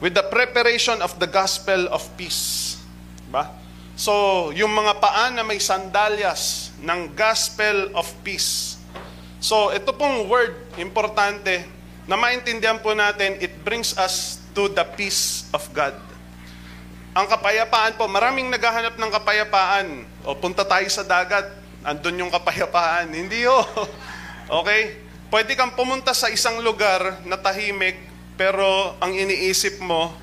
with 0.00 0.12
the 0.12 0.24
preparation 0.28 1.00
of 1.00 1.16
the 1.16 1.28
gospel 1.28 1.88
of 1.88 2.04
peace. 2.20 2.76
Ba? 3.32 3.48
So, 3.96 4.52
yung 4.52 4.76
mga 4.76 5.00
paan 5.00 5.40
na 5.40 5.44
may 5.44 5.56
sandalyas 5.56 6.72
ng 6.84 7.16
gospel 7.16 7.96
of 7.96 8.04
peace. 8.20 8.76
So, 9.40 9.72
ito 9.72 9.88
pong 9.96 10.28
word, 10.28 10.52
importante, 10.76 11.64
na 12.04 12.14
maintindihan 12.14 12.76
po 12.76 12.92
natin, 12.92 13.40
it 13.40 13.56
brings 13.64 13.96
us 13.96 14.44
to 14.52 14.68
the 14.68 14.84
peace 15.00 15.48
of 15.56 15.64
God. 15.72 15.96
Ang 17.16 17.24
kapayapaan 17.24 17.96
po, 17.96 18.04
maraming 18.04 18.52
naghahanap 18.52 19.00
ng 19.00 19.10
kapayapaan. 19.16 20.04
O 20.28 20.36
punta 20.36 20.60
tayo 20.68 20.84
sa 20.92 21.00
dagat, 21.00 21.48
andun 21.80 22.20
yung 22.20 22.32
kapayapaan. 22.32 23.08
Hindi 23.08 23.48
ho. 23.48 23.64
Okay? 24.46 25.05
Pwede 25.36 25.52
kang 25.52 25.76
pumunta 25.76 26.16
sa 26.16 26.32
isang 26.32 26.64
lugar 26.64 27.20
na 27.28 27.36
tahimik, 27.36 28.00
pero 28.40 28.96
ang 29.04 29.12
iniisip 29.12 29.84
mo, 29.84 30.16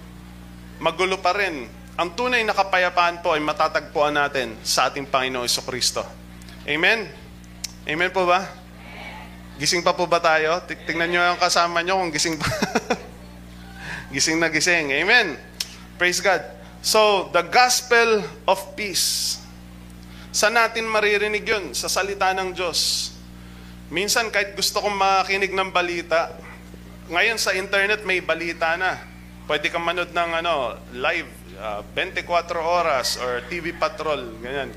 magulo 0.82 1.22
pa 1.22 1.38
rin. 1.38 1.70
Ang 2.02 2.18
tunay 2.18 2.42
na 2.42 2.58
kapayapaan 2.58 3.22
po 3.22 3.38
ay 3.38 3.42
matatagpuan 3.46 4.18
natin 4.18 4.58
sa 4.66 4.90
ating 4.90 5.06
Panginoong 5.06 5.46
Kristo. 5.70 6.02
Amen? 6.66 7.06
Amen 7.86 8.10
po 8.10 8.26
ba? 8.26 8.42
Gising 9.62 9.86
pa 9.86 9.94
po 9.94 10.10
ba 10.10 10.18
tayo? 10.18 10.66
Tingnan 10.66 11.06
nyo 11.14 11.22
ang 11.22 11.38
kasama 11.38 11.86
nyo 11.86 12.02
kung 12.02 12.10
gising 12.10 12.42
pa. 12.42 12.50
gising 14.18 14.42
na 14.42 14.50
gising. 14.50 14.98
Amen? 14.98 15.38
Praise 16.02 16.26
God. 16.26 16.42
So, 16.82 17.30
the 17.30 17.46
gospel 17.54 18.26
of 18.50 18.58
peace. 18.74 19.38
Saan 20.34 20.58
natin 20.58 20.90
maririnig 20.90 21.46
yun? 21.46 21.78
Sa 21.78 21.86
salita 21.86 22.34
ng 22.34 22.50
Diyos. 22.50 23.13
Minsan 23.92 24.32
kahit 24.32 24.56
gusto 24.56 24.80
kong 24.80 24.96
makinig 24.96 25.52
ng 25.52 25.72
balita, 25.74 26.32
ngayon 27.12 27.36
sa 27.36 27.52
internet 27.52 28.08
may 28.08 28.24
balita 28.24 28.80
na. 28.80 28.96
Pwede 29.44 29.68
kang 29.68 29.84
manood 29.84 30.16
ng 30.16 30.32
ano, 30.40 30.80
live, 30.96 31.28
uh, 31.60 31.84
24 31.92 32.24
oras 32.64 33.20
or 33.20 33.44
TV 33.52 33.76
Patrol, 33.76 34.40
ganyan. 34.40 34.72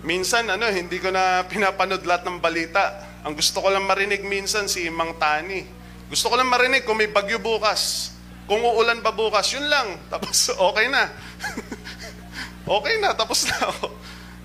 Minsan 0.00 0.48
ano, 0.48 0.64
hindi 0.72 0.96
ko 0.96 1.12
na 1.12 1.42
pinapanood 1.50 2.08
lahat 2.08 2.24
ng 2.24 2.40
balita. 2.40 3.04
Ang 3.20 3.36
gusto 3.36 3.60
ko 3.60 3.68
lang 3.68 3.84
marinig 3.84 4.24
minsan 4.24 4.64
si 4.64 4.88
Mang 4.88 5.20
Tani. 5.20 5.60
Gusto 6.08 6.32
ko 6.32 6.40
lang 6.40 6.48
marinig 6.48 6.88
kung 6.88 6.96
may 6.96 7.12
bagyo 7.12 7.36
bukas. 7.36 8.16
Kung 8.48 8.64
uulan 8.64 9.04
ba 9.04 9.12
bukas, 9.12 9.52
yun 9.52 9.68
lang. 9.68 10.00
Tapos 10.12 10.48
okay 10.48 10.88
na. 10.88 11.12
okay 12.80 12.94
na, 12.98 13.12
tapos 13.14 13.46
na 13.46 13.56
ako. 13.66 13.94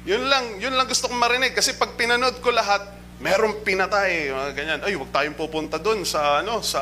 Yun 0.05 0.23
lang, 0.29 0.45
yun 0.61 0.73
lang 0.77 0.85
gusto 0.85 1.09
kong 1.09 1.17
marinig. 1.17 1.57
Kasi 1.57 1.73
pag 1.73 1.97
pinanood 1.97 2.37
ko 2.43 2.53
lahat, 2.53 2.85
merong 3.19 3.63
pinatay, 3.63 4.31
mga 4.31 4.51
ganyan. 4.51 4.79
Ay, 4.83 4.93
huwag 4.99 5.11
tayong 5.11 5.37
pupunta 5.37 5.79
doon 5.79 6.03
sa, 6.03 6.43
ano, 6.43 6.59
sa 6.59 6.81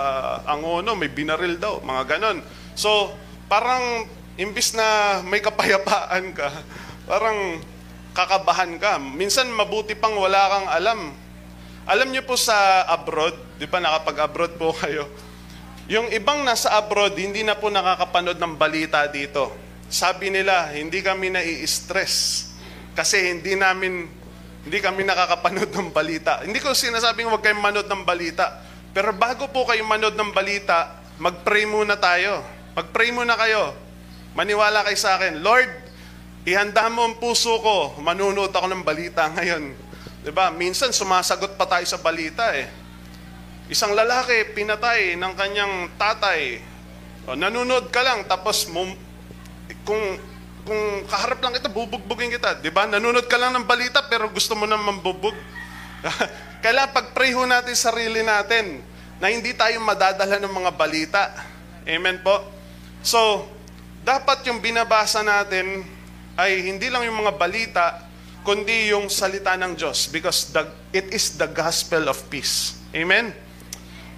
Angono, 0.49 0.97
may 0.97 1.09
binaril 1.09 1.61
daw, 1.61 1.81
mga 1.85 2.17
ganon. 2.17 2.41
So, 2.73 3.13
parang, 3.45 4.09
imbis 4.33 4.73
na 4.73 5.21
may 5.21 5.45
kapayapaan 5.45 6.33
ka, 6.33 6.49
parang 7.11 7.61
kakabahan 8.17 8.81
ka. 8.81 8.97
Minsan, 8.97 9.53
mabuti 9.53 9.93
pang 9.93 10.17
wala 10.17 10.41
kang 10.49 10.67
alam. 10.73 10.99
Alam 11.83 12.09
niyo 12.09 12.23
po 12.25 12.39
sa 12.39 12.87
abroad, 12.89 13.35
di 13.59 13.67
ba 13.69 13.77
nakapag-abroad 13.77 14.53
po 14.57 14.73
kayo, 14.81 15.05
yung 15.85 16.07
ibang 16.15 16.47
nasa 16.47 16.79
abroad, 16.79 17.13
hindi 17.19 17.43
na 17.43 17.59
po 17.59 17.67
nakakapanood 17.67 18.39
ng 18.39 18.55
balita 18.55 19.03
dito. 19.11 19.51
Sabi 19.91 20.31
nila, 20.31 20.71
hindi 20.71 21.03
kami 21.03 21.29
nai-stress 21.29 22.49
kasi 22.95 23.35
hindi 23.35 23.59
namin 23.59 24.22
hindi 24.63 24.79
kami 24.79 25.03
nakakapanood 25.03 25.71
ng 25.75 25.89
balita. 25.91 26.39
Hindi 26.39 26.63
ko 26.63 26.71
sinasabing 26.71 27.27
huwag 27.27 27.43
kayong 27.43 27.59
manood 27.59 27.87
ng 27.91 28.03
balita. 28.07 28.63
Pero 28.95 29.11
bago 29.11 29.51
po 29.51 29.67
kayo 29.67 29.83
manood 29.83 30.15
ng 30.15 30.31
balita, 30.31 31.03
mag-pray 31.19 31.67
muna 31.67 31.99
tayo. 31.99 32.39
Mag-pray 32.71 33.11
muna 33.11 33.35
kayo. 33.35 33.75
Maniwala 34.39 34.87
kayo 34.87 34.95
sa 34.95 35.19
akin. 35.19 35.43
Lord, 35.43 35.67
ihanda 36.47 36.87
mo 36.87 37.03
ang 37.11 37.19
puso 37.19 37.59
ko. 37.59 37.99
Manunood 37.99 38.55
ako 38.55 38.71
ng 38.71 38.83
balita 38.87 39.27
ngayon. 39.35 39.75
ba? 40.31 40.47
Minsan 40.55 40.95
sumasagot 40.95 41.59
pa 41.59 41.67
tayo 41.67 41.83
sa 41.83 41.99
balita 41.99 42.55
eh. 42.55 42.71
Isang 43.67 43.91
lalaki 43.91 44.55
pinatay 44.55 45.19
ng 45.19 45.33
kanyang 45.35 45.91
tatay. 45.99 46.63
O, 47.27 47.35
nanonood 47.35 47.91
ka 47.91 47.99
lang 47.99 48.23
tapos 48.27 48.67
mum, 48.71 48.95
kung 49.83 50.03
kung 50.63 51.03
kaharap 51.11 51.43
lang 51.43 51.53
kita, 51.55 51.67
bubugbugin 51.67 52.31
kita. 52.31 52.63
Di 52.63 52.71
ba? 52.71 52.87
Nanonood 52.87 53.27
ka 53.27 53.35
lang 53.35 53.51
ng 53.51 53.67
balita 53.67 54.03
pero 54.07 54.31
gusto 54.31 54.55
mo 54.55 54.63
na 54.63 54.79
mambubog. 54.79 55.35
Kailangan 56.63 56.95
pag-pray 56.95 57.35
ho 57.35 57.43
natin 57.43 57.75
sarili 57.75 58.23
natin 58.23 58.79
na 59.19 59.27
hindi 59.27 59.51
tayo 59.51 59.79
madadala 59.83 60.39
ng 60.39 60.53
mga 60.53 60.71
balita. 60.75 61.21
Amen 61.83 62.23
po? 62.23 62.39
So, 63.03 63.47
dapat 64.07 64.47
yung 64.47 64.63
binabasa 64.63 65.19
natin 65.19 65.83
ay 66.39 66.71
hindi 66.71 66.87
lang 66.87 67.03
yung 67.03 67.19
mga 67.19 67.35
balita, 67.35 67.85
kundi 68.47 68.91
yung 68.95 69.11
salita 69.11 69.55
ng 69.59 69.75
Diyos 69.75 70.07
because 70.07 70.51
the, 70.55 70.63
it 70.95 71.11
is 71.11 71.35
the 71.35 71.47
gospel 71.51 72.07
of 72.07 72.19
peace. 72.31 72.79
Amen? 72.95 73.35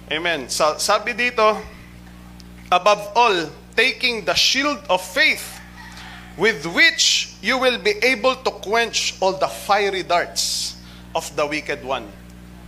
Amen. 0.06 0.46
So, 0.46 0.78
sabi 0.78 1.18
dito, 1.18 1.42
above 2.70 3.02
all, 3.18 3.50
taking 3.74 4.22
the 4.22 4.34
shield 4.38 4.78
of 4.86 5.02
faith 5.02 5.55
with 6.36 6.68
which 6.68 7.32
you 7.40 7.56
will 7.56 7.80
be 7.80 7.96
able 8.04 8.36
to 8.36 8.52
quench 8.60 9.16
all 9.24 9.36
the 9.40 9.48
fiery 9.48 10.04
darts 10.04 10.76
of 11.16 11.24
the 11.32 11.44
wicked 11.48 11.80
one. 11.80 12.04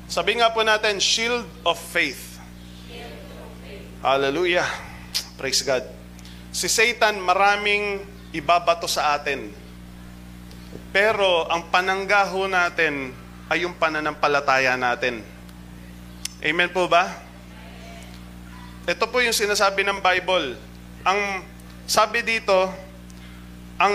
Sabi 0.09 0.41
nga 0.41 0.49
po 0.49 0.64
natin, 0.64 0.97
shield 0.97 1.45
of 1.69 1.77
faith. 1.77 2.41
Hallelujah. 4.01 4.64
Praise 5.37 5.61
God. 5.61 5.85
Si 6.49 6.64
Satan 6.64 7.21
maraming 7.21 8.03
ibabato 8.33 8.89
sa 8.89 9.21
atin. 9.21 9.53
Pero 10.89 11.45
ang 11.53 11.69
pananggaho 11.69 12.49
natin 12.49 13.12
ay 13.53 13.69
yung 13.69 13.77
pananampalataya 13.77 14.81
natin. 14.81 15.21
Amen 16.41 16.71
po 16.73 16.89
ba? 16.89 17.11
Ito 18.89 19.05
po 19.12 19.21
yung 19.21 19.37
sinasabi 19.37 19.85
ng 19.85 20.01
Bible. 20.01 20.57
Ang 21.05 21.45
sabi 21.85 22.25
dito, 22.25 22.73
ang 23.79 23.95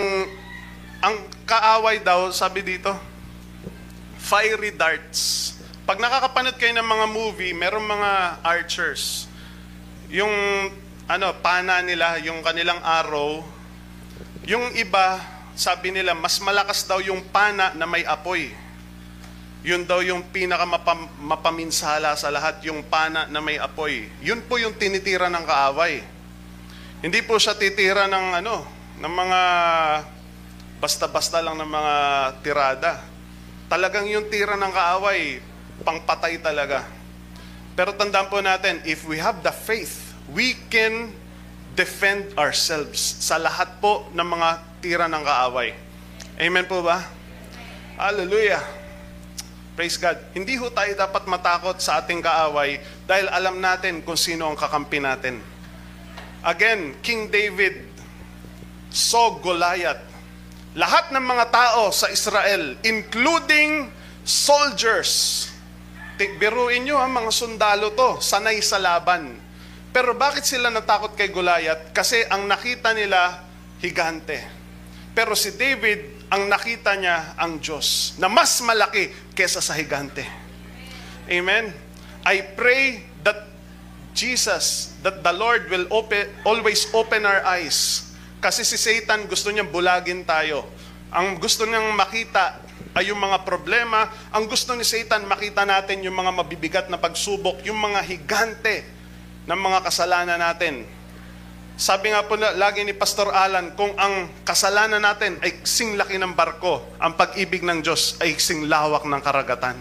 ang 1.04 1.16
kaaway 1.44 2.00
daw, 2.00 2.32
sabi 2.32 2.64
dito, 2.64 2.96
fiery 4.16 4.72
darts. 4.72 5.52
Pag 5.84 6.00
nakakapanood 6.00 6.56
kayo 6.56 6.72
ng 6.80 6.88
mga 6.88 7.06
movie, 7.12 7.52
merong 7.52 7.84
mga 7.84 8.40
archers. 8.40 9.28
Yung 10.08 10.32
ano, 11.12 11.28
pana 11.44 11.84
nila, 11.84 12.24
yung 12.24 12.40
kanilang 12.40 12.80
arrow, 12.80 13.44
yung 14.48 14.72
iba, 14.80 15.20
sabi 15.60 15.92
nila, 15.92 16.16
mas 16.16 16.40
malakas 16.40 16.88
daw 16.88 17.04
yung 17.04 17.20
pana 17.36 17.76
na 17.76 17.84
may 17.84 18.08
apoy. 18.08 18.56
Yun 19.64 19.84
daw 19.84 20.00
yung 20.04 20.28
pinaka 20.32 20.64
mapaminsala 21.20 22.16
sa 22.16 22.32
lahat, 22.32 22.64
yung 22.68 22.84
pana 22.88 23.28
na 23.28 23.40
may 23.44 23.60
apoy. 23.60 24.08
Yun 24.24 24.44
po 24.48 24.56
yung 24.60 24.76
tinitira 24.76 25.28
ng 25.28 25.44
kaaway. 25.44 26.04
Hindi 27.04 27.20
po 27.28 27.36
siya 27.36 27.56
titira 27.56 28.08
ng 28.08 28.44
ano, 28.44 28.64
ng 29.04 29.12
mga 29.12 29.41
basta-basta 30.80 31.43
lang 31.43 31.60
ng 31.60 31.68
mga 31.68 31.95
tirada. 32.39 33.04
Talagang 33.68 34.08
yung 34.08 34.32
tira 34.32 34.56
ng 34.56 34.72
kaaway, 34.72 35.43
pangpatay 35.84 36.39
talaga. 36.39 36.88
Pero 37.76 37.91
tandaan 37.91 38.32
po 38.32 38.39
natin, 38.39 38.80
if 38.88 39.04
we 39.04 39.20
have 39.20 39.43
the 39.43 39.51
faith, 39.51 40.16
we 40.32 40.56
can 40.72 41.12
defend 41.76 42.32
ourselves 42.39 43.20
sa 43.20 43.36
lahat 43.36 43.76
po 43.84 44.08
ng 44.16 44.24
mga 44.24 44.49
tira 44.80 45.06
ng 45.12 45.24
kaaway. 45.26 45.76
Amen 46.39 46.64
po 46.64 46.80
ba? 46.80 47.04
Hallelujah. 47.99 48.64
Praise 49.76 49.99
God. 49.99 50.16
Hindi 50.32 50.56
ho 50.56 50.72
tayo 50.72 50.95
dapat 50.95 51.28
matakot 51.28 51.76
sa 51.84 51.99
ating 51.99 52.24
kaaway 52.24 52.80
dahil 53.04 53.28
alam 53.28 53.60
natin 53.60 53.99
kung 53.99 54.16
sino 54.16 54.47
ang 54.47 54.56
kakampi 54.56 55.04
natin. 55.04 55.43
Again, 56.45 56.99
King 57.01 57.28
David 57.28 57.93
saw 58.94 59.41
Goliath. 59.41 60.06
Lahat 60.78 61.10
ng 61.10 61.26
mga 61.26 61.50
tao 61.50 61.89
sa 61.89 62.14
Israel, 62.14 62.78
including 62.86 63.89
soldiers, 64.22 65.50
biruin 66.18 66.86
nyo 66.86 67.02
ha, 67.02 67.10
mga 67.10 67.34
sundalo 67.34 67.89
to, 67.98 68.22
sanay 68.22 68.62
sa 68.62 68.78
laban. 68.78 69.34
Pero 69.89 70.14
bakit 70.14 70.46
sila 70.46 70.70
natakot 70.70 71.18
kay 71.18 71.34
Goliath? 71.34 71.89
Kasi 71.94 72.22
ang 72.30 72.46
nakita 72.46 72.94
nila, 72.94 73.41
higante. 73.82 74.41
Pero 75.14 75.38
si 75.38 75.54
David, 75.54 76.30
ang 76.34 76.50
nakita 76.50 76.98
niya 76.98 77.38
ang 77.38 77.62
Diyos 77.62 78.18
na 78.18 78.26
mas 78.26 78.58
malaki 78.66 79.14
kesa 79.38 79.62
sa 79.62 79.78
higante. 79.78 80.26
Amen? 81.30 81.70
I 82.26 82.41
pray 82.58 83.06
that 83.22 83.46
Jesus, 84.18 84.98
that 85.06 85.22
the 85.22 85.34
Lord 85.34 85.70
will 85.70 85.86
open, 85.94 86.26
always 86.41 86.89
open 86.94 87.30
our 87.30 87.46
eyes 87.46 88.12
kasi 88.44 88.68
si 88.68 88.76
Satan 88.76 89.24
gusto 89.32 89.56
niyang 89.56 89.72
bulagin 89.72 90.28
tayo. 90.28 90.68
Ang 91.16 91.39
gusto 91.39 91.64
niyang 91.64 91.96
makita 91.96 92.60
ay 92.91 93.08
yung 93.08 93.24
mga 93.24 93.48
problema. 93.48 94.12
Ang 94.36 94.52
gusto 94.52 94.76
ni 94.76 94.84
Satan 94.84 95.24
makita 95.24 95.64
natin 95.64 96.04
yung 96.04 96.20
mga 96.20 96.32
mabibigat 96.36 96.86
na 96.91 97.00
pagsubok, 97.00 97.64
yung 97.64 97.80
mga 97.80 98.04
higante 98.04 98.84
ng 99.48 99.56
mga 99.56 99.80
kasalanan 99.88 100.44
natin. 100.44 100.84
Sabi 101.74 102.12
nga 102.12 102.22
po 102.28 102.36
lagi 102.38 102.84
ni 102.86 102.94
Pastor 102.94 103.32
Alan, 103.34 103.74
kung 103.74 103.96
ang 103.98 104.30
kasalanan 104.46 105.02
natin 105.02 105.39
ay 105.41 105.64
sing 105.66 105.96
laki 105.96 106.20
ng 106.20 106.36
barko, 106.38 106.84
ang 107.02 107.18
pag-ibig 107.18 107.64
ng 107.64 107.82
Diyos 107.82 108.20
ay 108.22 108.38
sing 108.38 108.70
lawak 108.70 109.08
ng 109.08 109.22
karagatan. 109.24 109.80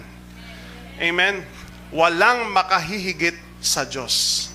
Amen? 1.03 1.45
Walang 1.93 2.49
makahihigit 2.49 3.37
sa 3.61 3.85
Diyos. 3.85 4.49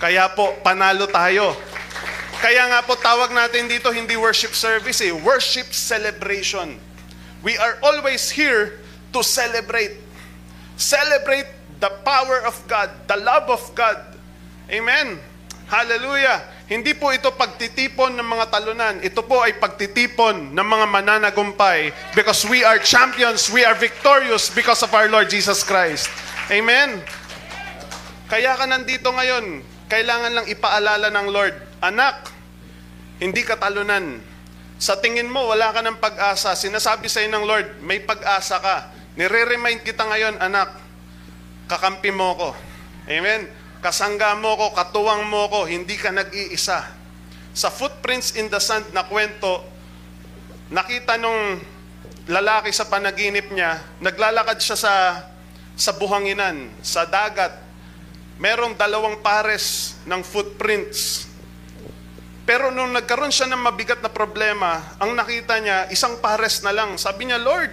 Kaya 0.00 0.32
po, 0.32 0.56
panalo 0.64 1.04
tayo 1.04 1.73
kaya 2.44 2.68
nga 2.68 2.84
po 2.84 2.92
tawag 2.92 3.32
natin 3.32 3.72
dito 3.72 3.88
hindi 3.88 4.20
worship 4.20 4.52
service 4.52 5.00
eh, 5.00 5.08
worship 5.08 5.72
celebration. 5.72 6.76
We 7.40 7.56
are 7.56 7.80
always 7.80 8.28
here 8.28 8.84
to 9.16 9.24
celebrate. 9.24 9.96
Celebrate 10.76 11.48
the 11.80 11.88
power 12.04 12.44
of 12.44 12.52
God, 12.68 12.92
the 13.08 13.16
love 13.16 13.48
of 13.48 13.64
God. 13.72 13.96
Amen. 14.68 15.16
Hallelujah. 15.72 16.44
Hindi 16.68 16.92
po 16.92 17.16
ito 17.16 17.32
pagtitipon 17.32 18.12
ng 18.20 18.28
mga 18.28 18.52
talunan. 18.52 19.00
Ito 19.00 19.24
po 19.24 19.40
ay 19.40 19.56
pagtitipon 19.56 20.52
ng 20.52 20.66
mga 20.68 20.86
mananagumpay 20.92 21.96
because 22.12 22.44
we 22.44 22.60
are 22.60 22.76
champions, 22.76 23.48
we 23.48 23.64
are 23.64 23.72
victorious 23.72 24.52
because 24.52 24.84
of 24.84 24.92
our 24.92 25.08
Lord 25.08 25.32
Jesus 25.32 25.64
Christ. 25.64 26.12
Amen. 26.52 27.00
Kaya 28.28 28.52
ka 28.52 28.68
nandito 28.68 29.08
ngayon, 29.08 29.64
kailangan 29.88 30.32
lang 30.36 30.46
ipaalala 30.52 31.08
ng 31.08 31.26
Lord, 31.32 31.56
Anak, 31.80 32.33
hindi 33.24 33.40
ka 33.40 33.56
talunan. 33.56 34.20
Sa 34.76 35.00
tingin 35.00 35.32
mo, 35.32 35.48
wala 35.48 35.72
ka 35.72 35.80
ng 35.80 35.96
pag-asa. 35.96 36.52
Sinasabi 36.52 37.08
sa 37.08 37.24
ng 37.24 37.48
Lord, 37.48 37.80
may 37.80 38.04
pag-asa 38.04 38.60
ka. 38.60 38.92
Nire-remind 39.16 39.80
kita 39.80 40.04
ngayon, 40.04 40.36
anak, 40.44 40.76
kakampi 41.64 42.12
mo 42.12 42.36
ko. 42.36 42.50
Amen? 43.08 43.48
Kasangga 43.80 44.36
mo 44.36 44.52
ko, 44.60 44.76
katuwang 44.76 45.24
mo 45.24 45.48
ko, 45.48 45.64
hindi 45.64 45.96
ka 45.96 46.12
nag-iisa. 46.12 46.84
Sa 47.56 47.72
Footprints 47.72 48.36
in 48.36 48.52
the 48.52 48.60
Sand 48.60 48.92
na 48.92 49.08
kwento, 49.08 49.64
nakita 50.68 51.16
nung 51.16 51.64
lalaki 52.28 52.68
sa 52.76 52.84
panaginip 52.84 53.48
niya, 53.48 53.80
naglalakad 54.04 54.60
siya 54.60 54.76
sa 54.76 54.94
sa 55.74 55.90
buhanginan, 55.90 56.70
sa 56.86 57.02
dagat, 57.02 57.50
merong 58.38 58.78
dalawang 58.78 59.18
pares 59.18 59.98
ng 60.06 60.22
footprints. 60.22 61.26
Pero 62.44 62.68
nung 62.68 62.92
nagkaroon 62.92 63.32
siya 63.32 63.48
ng 63.48 63.60
mabigat 63.64 64.04
na 64.04 64.12
problema, 64.12 64.84
ang 65.00 65.16
nakita 65.16 65.56
niya, 65.64 65.88
isang 65.88 66.20
pares 66.20 66.60
na 66.60 66.76
lang. 66.76 67.00
Sabi 67.00 67.24
niya, 67.24 67.40
Lord, 67.40 67.72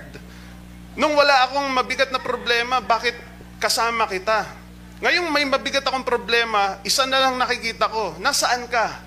nung 0.96 1.12
wala 1.12 1.52
akong 1.52 1.68
mabigat 1.76 2.08
na 2.08 2.24
problema, 2.24 2.80
bakit 2.80 3.16
kasama 3.60 4.08
kita? 4.08 4.48
Ngayong 5.04 5.28
may 5.28 5.44
mabigat 5.44 5.84
akong 5.84 6.08
problema, 6.08 6.80
isa 6.88 7.04
na 7.04 7.20
lang 7.20 7.36
nakikita 7.36 7.92
ko. 7.92 8.16
Nasaan 8.24 8.72
ka? 8.72 9.04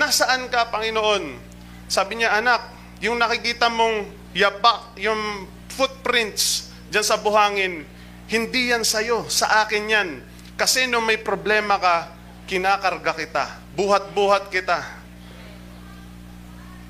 Nasaan 0.00 0.48
ka, 0.48 0.72
Panginoon? 0.72 1.36
Sabi 1.84 2.24
niya, 2.24 2.40
anak, 2.40 2.64
yung 3.04 3.20
nakikita 3.20 3.68
mong 3.68 4.08
yabak, 4.32 4.96
yung 4.96 5.44
footprints 5.76 6.72
dyan 6.88 7.04
sa 7.04 7.20
buhangin, 7.20 7.84
hindi 8.32 8.72
yan 8.72 8.80
sa'yo, 8.80 9.28
sa 9.28 9.60
akin 9.66 9.84
yan. 9.92 10.10
Kasi 10.56 10.88
nung 10.88 11.04
may 11.04 11.20
problema 11.20 11.76
ka, 11.76 12.16
kinakarga 12.48 13.12
kita. 13.12 13.59
Buhat-buhat 13.80 14.52
kita. 14.52 14.84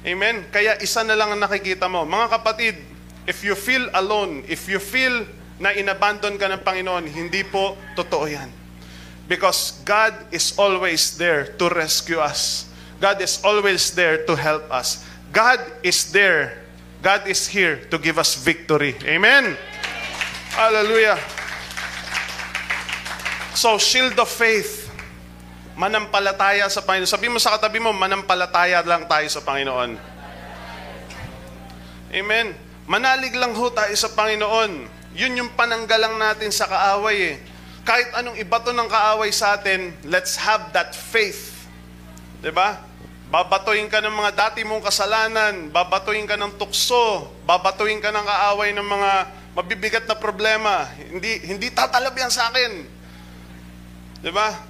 Amen? 0.03 0.43
Kaya 0.51 0.75
isa 0.83 1.07
na 1.07 1.15
lang 1.15 1.31
ang 1.31 1.39
nakikita 1.39 1.87
mo. 1.87 2.03
Mga 2.03 2.27
kapatid, 2.35 2.83
if 3.31 3.47
you 3.47 3.55
feel 3.55 3.87
alone, 3.95 4.43
if 4.51 4.67
you 4.67 4.83
feel 4.83 5.23
na 5.63 5.71
inabandon 5.71 6.35
ka 6.35 6.51
ng 6.51 6.67
Panginoon, 6.67 7.07
hindi 7.07 7.47
po 7.47 7.79
totoo 7.95 8.27
yan. 8.27 8.51
Because 9.31 9.79
God 9.87 10.17
is 10.35 10.59
always 10.59 11.15
there 11.15 11.55
to 11.63 11.71
rescue 11.71 12.19
us. 12.19 12.67
God 12.99 13.23
is 13.23 13.39
always 13.47 13.95
there 13.95 14.27
to 14.27 14.35
help 14.35 14.67
us. 14.75 15.07
God 15.31 15.63
is 15.87 16.11
there. 16.11 16.59
God 17.07 17.31
is 17.31 17.47
here 17.47 17.87
to 17.87 17.97
give 18.03 18.19
us 18.19 18.35
victory. 18.35 18.99
Amen. 19.07 19.55
Hallelujah. 20.59 21.21
So, 23.55 23.79
shield 23.79 24.19
of 24.19 24.27
faith. 24.27 24.80
Manampalataya 25.81 26.69
sa 26.69 26.85
Panginoon. 26.85 27.09
Sabi 27.09 27.33
mo 27.33 27.41
sa 27.41 27.57
katabi 27.57 27.81
mo, 27.81 27.89
manampalataya 27.97 28.85
lang 28.85 29.09
tayo 29.09 29.25
sa 29.33 29.41
Panginoon. 29.41 29.97
Amen. 32.13 32.53
Manalig 32.85 33.33
lang 33.33 33.57
ho 33.57 33.67
tayo 33.73 33.95
sa 33.97 34.13
Panginoon. 34.13 34.85
Yun 35.17 35.41
yung 35.41 35.51
pananggalang 35.57 36.21
natin 36.21 36.53
sa 36.53 36.69
kaaway 36.69 37.33
eh. 37.33 37.37
Kahit 37.81 38.13
anong 38.13 38.37
ibato 38.37 38.77
ng 38.77 38.93
kaaway 38.93 39.33
sa 39.33 39.57
atin, 39.57 39.97
let's 40.05 40.37
have 40.37 40.69
that 40.77 40.93
faith. 40.93 41.65
ba? 42.53 42.85
Babatuin 43.33 43.89
ka 43.89 44.05
ng 44.05 44.13
mga 44.13 44.33
dati 44.37 44.61
mong 44.67 44.85
kasalanan, 44.85 45.73
babatuin 45.73 46.29
ka 46.29 46.37
ng 46.37 46.61
tukso, 46.61 47.31
babatuin 47.49 48.03
ka 48.05 48.13
ng 48.13 48.27
kaaway 48.27 48.75
ng 48.77 48.85
mga 48.85 49.13
mabibigat 49.57 50.05
na 50.05 50.19
problema. 50.19 50.91
Hindi 50.99 51.41
hindi 51.47 51.71
tatalab 51.71 52.13
yan 52.13 52.29
sa 52.29 52.51
akin. 52.51 52.73
'Di 54.21 54.31
ba? 54.35 54.70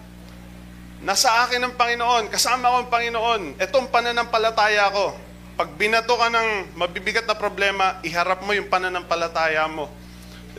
Nasa 1.00 1.48
akin 1.48 1.64
ang 1.64 1.74
Panginoon, 1.80 2.28
kasama 2.28 2.68
ko 2.68 2.76
ang 2.84 2.90
Panginoon. 2.92 3.42
Itong 3.56 3.88
pananampalataya 3.88 4.92
ko. 4.92 5.16
Pag 5.56 5.72
binato 5.80 6.12
ka 6.12 6.28
ng 6.28 6.76
mabibigat 6.76 7.24
na 7.24 7.32
problema, 7.32 7.96
iharap 8.04 8.44
mo 8.44 8.52
yung 8.52 8.68
pananampalataya 8.68 9.64
mo. 9.64 9.88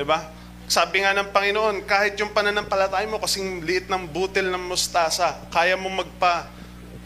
ba? 0.02 0.34
Sabi 0.66 1.06
nga 1.06 1.14
ng 1.14 1.30
Panginoon, 1.30 1.86
kahit 1.86 2.18
yung 2.18 2.34
pananampalataya 2.34 3.06
mo 3.06 3.22
kasing 3.22 3.62
liit 3.62 3.86
ng 3.86 4.10
butil 4.10 4.50
ng 4.50 4.66
mustasa, 4.66 5.38
kaya 5.54 5.78
mo 5.78 5.94
magpa 5.94 6.50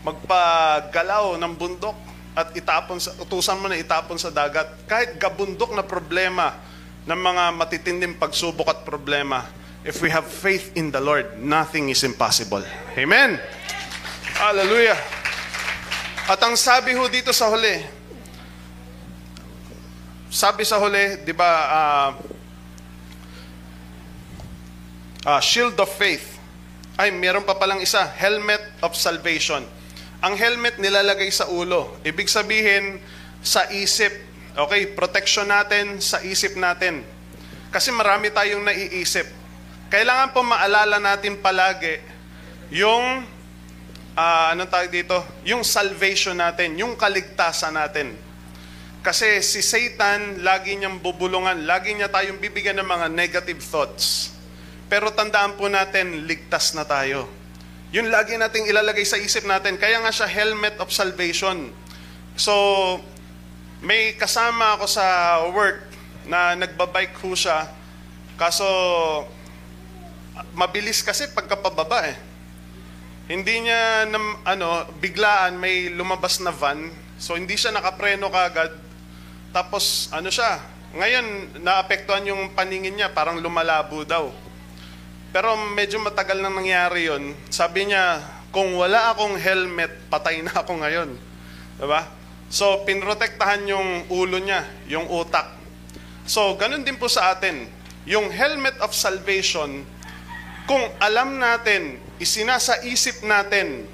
magpagalaw 0.06 1.36
ng 1.36 1.54
bundok 1.58 1.98
at 2.38 2.54
itapon 2.54 3.02
sa 3.02 3.10
utusan 3.20 3.58
mo 3.58 3.68
na 3.68 3.76
itapon 3.76 4.16
sa 4.22 4.32
dagat. 4.32 4.70
Kahit 4.86 5.18
gabundok 5.20 5.76
na 5.76 5.84
problema 5.84 6.56
ng 7.04 7.20
mga 7.20 7.44
matitinding 7.58 8.16
pagsubok 8.16 8.70
at 8.70 8.80
problema, 8.86 9.44
if 9.86 10.02
we 10.02 10.10
have 10.10 10.26
faith 10.26 10.74
in 10.74 10.90
the 10.90 11.00
Lord, 11.00 11.38
nothing 11.38 11.94
is 11.94 12.02
impossible. 12.02 12.66
Amen. 12.98 13.38
Hallelujah. 14.34 14.98
At 16.26 16.42
ang 16.42 16.58
sabi 16.58 16.98
ho 16.98 17.06
dito 17.06 17.30
sa 17.30 17.54
huli, 17.54 17.86
sabi 20.34 20.66
sa 20.66 20.82
huli, 20.82 21.22
di 21.22 21.32
ba, 21.38 21.50
uh, 21.70 22.10
uh, 25.30 25.40
shield 25.40 25.78
of 25.78 25.88
faith. 25.94 26.34
Ay, 26.98 27.14
meron 27.14 27.46
pa 27.46 27.54
palang 27.54 27.78
isa, 27.78 28.02
helmet 28.18 28.60
of 28.82 28.98
salvation. 28.98 29.62
Ang 30.26 30.34
helmet 30.34 30.82
nilalagay 30.82 31.30
sa 31.30 31.46
ulo. 31.46 32.02
Ibig 32.02 32.26
sabihin, 32.26 32.98
sa 33.46 33.70
isip. 33.70 34.12
Okay, 34.56 34.98
protection 34.98 35.46
natin 35.46 36.02
sa 36.02 36.24
isip 36.26 36.58
natin. 36.58 37.06
Kasi 37.70 37.94
marami 37.94 38.34
tayong 38.34 38.66
naiisip. 38.66 39.45
Kailangan 39.96 40.36
po 40.36 40.44
maalala 40.44 41.00
natin 41.00 41.40
palagi 41.40 42.04
yung, 42.68 43.24
uh, 44.12 44.48
anong 44.52 44.68
tawag 44.68 44.92
dito? 44.92 45.24
Yung 45.48 45.64
salvation 45.64 46.36
natin, 46.36 46.76
yung 46.76 47.00
kaligtasan 47.00 47.80
natin. 47.80 48.12
Kasi 49.00 49.40
si 49.40 49.64
Satan, 49.64 50.44
lagi 50.44 50.76
niyang 50.76 51.00
bubulungan, 51.00 51.64
lagi 51.64 51.96
niya 51.96 52.12
tayong 52.12 52.44
bibigyan 52.44 52.76
ng 52.84 52.90
mga 52.92 53.08
negative 53.08 53.64
thoughts. 53.64 54.36
Pero 54.92 55.16
tandaan 55.16 55.56
po 55.56 55.72
natin, 55.72 56.28
ligtas 56.28 56.76
na 56.76 56.84
tayo. 56.84 57.32
Yun 57.96 58.12
lagi 58.12 58.36
nating 58.36 58.68
ilalagay 58.68 59.08
sa 59.08 59.16
isip 59.16 59.48
natin. 59.48 59.80
Kaya 59.80 60.04
nga 60.04 60.12
siya 60.12 60.28
helmet 60.28 60.76
of 60.84 60.92
salvation. 60.92 61.72
So, 62.36 62.52
may 63.80 64.12
kasama 64.20 64.76
ako 64.76 64.92
sa 64.92 65.06
work 65.56 65.88
na 66.28 66.52
nagbabike 66.60 67.16
ho 67.24 67.32
siya. 67.32 67.72
Kaso, 68.36 68.68
mabilis 70.56 71.04
kasi 71.04 71.32
pagkapababa 71.32 72.08
eh. 72.10 72.18
Hindi 73.26 73.66
niya, 73.66 74.06
na, 74.06 74.20
ano, 74.46 74.86
biglaan 75.02 75.58
may 75.58 75.90
lumabas 75.90 76.38
na 76.44 76.54
van. 76.54 76.94
So, 77.18 77.34
hindi 77.34 77.58
siya 77.58 77.74
nakapreno 77.74 78.30
kagad. 78.30 78.76
Tapos, 79.50 80.12
ano 80.14 80.30
siya, 80.30 80.62
ngayon, 80.96 81.60
naapektuhan 81.60 82.30
yung 82.30 82.54
paningin 82.54 82.94
niya, 82.96 83.10
parang 83.10 83.42
lumalabo 83.42 84.06
daw. 84.06 84.30
Pero 85.36 85.58
medyo 85.76 86.00
matagal 86.00 86.40
nang 86.40 86.56
nangyari 86.56 87.12
yon. 87.12 87.36
Sabi 87.52 87.92
niya, 87.92 88.24
kung 88.56 88.72
wala 88.80 89.12
akong 89.12 89.36
helmet, 89.36 90.08
patay 90.08 90.40
na 90.40 90.56
ako 90.64 90.80
ngayon. 90.80 91.10
Diba? 91.76 92.08
So, 92.48 92.88
pinrotektahan 92.88 93.68
yung 93.68 94.08
ulo 94.08 94.40
niya, 94.40 94.64
yung 94.88 95.12
utak. 95.12 95.52
So, 96.24 96.56
ganun 96.56 96.88
din 96.88 96.96
po 96.96 97.12
sa 97.12 97.36
atin. 97.36 97.68
Yung 98.08 98.32
helmet 98.32 98.80
of 98.80 98.96
salvation, 98.96 99.84
kung 100.66 100.82
alam 100.98 101.38
natin, 101.38 102.02
isinasa 102.18 102.82
isip 102.86 103.22
natin 103.26 103.86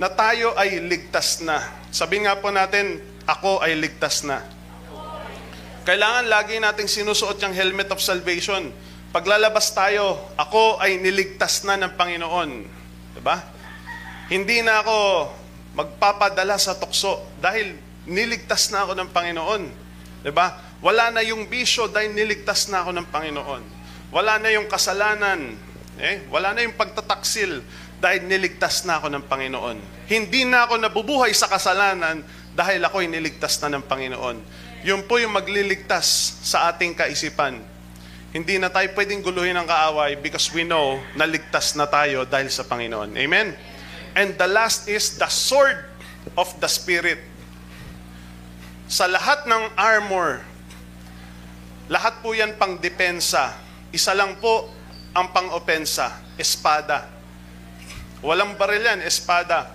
na 0.00 0.10
tayo 0.10 0.56
ay 0.58 0.80
ligtas 0.82 1.44
na. 1.44 1.60
Sabi 1.94 2.24
nga 2.24 2.34
po 2.40 2.50
natin, 2.50 2.98
ako 3.28 3.62
ay 3.62 3.76
ligtas 3.78 4.26
na. 4.26 4.42
Kailangan 5.84 6.26
lagi 6.32 6.56
nating 6.58 6.88
sinusuot 6.88 7.36
yung 7.44 7.52
helmet 7.52 7.92
of 7.92 8.00
salvation 8.00 8.72
paglalabas 9.14 9.70
tayo, 9.70 10.18
ako 10.34 10.82
ay 10.82 10.98
niligtas 10.98 11.62
na 11.62 11.78
ng 11.78 11.94
Panginoon. 11.94 12.50
Diba? 13.14 13.38
Hindi 14.26 14.58
na 14.66 14.82
ako 14.82 15.30
magpapadala 15.78 16.58
sa 16.58 16.74
tukso 16.74 17.22
dahil 17.38 17.78
niligtas 18.10 18.74
na 18.74 18.82
ako 18.82 18.98
ng 18.98 19.08
Panginoon. 19.14 19.62
Diba? 20.26 20.58
Wala 20.82 21.14
na 21.14 21.22
yung 21.22 21.46
bisyo 21.46 21.86
dahil 21.86 22.10
niligtas 22.10 22.66
na 22.66 22.82
ako 22.82 22.90
ng 22.90 23.06
Panginoon. 23.06 23.62
Wala 24.10 24.42
na 24.42 24.50
yung 24.50 24.66
kasalanan. 24.66 25.54
Eh? 26.00 26.26
Wala 26.30 26.54
na 26.54 26.66
yung 26.66 26.74
pagtataksil 26.74 27.62
dahil 27.98 28.26
niligtas 28.26 28.82
na 28.84 28.98
ako 28.98 29.08
ng 29.12 29.24
Panginoon. 29.30 29.76
Hindi 30.10 30.44
na 30.44 30.66
ako 30.66 30.80
nabubuhay 30.82 31.30
sa 31.32 31.48
kasalanan 31.48 32.20
dahil 32.52 32.82
ako 32.84 33.02
ay 33.02 33.08
niligtas 33.08 33.58
na 33.62 33.78
ng 33.78 33.84
Panginoon. 33.86 34.36
Yun 34.84 35.06
po 35.08 35.16
yung 35.16 35.32
magliligtas 35.32 36.38
sa 36.44 36.68
ating 36.68 36.92
kaisipan 36.92 37.74
hindi 38.34 38.58
na 38.58 38.66
tayo 38.66 38.90
pwedeng 38.98 39.22
guluhin 39.22 39.54
ng 39.54 39.62
kaaway 39.62 40.18
because 40.18 40.50
we 40.50 40.66
know 40.66 40.98
na 41.14 41.22
ligtas 41.22 41.78
na 41.78 41.86
tayo 41.86 42.26
dahil 42.26 42.50
sa 42.50 42.66
Panginoon. 42.66 43.14
Amen? 43.14 43.54
And 44.18 44.34
the 44.34 44.50
last 44.50 44.90
is 44.90 45.14
the 45.22 45.30
sword 45.30 45.78
of 46.34 46.50
the 46.58 46.66
Spirit. 46.66 47.22
Sa 48.90 49.06
lahat 49.06 49.46
ng 49.46 49.78
armor, 49.78 50.42
lahat 51.86 52.18
po 52.26 52.34
yan 52.34 52.58
pang 52.58 52.74
depensa. 52.74 53.54
Isa 53.94 54.10
lang 54.18 54.34
po 54.42 54.66
ang 55.14 55.30
pang-opensa, 55.30 56.10
espada. 56.34 57.06
Walang 58.18 58.58
baril 58.58 58.82
yan, 58.82 58.98
espada. 59.06 59.70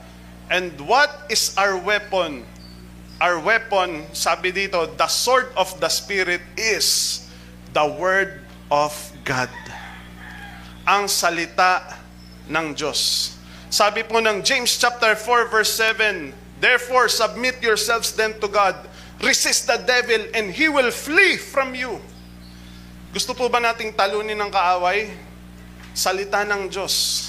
And 0.51 0.75
what 0.83 1.31
is 1.31 1.55
our 1.55 1.79
weapon? 1.79 2.43
Our 3.23 3.39
weapon, 3.39 4.03
sabi 4.11 4.51
dito, 4.51 4.83
the 4.99 5.07
sword 5.07 5.47
of 5.55 5.71
the 5.79 5.87
Spirit 5.87 6.43
is 6.59 7.23
the 7.71 7.87
word 7.87 8.43
of 8.67 8.91
God. 9.23 9.51
Ang 10.83 11.07
salita 11.07 11.95
ng 12.51 12.75
Diyos. 12.75 13.35
Sabi 13.69 14.01
po 14.01 14.17
ng 14.17 14.41
James 14.41 14.75
chapter 14.75 15.13
4 15.13 15.53
verse 15.53 15.71
7, 15.77 16.33
Therefore 16.59 17.07
submit 17.07 17.61
yourselves 17.63 18.11
then 18.17 18.35
to 18.41 18.49
God, 18.49 18.75
resist 19.21 19.69
the 19.69 19.77
devil 19.85 20.19
and 20.33 20.51
he 20.51 20.67
will 20.67 20.89
flee 20.89 21.37
from 21.37 21.77
you. 21.77 22.01
Gusto 23.13 23.37
po 23.37 23.45
ba 23.47 23.61
nating 23.61 23.93
talunin 23.93 24.35
ng 24.35 24.49
kaaway? 24.49 25.28
Salita 25.99 26.47
ng 26.47 26.71
Diyos. 26.71 27.27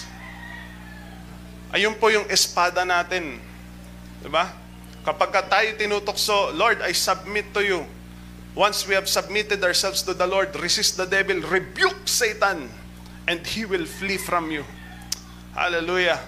Ayun 1.74 1.98
po 1.98 2.06
yung 2.06 2.30
espada 2.30 2.86
natin. 2.86 3.42
Diba? 4.22 4.46
Kapag 5.02 5.34
ka 5.34 5.42
tayo 5.42 5.74
tinutokso, 5.74 6.54
Lord, 6.54 6.78
I 6.78 6.94
submit 6.94 7.50
to 7.50 7.66
you. 7.66 7.82
Once 8.54 8.86
we 8.86 8.94
have 8.94 9.10
submitted 9.10 9.58
ourselves 9.66 10.06
to 10.06 10.14
the 10.14 10.22
Lord, 10.22 10.54
resist 10.62 10.94
the 10.94 11.02
devil, 11.02 11.42
rebuke 11.50 12.06
Satan, 12.06 12.70
and 13.26 13.42
he 13.42 13.66
will 13.66 13.90
flee 13.90 14.22
from 14.22 14.54
you. 14.54 14.62
Hallelujah. 15.50 16.22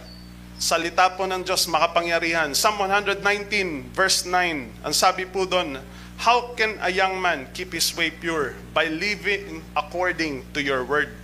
Salita 0.58 1.14
po 1.14 1.30
ng 1.30 1.46
Diyos 1.46 1.70
makapangyarihan. 1.70 2.58
Psalm 2.58 2.74
119 2.82 3.94
verse 3.94 4.26
9. 4.26 4.82
Ang 4.82 4.94
sabi 4.94 5.30
po 5.30 5.46
doon, 5.46 5.78
How 6.18 6.58
can 6.58 6.74
a 6.82 6.90
young 6.90 7.22
man 7.22 7.54
keep 7.54 7.70
his 7.70 7.94
way 7.94 8.10
pure? 8.10 8.58
By 8.74 8.90
living 8.90 9.62
according 9.78 10.42
to 10.54 10.58
your 10.58 10.82
word. 10.82 11.21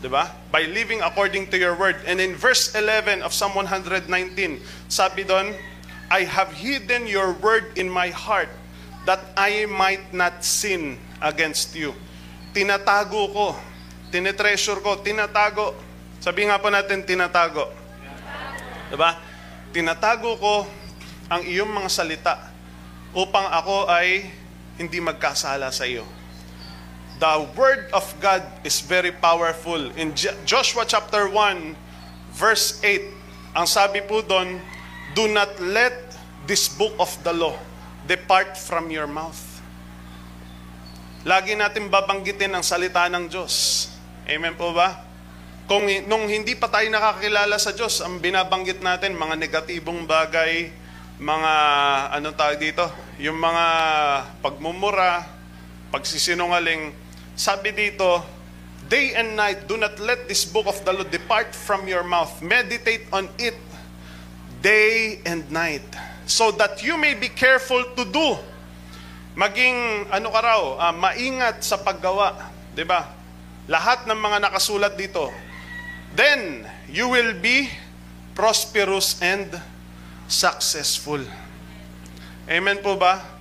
Diba? 0.00 0.32
By 0.48 0.64
living 0.64 1.04
according 1.04 1.52
to 1.52 1.60
your 1.60 1.76
word. 1.76 2.00
And 2.08 2.20
in 2.20 2.32
verse 2.32 2.72
11 2.72 3.20
of 3.20 3.36
Psalm 3.36 3.52
119, 3.52 4.08
sabi 4.88 5.28
doon, 5.28 5.52
I 6.08 6.24
have 6.24 6.56
hidden 6.56 7.04
your 7.04 7.36
word 7.36 7.76
in 7.76 7.86
my 7.86 8.08
heart 8.08 8.48
that 9.04 9.20
I 9.36 9.68
might 9.68 10.10
not 10.16 10.40
sin 10.40 10.96
against 11.20 11.76
you. 11.76 11.92
Tinatago 12.56 13.30
ko, 13.30 13.46
tinetreasure 14.08 14.80
ko, 14.80 15.04
tinatago. 15.04 15.76
Sabi 16.18 16.48
nga 16.48 16.56
po 16.58 16.72
natin, 16.72 17.04
tinatago. 17.04 17.68
Diba? 18.90 19.20
Tinatago 19.70 20.34
ko 20.40 20.54
ang 21.30 21.46
iyong 21.46 21.70
mga 21.70 21.88
salita 21.92 22.34
upang 23.14 23.46
ako 23.52 23.86
ay 23.86 24.26
hindi 24.80 24.98
magkasala 24.98 25.70
sa 25.70 25.86
iyo. 25.86 26.02
The 27.20 27.52
word 27.52 27.92
of 27.92 28.08
God 28.16 28.40
is 28.64 28.80
very 28.80 29.12
powerful. 29.12 29.92
In 29.92 30.16
Joshua 30.48 30.88
chapter 30.88 31.28
1, 31.28 31.76
verse 32.32 32.80
8, 32.80 33.52
ang 33.52 33.68
sabi 33.68 34.00
po 34.00 34.24
doon, 34.24 34.56
Do 35.12 35.28
not 35.28 35.52
let 35.60 35.92
this 36.48 36.72
book 36.72 36.96
of 36.96 37.12
the 37.20 37.36
law 37.36 37.60
depart 38.08 38.56
from 38.56 38.88
your 38.88 39.04
mouth. 39.04 39.36
Lagi 41.28 41.52
natin 41.52 41.92
babanggitin 41.92 42.56
ang 42.56 42.64
salita 42.64 43.04
ng 43.12 43.28
Diyos. 43.28 43.92
Amen 44.24 44.56
po 44.56 44.72
ba? 44.72 45.04
Kung 45.68 45.84
nung 46.08 46.24
hindi 46.24 46.56
pa 46.56 46.72
tayo 46.72 46.88
nakakilala 46.88 47.60
sa 47.60 47.76
Diyos, 47.76 48.00
ang 48.00 48.16
binabanggit 48.16 48.80
natin 48.80 49.12
mga 49.12 49.36
negatibong 49.36 50.08
bagay, 50.08 50.72
mga 51.20 51.52
ano 52.16 52.32
tawag 52.32 52.56
dito, 52.56 52.88
yung 53.20 53.36
mga 53.36 53.64
pagmumura, 54.40 55.28
pagsisinungaling. 55.92 57.09
Sabi 57.40 57.72
dito, 57.72 58.20
day 58.92 59.16
and 59.16 59.32
night 59.32 59.64
do 59.64 59.80
not 59.80 59.96
let 59.96 60.28
this 60.28 60.44
book 60.44 60.68
of 60.68 60.76
the 60.84 60.92
law 60.92 61.08
depart 61.08 61.56
from 61.56 61.88
your 61.88 62.04
mouth. 62.04 62.28
Meditate 62.44 63.08
on 63.16 63.32
it 63.40 63.56
day 64.60 65.24
and 65.24 65.48
night 65.48 65.80
so 66.28 66.52
that 66.60 66.84
you 66.84 67.00
may 67.00 67.16
be 67.16 67.32
careful 67.32 67.80
to 67.96 68.04
do. 68.04 68.36
Maging 69.40 70.12
ano 70.12 70.28
ka 70.28 70.40
raw, 70.44 70.62
uh, 70.76 70.92
maingat 70.92 71.64
sa 71.64 71.80
paggawa, 71.80 72.52
ba? 72.76 73.08
Lahat 73.72 74.04
ng 74.04 74.20
mga 74.20 74.44
nakasulat 74.44 75.00
dito, 75.00 75.32
then 76.12 76.68
you 76.92 77.08
will 77.08 77.32
be 77.40 77.72
prosperous 78.36 79.16
and 79.24 79.48
successful. 80.28 81.24
Amen 82.44 82.84
po 82.84 83.00
ba? 83.00 83.39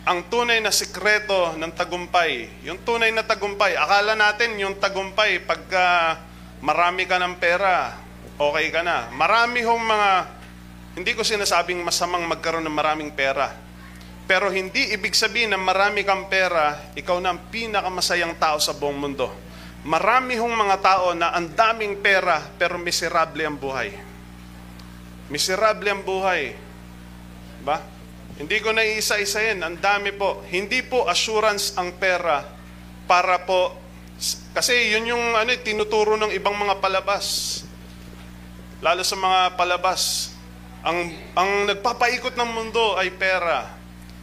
Ang 0.00 0.32
tunay 0.32 0.64
na 0.64 0.72
sikreto 0.72 1.52
ng 1.60 1.72
tagumpay, 1.76 2.64
yung 2.64 2.80
tunay 2.80 3.12
na 3.12 3.20
tagumpay, 3.20 3.76
akala 3.76 4.16
natin 4.16 4.56
yung 4.56 4.80
tagumpay 4.80 5.44
pagka 5.44 6.16
marami 6.64 7.04
ka 7.04 7.20
ng 7.20 7.36
pera, 7.36 8.00
okay 8.40 8.72
ka 8.72 8.80
na. 8.80 9.12
Marami 9.12 9.60
hong 9.60 9.84
mga, 9.84 10.10
hindi 10.96 11.12
ko 11.12 11.20
sinasabing 11.20 11.84
masamang 11.84 12.24
magkaroon 12.24 12.64
ng 12.64 12.72
maraming 12.72 13.12
pera. 13.12 13.52
Pero 14.24 14.48
hindi 14.48 14.88
ibig 14.88 15.12
sabihin 15.12 15.52
na 15.52 15.60
marami 15.60 16.00
kang 16.00 16.32
pera, 16.32 16.80
ikaw 16.96 17.20
na 17.20 17.36
ang 17.36 17.52
pinakamasayang 17.52 18.40
tao 18.40 18.56
sa 18.56 18.72
buong 18.72 18.96
mundo. 18.96 19.28
Marami 19.84 20.40
hong 20.40 20.56
mga 20.56 20.76
tao 20.80 21.12
na 21.12 21.36
ang 21.36 21.52
daming 21.52 22.00
pera 22.00 22.40
pero 22.56 22.80
miserable 22.80 23.44
ang 23.44 23.60
buhay. 23.60 23.92
Miserable 25.28 25.92
ang 25.92 26.00
buhay. 26.00 26.56
Ba? 27.64 27.99
Hindi 28.40 28.56
ko 28.64 28.72
na 28.72 28.80
iisa-isayin. 28.80 29.60
Ang 29.60 29.76
dami 29.84 30.16
po. 30.16 30.40
Hindi 30.48 30.80
po 30.80 31.04
assurance 31.04 31.76
ang 31.76 31.92
pera 32.00 32.40
para 33.04 33.44
po 33.44 33.76
kasi 34.52 34.92
yun 34.92 35.08
yung 35.16 35.24
ano, 35.32 35.48
tinuturo 35.64 36.20
ng 36.20 36.32
ibang 36.36 36.52
mga 36.52 36.76
palabas. 36.82 37.60
Lalo 38.84 39.00
sa 39.00 39.16
mga 39.16 39.56
palabas. 39.56 40.32
Ang, 40.84 41.12
ang 41.36 41.50
nagpapaikot 41.68 42.36
ng 42.36 42.50
mundo 42.50 42.96
ay 43.00 43.12
pera. 43.12 43.76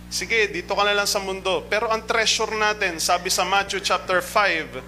Sige, 0.09 0.49
dito 0.49 0.74
ka 0.78 0.84
na 0.86 0.93
lang 0.93 1.09
sa 1.09 1.18
mundo. 1.18 1.65
Pero 1.65 1.89
ang 1.89 2.05
treasure 2.05 2.53
natin, 2.53 3.01
sabi 3.01 3.34
sa 3.34 3.41
Matthew 3.45 3.82
chapter 3.82 4.22
5, 4.22 4.82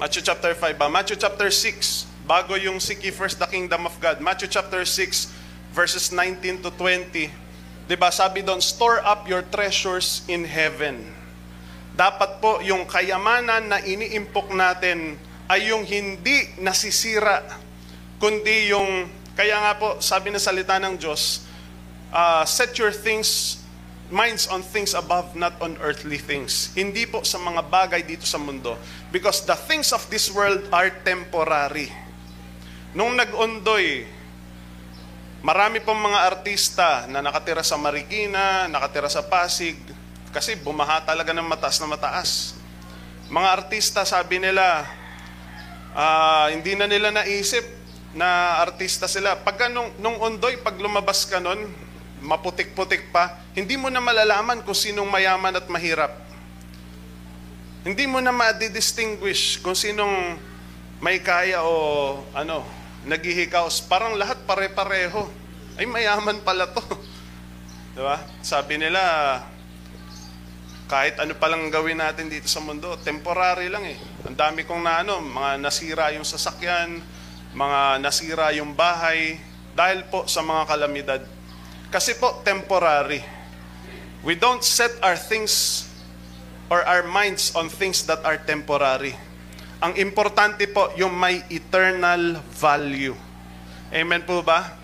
Matthew 0.00 0.24
chapter 0.24 0.52
5 0.56 0.80
ba? 0.80 0.88
Matthew 0.88 1.20
chapter 1.20 1.52
6, 1.52 2.24
bago 2.24 2.56
yung 2.56 2.80
seek 2.80 3.04
first 3.12 3.36
the 3.36 3.48
kingdom 3.48 3.84
of 3.84 3.92
God. 4.00 4.16
Matthew 4.24 4.48
chapter 4.48 4.80
6, 4.84 5.39
verses 5.70 6.10
19 6.12 6.62
to 6.66 6.70
20. 6.74 7.30
Diba, 7.90 8.10
sabi 8.14 8.46
doon, 8.46 8.62
store 8.62 9.02
up 9.02 9.26
your 9.26 9.42
treasures 9.42 10.22
in 10.30 10.46
heaven. 10.46 11.02
Dapat 11.94 12.38
po 12.38 12.62
yung 12.62 12.86
kayamanan 12.86 13.66
na 13.66 13.82
iniimpok 13.82 14.54
natin 14.54 15.18
ay 15.50 15.74
yung 15.74 15.82
hindi 15.82 16.54
nasisira, 16.62 17.42
kundi 18.22 18.70
yung, 18.70 19.10
kaya 19.34 19.58
nga 19.58 19.72
po, 19.74 19.98
sabi 19.98 20.30
na 20.30 20.38
salita 20.38 20.78
ng 20.78 20.94
Diyos, 20.94 21.42
uh, 22.14 22.46
set 22.46 22.78
your 22.78 22.94
things 22.94 23.58
minds 24.10 24.50
on 24.50 24.60
things 24.60 24.92
above, 24.92 25.38
not 25.38 25.54
on 25.62 25.78
earthly 25.80 26.18
things. 26.18 26.74
Hindi 26.74 27.06
po 27.06 27.22
sa 27.22 27.38
mga 27.38 27.62
bagay 27.70 28.02
dito 28.02 28.26
sa 28.26 28.36
mundo. 28.42 28.74
Because 29.14 29.46
the 29.46 29.54
things 29.54 29.94
of 29.94 30.02
this 30.10 30.28
world 30.30 30.66
are 30.74 30.90
temporary. 31.06 31.88
Nung 32.90 33.14
nag-undoy, 33.14 34.04
marami 35.40 35.80
pong 35.80 36.00
mga 36.00 36.20
artista 36.28 36.88
na 37.08 37.24
nakatira 37.24 37.64
sa 37.64 37.80
Marikina, 37.80 38.68
nakatira 38.68 39.08
sa 39.08 39.24
Pasig, 39.24 39.76
kasi 40.30 40.54
bumaha 40.60 41.02
talaga 41.02 41.32
ng 41.32 41.44
mataas 41.48 41.80
na 41.80 41.88
mataas. 41.88 42.30
Mga 43.30 43.48
artista, 43.48 44.04
sabi 44.04 44.38
nila, 44.38 44.84
uh, 45.96 46.46
hindi 46.52 46.76
na 46.76 46.86
nila 46.86 47.10
naisip 47.10 47.62
na 48.14 48.58
artista 48.58 49.06
sila. 49.06 49.38
Pagka 49.38 49.70
nung, 49.70 49.90
nung 50.02 50.18
undoy, 50.18 50.58
pag 50.60 50.78
lumabas 50.78 51.24
ka 51.26 51.38
nun, 51.38 51.70
maputik-putik 52.20 53.08
pa, 53.14 53.40
hindi 53.56 53.80
mo 53.80 53.88
na 53.88 54.02
malalaman 54.02 54.60
kung 54.62 54.76
sinong 54.76 55.08
mayaman 55.08 55.56
at 55.56 55.66
mahirap. 55.66 56.12
Hindi 57.80 58.04
mo 58.04 58.20
na 58.20 58.28
ma-distinguish 58.28 59.64
kung 59.64 59.72
sinong 59.72 60.36
may 61.00 61.24
kaya 61.24 61.64
o 61.64 62.20
ano, 62.36 62.79
naghihikaos. 63.04 63.84
Parang 63.86 64.16
lahat 64.16 64.40
pare-pareho. 64.44 65.28
Ay, 65.78 65.86
mayaman 65.88 66.40
pala 66.44 66.68
to. 66.68 66.82
diba? 67.96 68.16
Sabi 68.44 68.80
nila, 68.80 69.00
kahit 70.90 71.16
ano 71.22 71.38
palang 71.38 71.70
gawin 71.70 72.02
natin 72.02 72.26
dito 72.26 72.50
sa 72.50 72.58
mundo, 72.58 72.98
temporary 73.00 73.70
lang 73.70 73.86
eh. 73.86 73.98
Ang 74.26 74.34
dami 74.34 74.66
kong 74.66 74.82
na 74.82 75.06
ano, 75.06 75.22
mga 75.22 75.62
nasira 75.62 76.10
yung 76.12 76.26
sasakyan, 76.26 76.98
mga 77.54 78.02
nasira 78.02 78.50
yung 78.58 78.74
bahay, 78.74 79.38
dahil 79.74 80.02
po 80.10 80.26
sa 80.26 80.42
mga 80.42 80.62
kalamidad. 80.66 81.22
Kasi 81.94 82.18
po, 82.18 82.42
temporary. 82.42 83.22
We 84.20 84.36
don't 84.36 84.60
set 84.60 84.92
our 85.00 85.16
things 85.16 85.86
or 86.68 86.84
our 86.84 87.02
minds 87.02 87.56
on 87.56 87.72
things 87.72 88.04
that 88.06 88.22
are 88.22 88.36
temporary. 88.36 89.16
Ang 89.80 89.96
importante 89.96 90.68
po, 90.68 90.92
yung 91.00 91.16
may 91.16 91.40
eternal 91.48 92.36
value. 92.52 93.16
Amen 93.88 94.20
po 94.28 94.44
ba? 94.44 94.76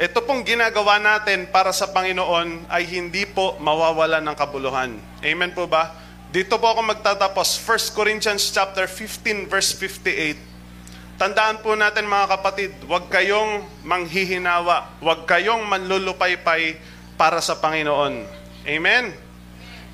Ito 0.00 0.24
pong 0.24 0.48
ginagawa 0.48 0.96
natin 0.96 1.44
para 1.52 1.68
sa 1.76 1.92
Panginoon 1.92 2.72
ay 2.72 2.88
hindi 2.88 3.28
po 3.28 3.60
mawawala 3.60 4.24
ng 4.24 4.32
kabuluhan. 4.32 4.96
Amen 5.20 5.52
po 5.52 5.68
ba? 5.68 5.92
Dito 6.32 6.56
po 6.56 6.72
ako 6.72 6.80
magtatapos. 6.82 7.60
1 7.68 7.92
Corinthians 7.92 8.48
chapter 8.48 8.88
15 8.88 9.44
verse 9.44 9.76
58. 9.76 11.20
Tandaan 11.20 11.60
po 11.60 11.76
natin 11.76 12.08
mga 12.08 12.26
kapatid, 12.26 12.72
huwag 12.88 13.06
kayong 13.12 13.60
manghihinawa, 13.84 14.98
huwag 15.04 15.28
kayong 15.28 15.68
manlulupaypay 15.68 16.80
para 17.20 17.44
sa 17.44 17.60
Panginoon. 17.60 18.24
Amen? 18.64 19.12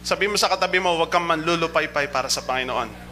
Sabi 0.07 0.31
mo 0.31 0.39
sa 0.39 0.49
katabi 0.49 0.78
mo, 0.78 0.97
huwag 0.97 1.11
kang 1.11 1.26
manlulupaypay 1.26 2.09
para 2.09 2.31
sa 2.31 2.47
Panginoon. 2.47 3.10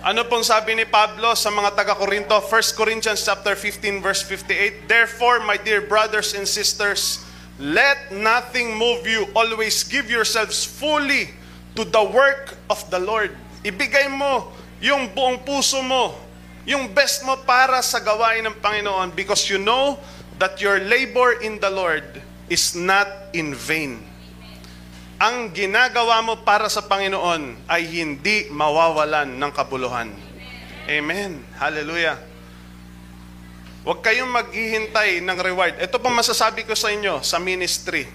Ano 0.00 0.24
pong 0.24 0.40
sabi 0.40 0.72
ni 0.72 0.88
Pablo 0.88 1.36
sa 1.36 1.52
mga 1.52 1.76
taga-Korinto? 1.76 2.32
1 2.40 2.72
Corinthians 2.72 3.20
chapter 3.20 3.52
15 3.52 4.00
verse 4.00 4.24
58. 4.24 4.88
Therefore, 4.88 5.44
my 5.44 5.60
dear 5.60 5.84
brothers 5.84 6.32
and 6.32 6.48
sisters, 6.48 7.20
let 7.60 8.08
nothing 8.08 8.72
move 8.72 9.04
you. 9.04 9.28
Always 9.36 9.84
give 9.84 10.08
yourselves 10.08 10.64
fully 10.64 11.36
to 11.76 11.84
the 11.84 12.00
work 12.00 12.56
of 12.72 12.80
the 12.88 12.96
Lord. 12.96 13.36
Ibigay 13.60 14.08
mo 14.08 14.48
yung 14.80 15.12
buong 15.12 15.44
puso 15.44 15.84
mo, 15.84 16.16
yung 16.64 16.88
best 16.96 17.20
mo 17.28 17.36
para 17.44 17.84
sa 17.84 18.00
gawain 18.00 18.48
ng 18.48 18.56
Panginoon 18.56 19.12
because 19.12 19.52
you 19.52 19.60
know 19.60 20.00
that 20.40 20.64
your 20.64 20.80
labor 20.80 21.44
in 21.44 21.60
the 21.60 21.68
Lord 21.68 22.08
is 22.48 22.72
not 22.72 23.28
in 23.36 23.52
vain. 23.52 24.09
Ang 25.20 25.52
ginagawa 25.52 26.24
mo 26.24 26.40
para 26.48 26.64
sa 26.72 26.80
Panginoon 26.80 27.68
ay 27.68 27.84
hindi 27.84 28.48
mawawalan 28.48 29.36
ng 29.36 29.52
kabuluhan. 29.52 30.08
Amen. 30.88 31.44
Hallelujah. 31.60 32.16
Huwag 33.84 34.00
kayong 34.00 34.32
maghihintay 34.32 35.20
ng 35.20 35.38
reward. 35.44 35.76
Ito 35.76 36.00
pong 36.00 36.16
masasabi 36.16 36.64
ko 36.64 36.72
sa 36.72 36.88
inyo 36.88 37.20
sa 37.20 37.36
ministry. 37.36 38.08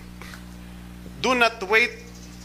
Do 1.21 1.37
not 1.37 1.61
wait 1.69 1.93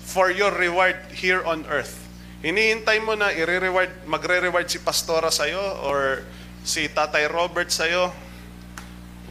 for 0.05 0.29
your 0.29 0.53
reward 0.53 1.09
here 1.09 1.41
on 1.41 1.65
earth. 1.65 1.97
Hinihintay 2.45 3.01
mo 3.01 3.17
na 3.17 3.33
i-reward, 3.33 4.05
magre-reward 4.05 4.69
si 4.69 4.77
pastora 4.77 5.33
sa'yo 5.33 5.89
or 5.89 6.25
si 6.65 6.85
Tatay 6.89 7.33
Robert 7.33 7.73
sa'yo. 7.73 8.13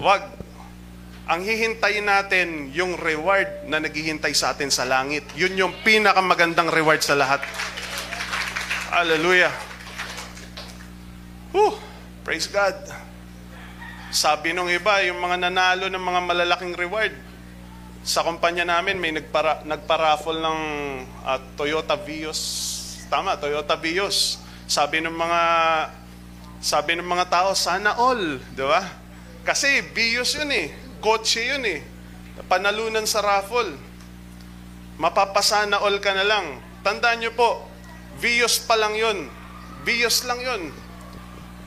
Wag. 0.01 0.38
Ang 1.29 1.45
hihintayin 1.45 2.09
natin 2.09 2.73
yung 2.73 2.97
reward 2.97 3.69
na 3.69 3.77
naghihintay 3.77 4.33
sa 4.33 4.49
atin 4.57 4.73
sa 4.73 4.81
langit. 4.81 5.21
Yun 5.37 5.53
yung 5.61 5.73
pinakamagandang 5.85 6.73
reward 6.73 7.05
sa 7.05 7.13
lahat. 7.13 7.45
Hallelujah. 8.89 9.53
Whew, 11.53 11.77
praise 12.25 12.49
God. 12.49 12.73
Sabi 14.09 14.57
nung 14.57 14.73
iba, 14.73 15.05
yung 15.05 15.21
mga 15.21 15.37
nanalo 15.45 15.85
ng 15.85 16.01
mga 16.01 16.21
malalaking 16.25 16.73
reward, 16.73 17.13
sa 18.01 18.25
kumpanya 18.25 18.65
namin 18.65 18.97
may 18.97 19.13
nagpara, 19.13 19.61
nagpa-raffle 19.69 20.41
ng 20.41 20.59
uh, 21.29 21.37
Toyota 21.53 21.93
Vios. 21.93 22.41
Tama, 23.05 23.37
Toyota 23.37 23.77
Vios. 23.77 24.41
Sabi 24.65 24.97
ng 25.05 25.13
mga 25.13 25.41
sabi 26.57 26.97
ng 26.97 27.05
mga 27.05 27.25
tao, 27.29 27.53
sana 27.53 28.01
all, 28.01 28.41
'di 28.57 28.65
ba? 28.65 28.81
Kasi 29.45 29.85
Vios 29.93 30.33
'yun 30.33 30.49
eh. 30.49 30.88
Kotse 30.99 31.41
'yun 31.43 31.63
eh. 31.65 31.79
Panalunan 32.47 33.03
sa 33.03 33.19
raffle. 33.19 33.75
Mapapasana 34.99 35.79
all 35.83 35.99
ka 36.03 36.11
na 36.15 36.23
lang. 36.27 36.59
Tandaan 36.83 37.19
niyo 37.23 37.35
po, 37.35 37.67
Vios 38.19 38.59
pa 38.63 38.75
lang 38.75 38.95
'yun. 38.95 39.27
Vios 39.87 40.23
lang 40.27 40.39
'yun. 40.43 40.71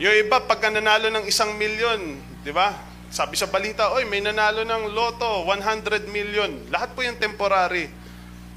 Yung 0.01 0.15
iba 0.17 0.41
pag 0.45 0.61
nanalo 0.69 1.09
ng 1.13 1.25
isang 1.29 1.57
milyon, 1.57 2.01
'di 2.45 2.53
ba? 2.53 2.93
Sabi 3.13 3.37
sa 3.37 3.45
balita, 3.45 3.93
oy, 3.93 4.09
may 4.09 4.25
nanalo 4.25 4.65
ng 4.65 4.97
loto, 4.97 5.45
100 5.45 6.09
million. 6.09 6.49
Lahat 6.73 6.97
po 6.97 7.05
yung 7.05 7.21
temporary. 7.21 7.93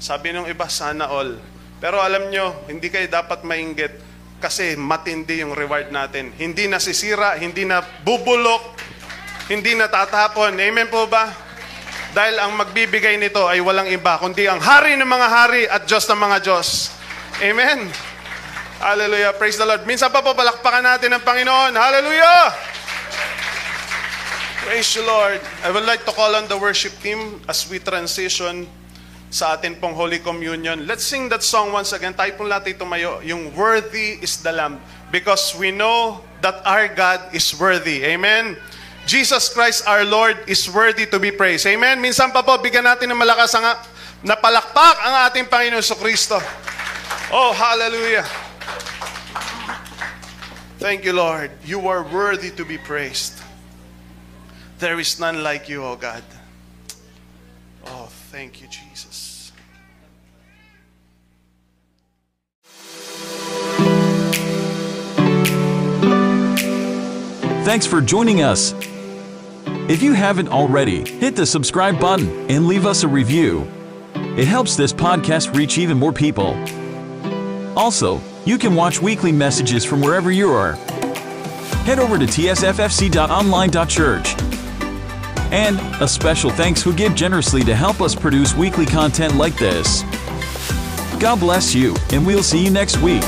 Sabi 0.00 0.32
nung 0.32 0.48
iba, 0.48 0.64
sana 0.64 1.12
all. 1.12 1.36
Pero 1.76 2.00
alam 2.00 2.32
nyo, 2.32 2.64
hindi 2.64 2.88
kayo 2.88 3.04
dapat 3.04 3.44
mainggit 3.44 4.00
kasi 4.40 4.72
matindi 4.80 5.44
yung 5.44 5.52
reward 5.52 5.92
natin. 5.92 6.32
Hindi 6.40 6.72
nasisira, 6.72 7.36
hindi 7.36 7.68
na 7.68 7.84
bubulok, 7.84 8.80
hindi 9.46 9.78
na 9.78 9.86
tatapon. 9.86 10.54
Amen 10.58 10.90
po 10.90 11.06
ba? 11.06 11.30
Dahil 12.16 12.40
ang 12.40 12.56
magbibigay 12.56 13.20
nito 13.20 13.44
ay 13.44 13.60
walang 13.60 13.92
iba, 13.92 14.16
kundi 14.16 14.48
ang 14.48 14.56
hari 14.56 14.96
ng 14.96 15.04
mga 15.04 15.28
hari 15.28 15.62
at 15.68 15.84
Diyos 15.84 16.08
ng 16.08 16.16
mga 16.16 16.38
Diyos. 16.40 16.88
Amen. 17.44 17.92
Hallelujah. 18.80 19.36
Praise 19.36 19.60
the 19.60 19.68
Lord. 19.68 19.84
Minsan 19.84 20.08
pa 20.08 20.24
po, 20.24 20.32
palakpakan 20.32 20.84
natin 20.84 21.12
ang 21.12 21.20
Panginoon. 21.20 21.72
Hallelujah. 21.76 22.52
Praise 24.64 24.98
the 24.98 25.04
Lord. 25.04 25.40
I 25.62 25.68
would 25.70 25.84
like 25.84 26.02
to 26.08 26.12
call 26.12 26.32
on 26.34 26.48
the 26.48 26.58
worship 26.58 26.96
team 27.04 27.40
as 27.46 27.68
we 27.68 27.78
transition 27.78 28.66
sa 29.28 29.54
atin 29.54 29.76
pong 29.76 29.92
Holy 29.92 30.18
Communion. 30.18 30.88
Let's 30.88 31.04
sing 31.04 31.28
that 31.30 31.44
song 31.44 31.70
once 31.70 31.92
again. 31.92 32.16
Tayo 32.16 32.34
pong 32.34 32.48
lahat 32.48 32.74
tumayo, 32.74 33.20
yung 33.22 33.52
Worthy 33.52 34.18
is 34.24 34.40
the 34.40 34.50
Lamb. 34.50 34.80
Because 35.12 35.54
we 35.54 35.70
know 35.70 36.24
that 36.40 36.64
our 36.64 36.88
God 36.88 37.30
is 37.36 37.46
worthy. 37.54 38.02
Amen? 38.02 38.56
Jesus 39.06 39.48
Christ 39.54 39.86
our 39.86 40.04
Lord 40.04 40.36
is 40.50 40.66
worthy 40.66 41.06
to 41.06 41.22
be 41.22 41.30
praised. 41.30 41.64
Amen? 41.64 42.02
Minsan 42.02 42.34
pa 42.34 42.42
po, 42.42 42.58
bigyan 42.58 42.82
natin 42.82 43.06
ng 43.14 43.16
malakas 43.16 43.54
ang 43.54 43.78
napalakpak 44.26 44.98
ang 44.98 45.30
ating 45.30 45.46
Panginoon 45.46 45.80
sa 45.80 45.94
Kristo. 45.94 46.42
Oh, 47.30 47.54
hallelujah. 47.54 48.26
Thank 50.82 51.06
you, 51.06 51.14
Lord. 51.14 51.54
You 51.62 51.86
are 51.86 52.02
worthy 52.02 52.50
to 52.58 52.66
be 52.66 52.76
praised. 52.82 53.38
There 54.82 54.98
is 54.98 55.22
none 55.22 55.40
like 55.42 55.70
you, 55.70 55.86
O 55.86 55.94
God. 55.94 56.26
Oh, 57.86 58.10
thank 58.34 58.60
you, 58.60 58.66
Jesus. 58.66 59.54
Thanks 67.62 67.86
for 67.86 68.00
joining 68.02 68.42
us. 68.42 68.74
If 69.88 70.02
you 70.02 70.14
haven't 70.14 70.48
already, 70.48 71.08
hit 71.08 71.36
the 71.36 71.46
subscribe 71.46 72.00
button 72.00 72.50
and 72.50 72.66
leave 72.66 72.86
us 72.86 73.04
a 73.04 73.08
review. 73.08 73.70
It 74.36 74.48
helps 74.48 74.74
this 74.74 74.92
podcast 74.92 75.56
reach 75.56 75.78
even 75.78 75.96
more 75.96 76.12
people. 76.12 76.56
Also, 77.78 78.20
you 78.44 78.58
can 78.58 78.74
watch 78.74 79.00
weekly 79.00 79.30
messages 79.30 79.84
from 79.84 80.00
wherever 80.00 80.32
you 80.32 80.50
are. 80.50 80.72
Head 81.84 82.00
over 82.00 82.18
to 82.18 82.24
tsffc.online.church 82.24 84.34
and 85.52 85.78
a 86.02 86.08
special 86.08 86.50
thanks 86.50 86.82
who 86.82 86.92
give 86.92 87.14
generously 87.14 87.62
to 87.62 87.76
help 87.76 88.00
us 88.00 88.16
produce 88.16 88.56
weekly 88.56 88.86
content 88.86 89.36
like 89.36 89.56
this. 89.56 90.02
God 91.20 91.38
bless 91.38 91.76
you, 91.76 91.94
and 92.10 92.26
we'll 92.26 92.42
see 92.42 92.64
you 92.64 92.70
next 92.70 93.00
week. 93.00 93.22